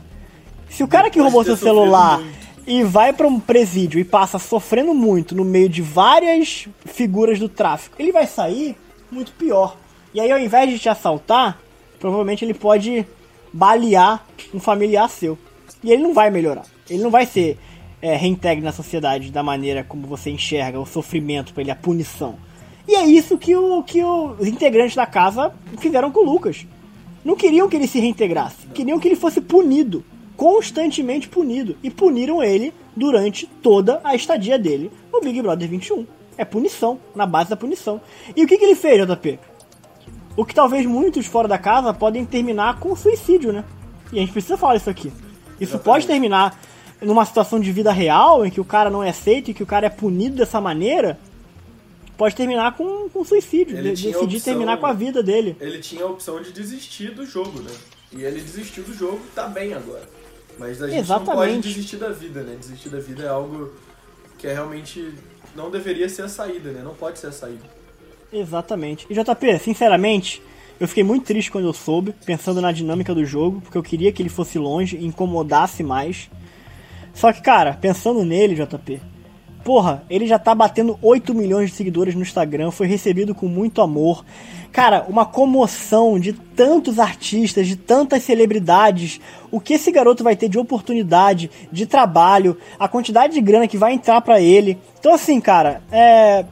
[0.69, 2.23] Se o cara que roubou seu celular
[2.67, 7.49] e vai pra um presídio e passa sofrendo muito no meio de várias figuras do
[7.49, 8.77] tráfico, ele vai sair
[9.11, 9.77] muito pior.
[10.13, 11.59] E aí, ao invés de te assaltar,
[11.99, 13.07] provavelmente ele pode
[13.53, 15.39] balear um familiar seu.
[15.83, 16.65] E ele não vai melhorar.
[16.89, 17.59] Ele não vai ser
[18.01, 22.37] é, reintegre na sociedade da maneira como você enxerga o sofrimento pra ele, a punição.
[22.89, 26.67] E é isso que, o, que o- os integrantes da casa fizeram com o Lucas.
[27.25, 30.05] Não queriam que ele se reintegrasse, queriam que ele fosse punido,
[30.37, 31.77] constantemente punido.
[31.83, 36.07] E puniram ele durante toda a estadia dele no Big Brother 21.
[36.39, 38.01] É punição, na base da punição.
[38.37, 39.39] E o que, que ele fez, JP?
[40.37, 43.65] O que talvez muitos fora da casa podem terminar com suicídio, né?
[44.13, 45.09] E a gente precisa falar isso aqui.
[45.09, 45.85] Isso Exatamente.
[45.85, 46.61] pode terminar
[47.01, 49.67] numa situação de vida real, em que o cara não é aceito e que o
[49.67, 51.19] cara é punido dessa maneira.
[52.17, 55.57] Pode terminar com, com suicídio, Ele de- decidir opção- terminar com a vida dele.
[55.61, 57.71] ele tinha a opção de desistir do jogo, né?
[58.13, 60.09] E ele desistiu do jogo e tá bem agora.
[60.59, 61.69] Mas a gente não pode Exatamente.
[61.69, 62.57] desistir da vida, né?
[62.59, 63.73] Desistir da vida é algo
[64.39, 65.13] que é realmente
[65.55, 66.81] não deveria ser a saída, né?
[66.83, 67.65] Não pode ser a saída.
[68.33, 69.07] Exatamente.
[69.11, 70.43] E JP, sinceramente,
[70.81, 74.11] eu fiquei muito triste quando eu soube, pensando na dinâmica do jogo, porque eu queria
[74.13, 76.29] que ele fosse longe e incomodasse mais.
[77.15, 79.01] Só que, cara, pensando nele, JP,
[79.67, 83.83] porra, ele já tá batendo 8 milhões de seguidores no Instagram, foi recebido com muito
[83.83, 84.25] amor.
[84.71, 89.21] Cara, uma comoção de tantos artistas, de tantas celebridades.
[89.51, 93.77] O que esse garoto vai ter de oportunidade, de trabalho, a quantidade de grana que
[93.77, 94.79] vai entrar pra ele.
[95.01, 96.45] Então, assim, cara, é.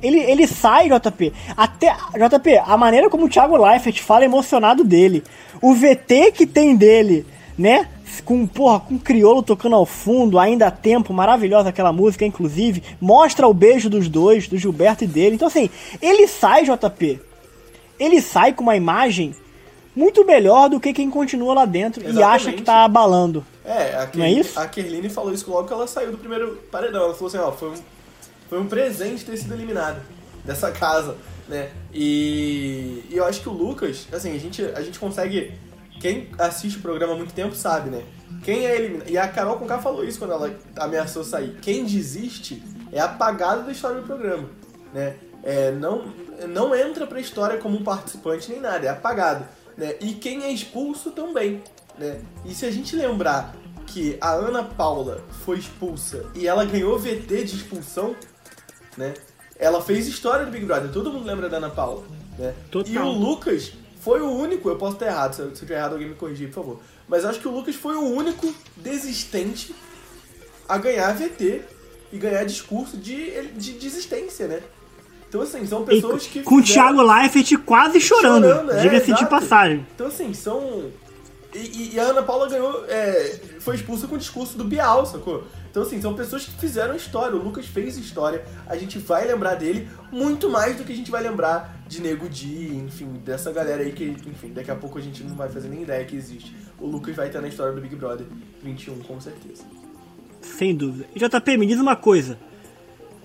[0.00, 1.32] Ele, ele sai, JP.
[1.56, 1.92] Até.
[1.92, 5.24] JP, a maneira como o Thiago Leifert fala emocionado dele.
[5.60, 7.26] O VT que tem dele,
[7.60, 7.88] né?
[8.24, 12.82] Com, porra, com o criolo tocando ao fundo, ainda há tempo, maravilhosa aquela música, inclusive.
[12.98, 15.34] Mostra o beijo dos dois, do Gilberto e dele.
[15.34, 15.68] Então, assim,
[16.00, 17.20] ele sai, JP.
[17.98, 19.34] Ele sai com uma imagem
[19.94, 22.34] muito melhor do que quem continua lá dentro e Exatamente.
[22.34, 23.44] acha que tá abalando.
[23.62, 27.04] É, a, Não é a Kerline falou isso logo que ela saiu do primeiro paredão.
[27.04, 27.74] Ela falou assim, ó, foi um,
[28.48, 30.02] foi um presente ter sido eliminada
[30.44, 31.14] dessa casa,
[31.46, 31.68] né?
[31.92, 35.52] E, e eu acho que o Lucas, assim, a gente, a gente consegue...
[36.00, 38.02] Quem assiste o programa há muito tempo sabe, né?
[38.42, 39.10] Quem é eliminado...
[39.10, 41.58] E a Carol Conká falou isso quando ela ameaçou sair.
[41.60, 44.48] Quem desiste é apagado da história do programa,
[44.94, 45.16] né?
[45.42, 46.12] É, não,
[46.48, 49.46] não entra pra história como um participante nem nada, é apagado.
[49.76, 49.94] Né?
[50.00, 51.62] E quem é expulso também.
[51.98, 52.20] Né?
[52.44, 53.54] E se a gente lembrar
[53.86, 58.14] que a Ana Paula foi expulsa e ela ganhou VT de expulsão,
[58.96, 59.14] né?
[59.58, 62.04] Ela fez história do Big Brother, todo mundo lembra da Ana Paula,
[62.38, 62.54] né?
[62.70, 62.92] Total.
[62.92, 65.76] E o Lucas foi o único, eu posso estar errado, se eu, se eu tiver
[65.76, 66.80] errado alguém me corrigir, por favor.
[67.08, 69.74] Mas acho que o Lucas foi o único desistente
[70.68, 71.62] a ganhar VT
[72.12, 74.60] e ganhar discurso de, de desistência, né?
[75.28, 76.42] Então, assim, são pessoas que.
[76.42, 79.86] Com o Thiago Leifert quase chorando, Chorando, é, diga-se de passagem.
[79.94, 80.90] Então, assim, são.
[81.54, 82.84] E, e- e a Ana Paula ganhou.
[82.88, 85.44] é, foi expulsa com o discurso do Bial, sacou?
[85.70, 87.36] Então, assim, são pessoas que fizeram história.
[87.36, 88.44] O Lucas fez história.
[88.66, 92.28] A gente vai lembrar dele muito mais do que a gente vai lembrar de Nego
[92.28, 95.68] Di, enfim, dessa galera aí que, enfim, daqui a pouco a gente não vai fazer
[95.68, 96.54] nem ideia que existe.
[96.78, 98.24] O Lucas vai estar na história do Big Brother
[98.62, 99.64] 21, com certeza.
[100.40, 101.06] Sem dúvida.
[101.12, 102.38] E JP, me diz uma coisa.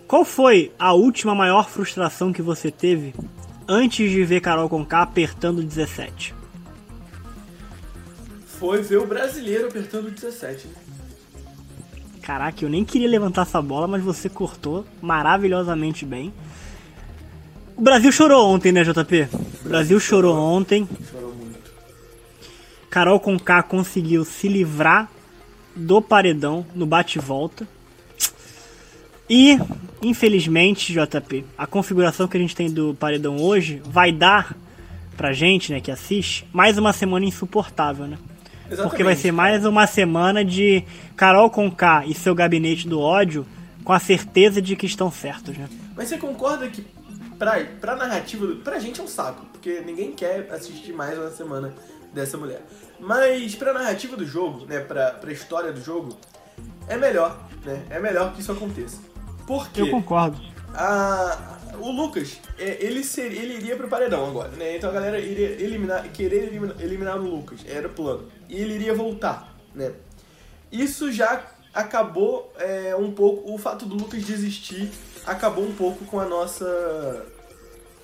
[0.07, 3.13] Qual foi a última maior frustração que você teve
[3.67, 6.33] antes de ver Carol Conká apertando 17?
[8.47, 10.73] Foi ver o brasileiro apertando o 17, né?
[12.19, 16.33] Caraca, eu nem queria levantar essa bola, mas você cortou maravilhosamente bem.
[17.77, 19.27] O Brasil chorou ontem, né, JP?
[19.65, 20.87] O Brasil chorou ontem.
[21.11, 21.59] Chorou muito.
[22.89, 25.09] Carol Conká conseguiu se livrar
[25.75, 27.67] do paredão no bate-volta.
[29.29, 29.59] E,
[30.01, 34.55] infelizmente, JP, a configuração que a gente tem do paredão hoje vai dar
[35.17, 38.17] pra gente, né, que assiste, mais uma semana insuportável, né?
[38.83, 40.83] Porque vai ser mais uma semana de
[41.15, 43.45] Carol Conká e seu gabinete do ódio
[43.83, 45.69] com a certeza de que estão certos, né?
[45.95, 46.83] Mas você concorda que
[47.37, 51.73] pra, pra narrativa, pra gente é um saco, porque ninguém quer assistir mais uma semana
[52.13, 52.61] dessa mulher.
[52.99, 56.17] Mas pra narrativa do jogo, né, pra, pra história do jogo,
[56.87, 57.85] é melhor, né?
[57.89, 58.97] É melhor que isso aconteça.
[59.45, 59.81] Por quê?
[59.81, 60.37] Eu concordo.
[60.73, 64.77] a- o Lucas, é, ele, seria, ele iria pro paredão agora, né?
[64.77, 68.29] Então a galera iria eliminar, querer eliminar, eliminar o Lucas, era o plano.
[68.47, 69.91] E ele iria voltar, né?
[70.71, 71.43] Isso já
[71.73, 74.89] acabou é, um pouco, o fato do Lucas desistir
[75.25, 77.25] acabou um pouco com a nossa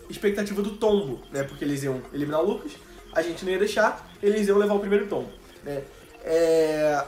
[0.09, 1.43] expectativa do tombo, né?
[1.43, 2.73] Porque eles iam eliminar o Lucas,
[3.13, 5.29] a gente não ia deixar, eles iam levar o primeiro tombo,
[5.63, 5.83] né?
[6.23, 7.03] É,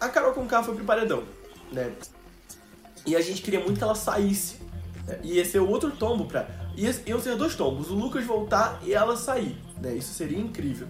[0.00, 1.24] a Carol Conká foi pro paredão,
[1.72, 1.92] né?
[3.06, 4.56] E a gente queria muito que ela saísse.
[5.06, 5.18] né?
[5.22, 6.48] Ia ser outro tombo pra.
[6.76, 9.56] Ia, iam ser dois tombos, o Lucas voltar e ela sair.
[9.80, 9.94] Né?
[9.94, 10.88] Isso seria incrível.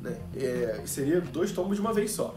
[0.00, 0.16] Né?
[0.36, 2.34] É, seria dois tombos de uma vez só.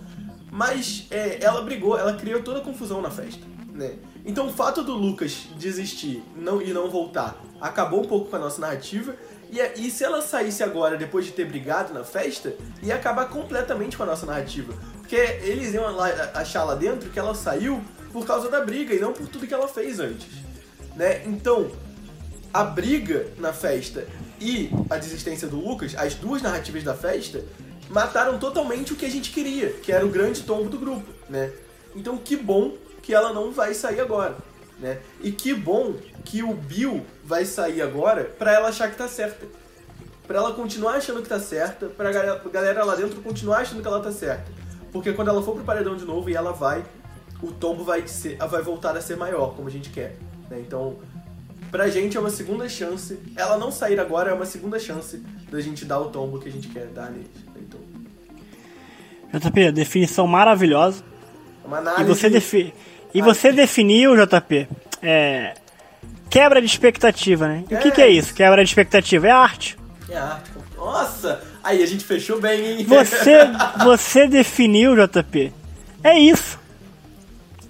[0.51, 3.43] Mas é, ela brigou, ela criou toda a confusão na festa.
[3.73, 3.95] Né?
[4.26, 8.39] Então o fato do Lucas desistir não, e não voltar acabou um pouco com a
[8.39, 9.15] nossa narrativa.
[9.52, 13.95] E, e se ela saísse agora, depois de ter brigado na festa, ia acabar completamente
[13.95, 14.73] com a nossa narrativa.
[14.97, 17.81] Porque eles iam lá, achar lá dentro que ela saiu
[18.11, 20.27] por causa da briga e não por tudo que ela fez antes.
[20.95, 21.23] Né?
[21.26, 21.72] Então,
[22.53, 24.07] a briga na festa
[24.39, 27.43] e a desistência do Lucas, as duas narrativas da festa,
[27.89, 31.52] mataram totalmente o que a gente queria, que era o grande tombo do grupo, né?
[31.95, 32.73] Então, que bom
[33.06, 34.36] que ela não vai sair agora,
[34.80, 34.99] né?
[35.22, 39.45] E que bom que o Bill vai sair agora pra ela achar que tá certa.
[40.27, 43.88] Pra ela continuar achando que tá certa, pra galera, galera lá dentro continuar achando que
[43.88, 44.52] ela tá certa.
[44.91, 46.84] Porque quando ela for pro paredão de novo e ela vai,
[47.44, 50.18] o tombo vai, ser, vai voltar a ser maior, como a gente quer.
[50.49, 50.57] né?
[50.60, 50.95] Então,
[51.69, 53.19] pra gente é uma segunda chance.
[53.36, 55.18] Ela não sair agora é uma segunda chance
[55.52, 57.30] da gente dar o tombo que a gente quer dar neles.
[57.53, 57.61] né?
[57.61, 57.80] Então,
[59.40, 61.03] JP, definição maravilhosa.
[61.64, 62.07] é uma E análise.
[62.10, 62.73] você, defi
[63.15, 64.67] e você definiu, JP,
[65.01, 65.53] é,
[66.29, 67.63] quebra de expectativa, né?
[67.69, 67.91] E o que, É.
[67.91, 68.33] que é isso?
[68.33, 69.27] Quebra de expectativa?
[69.27, 69.77] É arte.
[70.09, 70.51] É arte.
[70.77, 71.41] Nossa!
[71.63, 72.85] Aí a gente fechou bem, hein?
[72.85, 73.31] Você,
[73.83, 75.51] você definiu, JP.
[76.03, 76.59] É isso.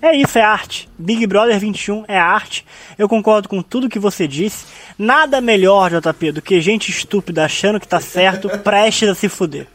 [0.02, 0.90] É isso, é arte.
[1.00, 2.66] Big Brother 21 é arte.
[2.98, 4.66] Eu concordo com tudo que você disse.
[5.00, 9.66] Nada melhor, JP, do que gente estúpida achando que tá certo, prestes a se fuder.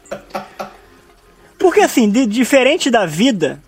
[1.57, 3.59] Porque assim, de- diferente da vida,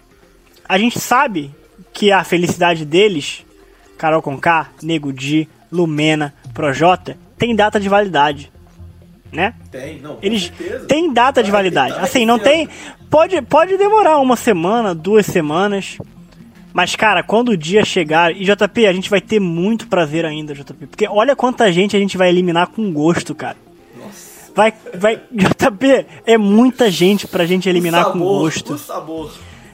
[0.68, 1.54] a gente sabe
[1.94, 3.46] que a felicidade deles,
[3.98, 8.52] Carol Conká, Nego Di, Lumena, Projota, tem data de validade.
[9.32, 9.54] Né?
[9.72, 10.52] Tem, não, Eles
[10.88, 11.96] têm data de validade.
[11.98, 12.70] Assim, não tem.
[13.10, 15.98] Pode, pode demorar uma semana, duas semanas.
[16.72, 18.36] Mas, cara, quando o dia chegar.
[18.36, 20.88] E JP, a gente vai ter muito prazer ainda, JP.
[20.88, 23.58] Porque olha quanta gente a gente vai eliminar com gosto, cara.
[23.98, 24.52] Nossa.
[24.56, 24.74] Vai.
[24.94, 28.74] vai JP, é muita gente pra gente eliminar o com sabor, gosto.
[28.74, 29.32] O sabor.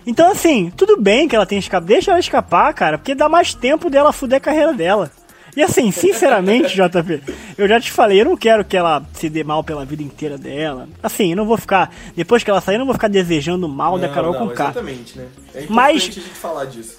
[0.09, 1.85] Então, assim, tudo bem que ela tenha escapado.
[1.85, 2.97] Deixa ela escapar, cara.
[2.97, 5.11] Porque dá mais tempo dela fuder a carreira dela.
[5.55, 7.21] E assim, sinceramente, JP,
[7.57, 10.37] eu já te falei, eu não quero que ela se dê mal pela vida inteira
[10.37, 10.87] dela.
[11.03, 11.93] Assim, eu não vou ficar.
[12.15, 14.53] Depois que ela sair, eu não vou ficar desejando mal da Não, Carol não, com
[14.53, 14.63] K.
[14.65, 15.27] Exatamente, né?
[15.53, 16.97] É importante Mas- a gente falar disso.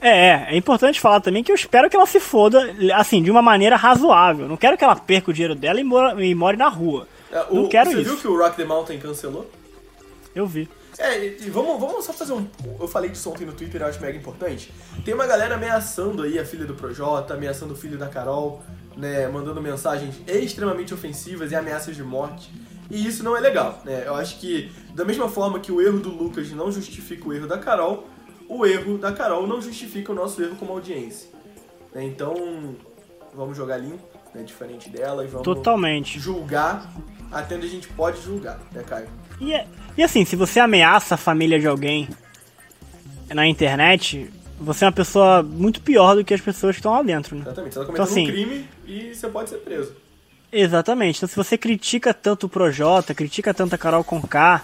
[0.00, 3.40] É, é importante falar também que eu espero que ela se foda, assim, de uma
[3.40, 4.46] maneira razoável.
[4.46, 7.08] Não quero que ela perca o dinheiro dela e, mora- e more na rua.
[7.32, 8.10] É, Não o- quero você isso.
[8.10, 9.50] viu que o Rock the Mountain cancelou?
[10.34, 10.68] Eu vi.
[10.98, 12.46] É, e vamos, vamos só fazer um.
[12.78, 14.72] Eu falei disso ontem no Twitter, eu acho mega importante.
[15.04, 18.62] Tem uma galera ameaçando aí a filha do Projota, ameaçando o filho da Carol,
[18.96, 19.26] né?
[19.28, 22.50] Mandando mensagens extremamente ofensivas e ameaças de morte.
[22.90, 24.04] E isso não é legal, né?
[24.06, 27.46] Eu acho que, da mesma forma que o erro do Lucas não justifica o erro
[27.48, 28.06] da Carol,
[28.48, 31.30] o erro da Carol não justifica o nosso erro como audiência.
[31.94, 32.04] né?
[32.04, 32.76] Então,
[33.34, 34.04] vamos jogar limpo,
[34.34, 34.42] né?
[34.42, 36.18] Diferente dela e vamos Totalmente.
[36.18, 36.90] julgar
[37.30, 39.08] até onde a gente pode julgar, né, Caio?
[39.40, 39.66] E, é-
[39.96, 42.08] e assim, se você ameaça a família de alguém
[43.32, 47.02] na internet, você é uma pessoa muito pior do que as pessoas que estão lá
[47.02, 47.42] dentro, né?
[47.42, 47.74] Exatamente.
[47.74, 49.92] Você tá Então, cometendo assim- um crime e você pode ser preso.
[50.52, 51.16] Exatamente.
[51.16, 54.62] Então, se você critica tanto o Projota, critica tanto a Carol Conká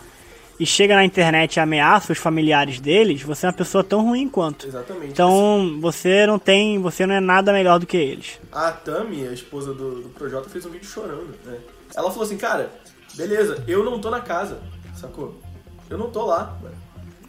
[0.61, 4.29] e chega na internet e ameaça os familiares deles, você é uma pessoa tão ruim
[4.29, 4.67] quanto.
[4.67, 5.13] Exatamente.
[5.13, 8.39] Então, você não tem, você não é nada melhor do que eles.
[8.53, 11.57] A Tami, a esposa do, do Projota, fez um vídeo chorando, né?
[11.97, 12.71] Ela falou assim, cara,
[13.15, 14.61] beleza, eu não tô na casa,
[14.95, 15.41] sacou?
[15.89, 16.75] Eu não tô lá, mano.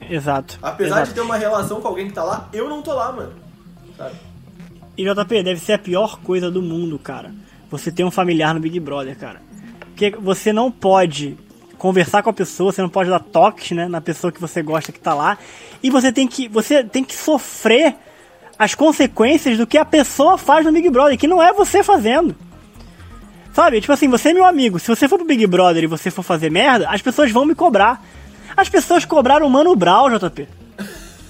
[0.10, 0.60] Exato.
[0.62, 1.08] Apesar exato.
[1.08, 3.32] de ter uma relação com alguém que tá lá, eu não tô lá, mano.
[3.96, 4.16] Sabe?
[4.98, 7.34] E JP, deve ser a pior coisa do mundo, cara.
[7.70, 9.42] Você ter um familiar no Big Brother, cara.
[9.86, 11.38] Porque você não pode
[11.82, 14.92] conversar com a pessoa, você não pode dar toques, né, na pessoa que você gosta
[14.92, 15.36] que tá lá.
[15.82, 17.96] E você tem que, você tem que sofrer
[18.58, 22.36] as consequências do que a pessoa faz no Big Brother, que não é você fazendo.
[23.52, 23.82] Sabe?
[23.82, 24.78] Tipo assim, você é meu amigo.
[24.78, 27.56] Se você for pro Big Brother e você for fazer merda, as pessoas vão me
[27.56, 28.00] cobrar.
[28.56, 30.48] As pessoas cobraram o Mano Brown, JP.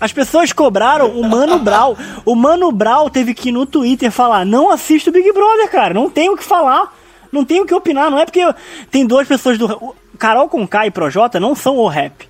[0.01, 1.95] As pessoas cobraram o Mano Brown.
[2.25, 5.93] O Mano Brown teve que no Twitter falar: não assisto o Big Brother, cara.
[5.93, 6.93] Não tenho o que falar.
[7.31, 8.11] Não tenho o que opinar.
[8.11, 8.41] Não é porque
[8.91, 9.95] tem duas pessoas do.
[10.21, 12.29] Carol Conká e Projota não são o rap.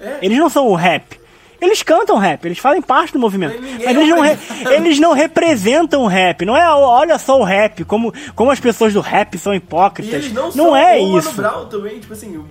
[0.00, 1.18] É, Eles não são o rap.
[1.60, 3.60] Eles cantam rap, eles fazem parte do movimento.
[3.60, 4.36] Mas eles não, re-
[4.76, 6.44] eles não representam o rap.
[6.44, 10.12] Não é, "Ó, olha só o rap, como, como as pessoas do rap são hipócritas.
[10.14, 11.34] eles não, são é o isso.
[11.34, 12.36] Mano Brown também, tipo assim...
[12.36, 12.46] o-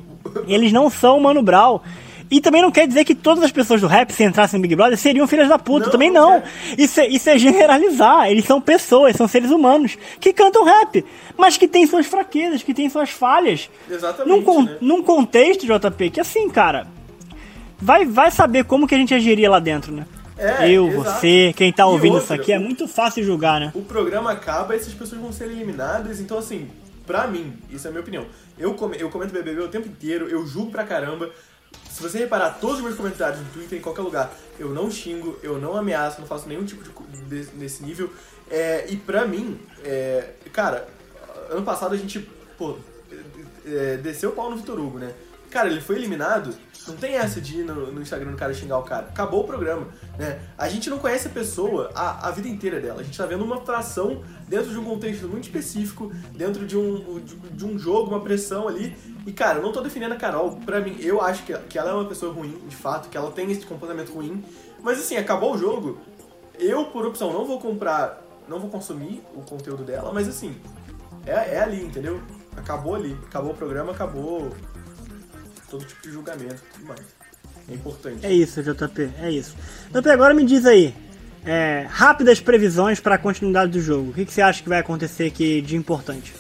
[0.48, 1.80] Eles não são o Mano Brown.
[2.32, 4.76] E também não quer dizer que todas as pessoas do rap, se entrassem no Big
[4.76, 5.86] Brother, seriam filhas da puta.
[5.86, 6.42] Não, também não.
[6.78, 8.30] Isso é, isso é generalizar.
[8.32, 11.06] Eles são pessoas, são seres humanos que cantam rap,
[11.38, 13.70] mas que têm suas fraquezas, que têm suas falhas.
[13.90, 14.78] Exatamente, Num, con- né?
[14.82, 16.88] num contexto, JP, que assim, cara,
[17.78, 20.06] vai, vai saber como que a gente agiria lá dentro, né?
[20.38, 21.20] É, Eu, exato.
[21.20, 23.72] você, quem tá ouvindo outra, isso aqui, é muito fácil julgar, né?
[23.74, 26.20] o programa acaba e essas pessoas vão ser eliminadas.
[26.20, 26.68] Então, assim,
[27.08, 28.26] pra mim, isso é a minha opinião.
[28.60, 31.30] Eu, come, eu comento BBB o tempo inteiro, eu julgo pra caramba.
[31.96, 35.40] Se você reparar todos os meus comentários no Twitter, em qualquer lugar, eu não xingo,
[35.42, 38.12] eu não ameaço, não faço nenhum tipo de desse nível.
[38.52, 40.90] É, e pra mim, é, cara,
[41.50, 42.20] ano passado a gente,
[42.58, 42.76] pô,
[43.66, 45.14] é, desceu o pau no Vitor Hugo, né?
[45.50, 46.54] Cara, ele foi eliminado,
[46.86, 49.06] não tem essa de ir no, no Instagram do cara xingar o cara.
[49.06, 50.40] Acabou o programa, né?
[50.58, 53.02] A gente não conhece a pessoa a, a vida inteira dela.
[53.02, 57.20] A gente tá vendo uma fração dentro de um contexto muito específico, dentro de um,
[57.20, 58.96] de, de um jogo, uma pressão ali.
[59.26, 60.58] E, cara, eu não tô defendendo a Carol.
[60.66, 63.32] Pra mim, eu acho que, que ela é uma pessoa ruim, de fato, que ela
[63.32, 64.44] tem esse comportamento ruim.
[64.82, 66.00] Mas, assim, acabou o jogo.
[66.58, 70.56] Eu, por opção, não vou comprar, não vou consumir o conteúdo dela, mas, assim,
[71.26, 72.22] é, é ali, entendeu?
[72.56, 73.18] Acabou ali.
[73.28, 74.52] Acabou o programa, acabou
[75.70, 77.25] todo tipo de julgamento e tudo mais.
[77.70, 78.26] É importante.
[78.26, 79.56] É isso, JP, é isso.
[79.92, 80.94] JP, agora me diz aí,
[81.46, 84.12] é, rápidas previsões para a continuidade do jogo.
[84.12, 86.34] O que, que você acha que vai acontecer aqui de importante?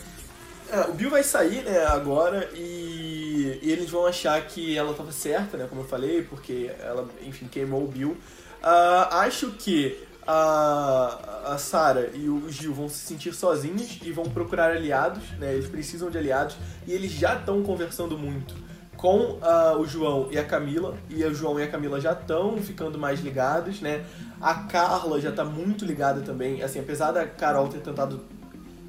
[0.71, 5.11] É, o Bill vai sair, né, agora e, e eles vão achar que ela tava
[5.11, 8.17] certa, né, como eu falei, porque ela, enfim, queimou o Bill.
[8.61, 14.25] Ah, acho que a, a Sarah e o Gil vão se sentir sozinhos e vão
[14.25, 16.57] procurar aliados, né, eles precisam de aliados
[16.87, 18.64] e eles já estão conversando muito
[18.97, 22.57] com ah, o João e a Camila, e o João e a Camila já estão
[22.57, 24.03] ficando mais ligados, né?
[24.41, 28.21] A Carla já tá muito ligada também, assim, apesar da Carol ter tentado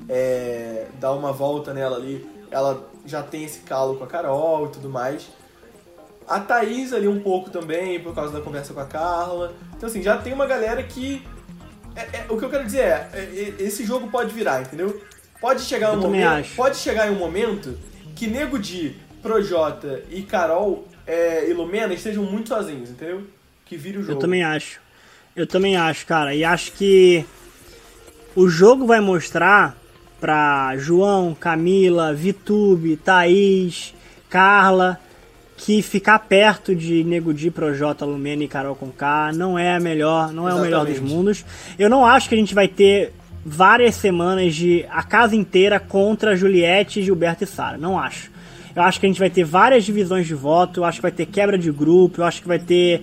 [0.09, 4.69] é, dar uma volta nela ali, ela já tem esse calo com a Carol e
[4.71, 5.29] tudo mais.
[6.29, 9.55] A Thaís ali um pouco também, por causa da conversa com a Carla.
[9.77, 11.25] Então assim, já tem uma galera que.
[11.95, 15.01] é- é- o que eu quero dizer é, é, é, esse jogo pode virar, entendeu?
[15.41, 16.27] Pode chegar um Eu momento.
[16.29, 16.55] acho.
[16.57, 17.79] Pode chegar em um momento
[18.17, 18.97] que Nego Di,
[19.27, 23.23] Projota e Carol é, e Lumena estejam muito sozinhos, entendeu?
[23.65, 24.13] Que vire o jogo.
[24.13, 24.81] Eu também acho.
[25.35, 26.33] Eu também acho, cara.
[26.33, 27.25] E acho que
[28.37, 29.77] o jogo vai mostrar
[30.21, 33.93] pra João, Camila, Vitube, Thaís,
[34.31, 34.99] Carla,
[35.57, 40.33] que ficar perto de Nego Di, Projota, Lumena e Carol Conká não é a melhor,
[40.33, 41.15] não é o melhor dos Exatamente.
[41.15, 41.45] mundos.
[41.77, 43.13] Eu não acho que a gente vai ter
[43.45, 47.77] várias semanas de a casa inteira contra Juliette, Gilberto e Sara.
[47.77, 48.36] Não acho.
[48.77, 51.11] Eu acho que a gente vai ter várias divisões de voto, eu acho que vai
[51.11, 53.03] ter quebra de grupo, eu acho que vai ter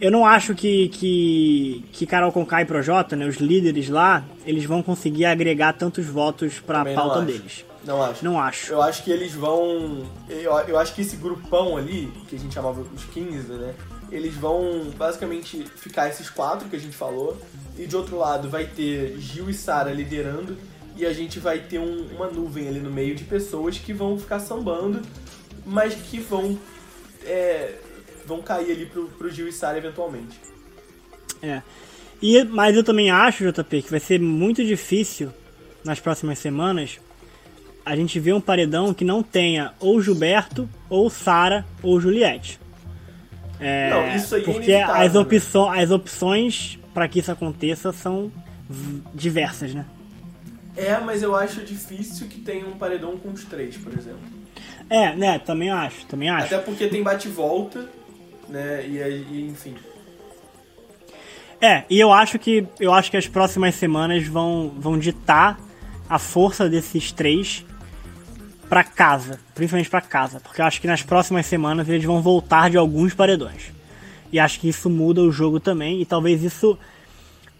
[0.00, 4.64] eu não acho que, que, que Carol Conká e Projota, né, os líderes lá, eles
[4.64, 7.64] vão conseguir agregar tantos votos pra Também não pauta deles.
[7.84, 8.24] Não acho.
[8.24, 8.72] Não acho.
[8.72, 10.04] Eu acho que eles vão.
[10.28, 13.74] Eu, eu acho que esse grupão ali, que a gente chamava os 15, né?
[14.10, 17.40] Eles vão basicamente ficar esses quatro que a gente falou.
[17.78, 20.56] E de outro lado vai ter Gil e Sara liderando.
[20.96, 24.18] E a gente vai ter um- uma nuvem ali no meio de pessoas que vão
[24.18, 25.02] ficar sambando,
[25.64, 26.58] mas que vão.
[27.24, 27.74] é,
[28.24, 30.38] vão cair ali pro, pro Gil e Sara eventualmente.
[31.42, 31.60] É.
[32.22, 35.30] E, mas eu também acho, JP, que vai ser muito difícil
[35.84, 36.98] nas próximas semanas
[37.84, 42.58] a gente ver um paredão que não tenha ou Gilberto, ou Sara, ou Juliette.
[43.60, 45.20] É, Não, isso aí é porque inevitável, as, né?
[45.20, 48.30] opço- as opções para que isso aconteça são
[49.14, 49.84] diversas, né?
[50.76, 54.20] É, mas eu acho difícil que tenha um paredão com os três, por exemplo.
[54.90, 55.38] É, né?
[55.38, 56.46] Também acho, também acho.
[56.46, 57.88] Até porque tem bate-volta,
[58.48, 58.86] né?
[58.86, 59.74] E aí, e, enfim.
[61.60, 65.58] É, e eu acho que eu acho que as próximas semanas vão, vão ditar
[66.08, 67.64] a força desses três
[68.68, 72.68] pra casa, principalmente pra casa, porque eu acho que nas próximas semanas eles vão voltar
[72.68, 73.72] de alguns paredões.
[74.30, 76.78] E acho que isso muda o jogo também e talvez isso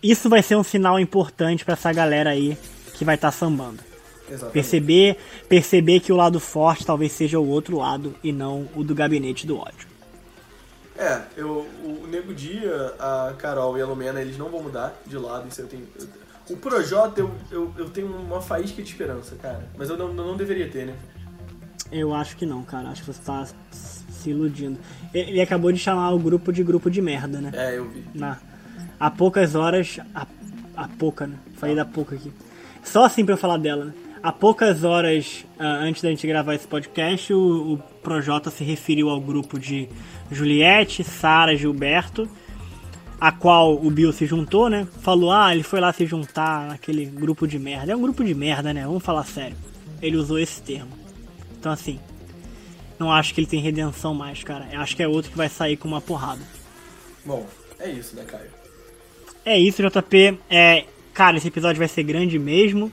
[0.03, 2.57] isso vai ser um sinal importante pra essa galera aí
[2.97, 3.79] que vai estar sambando.
[4.29, 4.53] Exatamente.
[4.53, 5.17] Perceber,
[5.49, 9.47] perceber que o lado forte talvez seja o outro lado e não o do gabinete
[9.47, 9.87] do ódio.
[10.99, 15.17] É, eu, o Nego Dia, a Carol e a Lumena, eles não vão mudar de
[15.17, 15.87] lado, isso eu tenho.
[16.01, 16.09] eu-
[16.49, 19.69] o Projota, eu, eu, eu tenho uma faísca de esperança, cara.
[19.77, 20.95] Mas eu não, não deveria ter, né?
[21.91, 22.89] Eu acho que não, cara.
[22.89, 24.79] Acho que você tá se iludindo.
[25.13, 27.51] Ele acabou de chamar o grupo de grupo de merda, né?
[27.53, 28.05] É, eu vi.
[28.15, 28.39] Na,
[28.99, 29.99] há poucas horas.
[30.15, 30.25] A,
[30.77, 31.37] a pouca, né?
[31.57, 32.33] Falei da pouca aqui.
[32.87, 33.93] Só assim pra eu falar dela, né?
[34.23, 39.11] Há poucas horas ah, antes da gente gravar esse podcast, o, o Projota se referiu
[39.11, 39.89] ao grupo de
[40.31, 42.29] Juliette, Sara, Gilberto,
[43.21, 44.87] a qual o Bill se juntou, né?
[45.01, 47.93] Falou, ah, ele foi lá se juntar naquele grupo de merda.
[47.93, 48.85] É um grupo de merda, né?
[48.85, 49.57] Vamos falar sério.
[50.01, 50.91] Ele usou esse termo.
[51.59, 52.01] Então, assim,
[52.99, 54.69] não acho que ele tem redenção mais, cara.
[54.73, 56.43] Eu acho que é outro que vai sair com uma porrada.
[57.25, 57.47] Bom,
[57.79, 58.51] é isso, né, Caio?
[59.45, 60.39] É isso, JP.
[60.51, 60.85] É,
[61.17, 62.93] cara, esse episódio vai ser grande mesmo.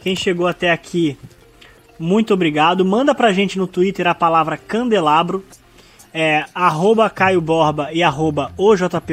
[0.00, 1.16] Quem chegou até aqui,
[1.98, 2.84] muito obrigado.
[2.84, 5.42] Manda pra gente no Twitter a palavra candelabro.
[6.12, 8.52] É, arroba Caio Borba e arroba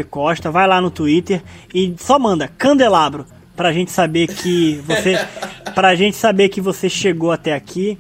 [0.10, 0.52] Costa.
[0.52, 1.42] Vai lá no Twitter
[1.74, 3.26] e só manda candelabro
[3.56, 5.16] pra gente saber que você.
[5.74, 7.98] pra gente saber que você chegou até aqui.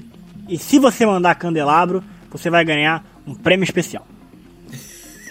[0.49, 4.06] E se você mandar candelabro, você vai ganhar um prêmio especial.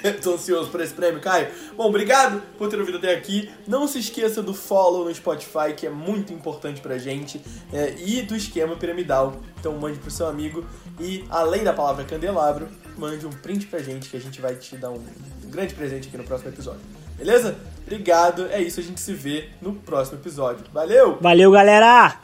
[0.23, 1.49] Tô ansioso por esse prêmio, Caio.
[1.77, 3.51] Bom, obrigado por ter ouvido até aqui.
[3.67, 7.41] Não se esqueça do follow no Spotify, que é muito importante pra gente,
[7.73, 9.37] é, e do esquema piramidal.
[9.59, 10.65] Então mande pro seu amigo.
[11.01, 14.77] E além da palavra candelabro, mande um print pra gente, que a gente vai te
[14.77, 15.03] dar um,
[15.45, 16.81] grande presente aqui no próximo episódio.
[17.17, 17.57] Beleza?
[17.83, 18.47] Obrigado.
[18.51, 20.65] É isso, a gente se vê no próximo episódio.
[20.73, 21.19] Valeu!
[21.21, 22.19] Valeu, galera!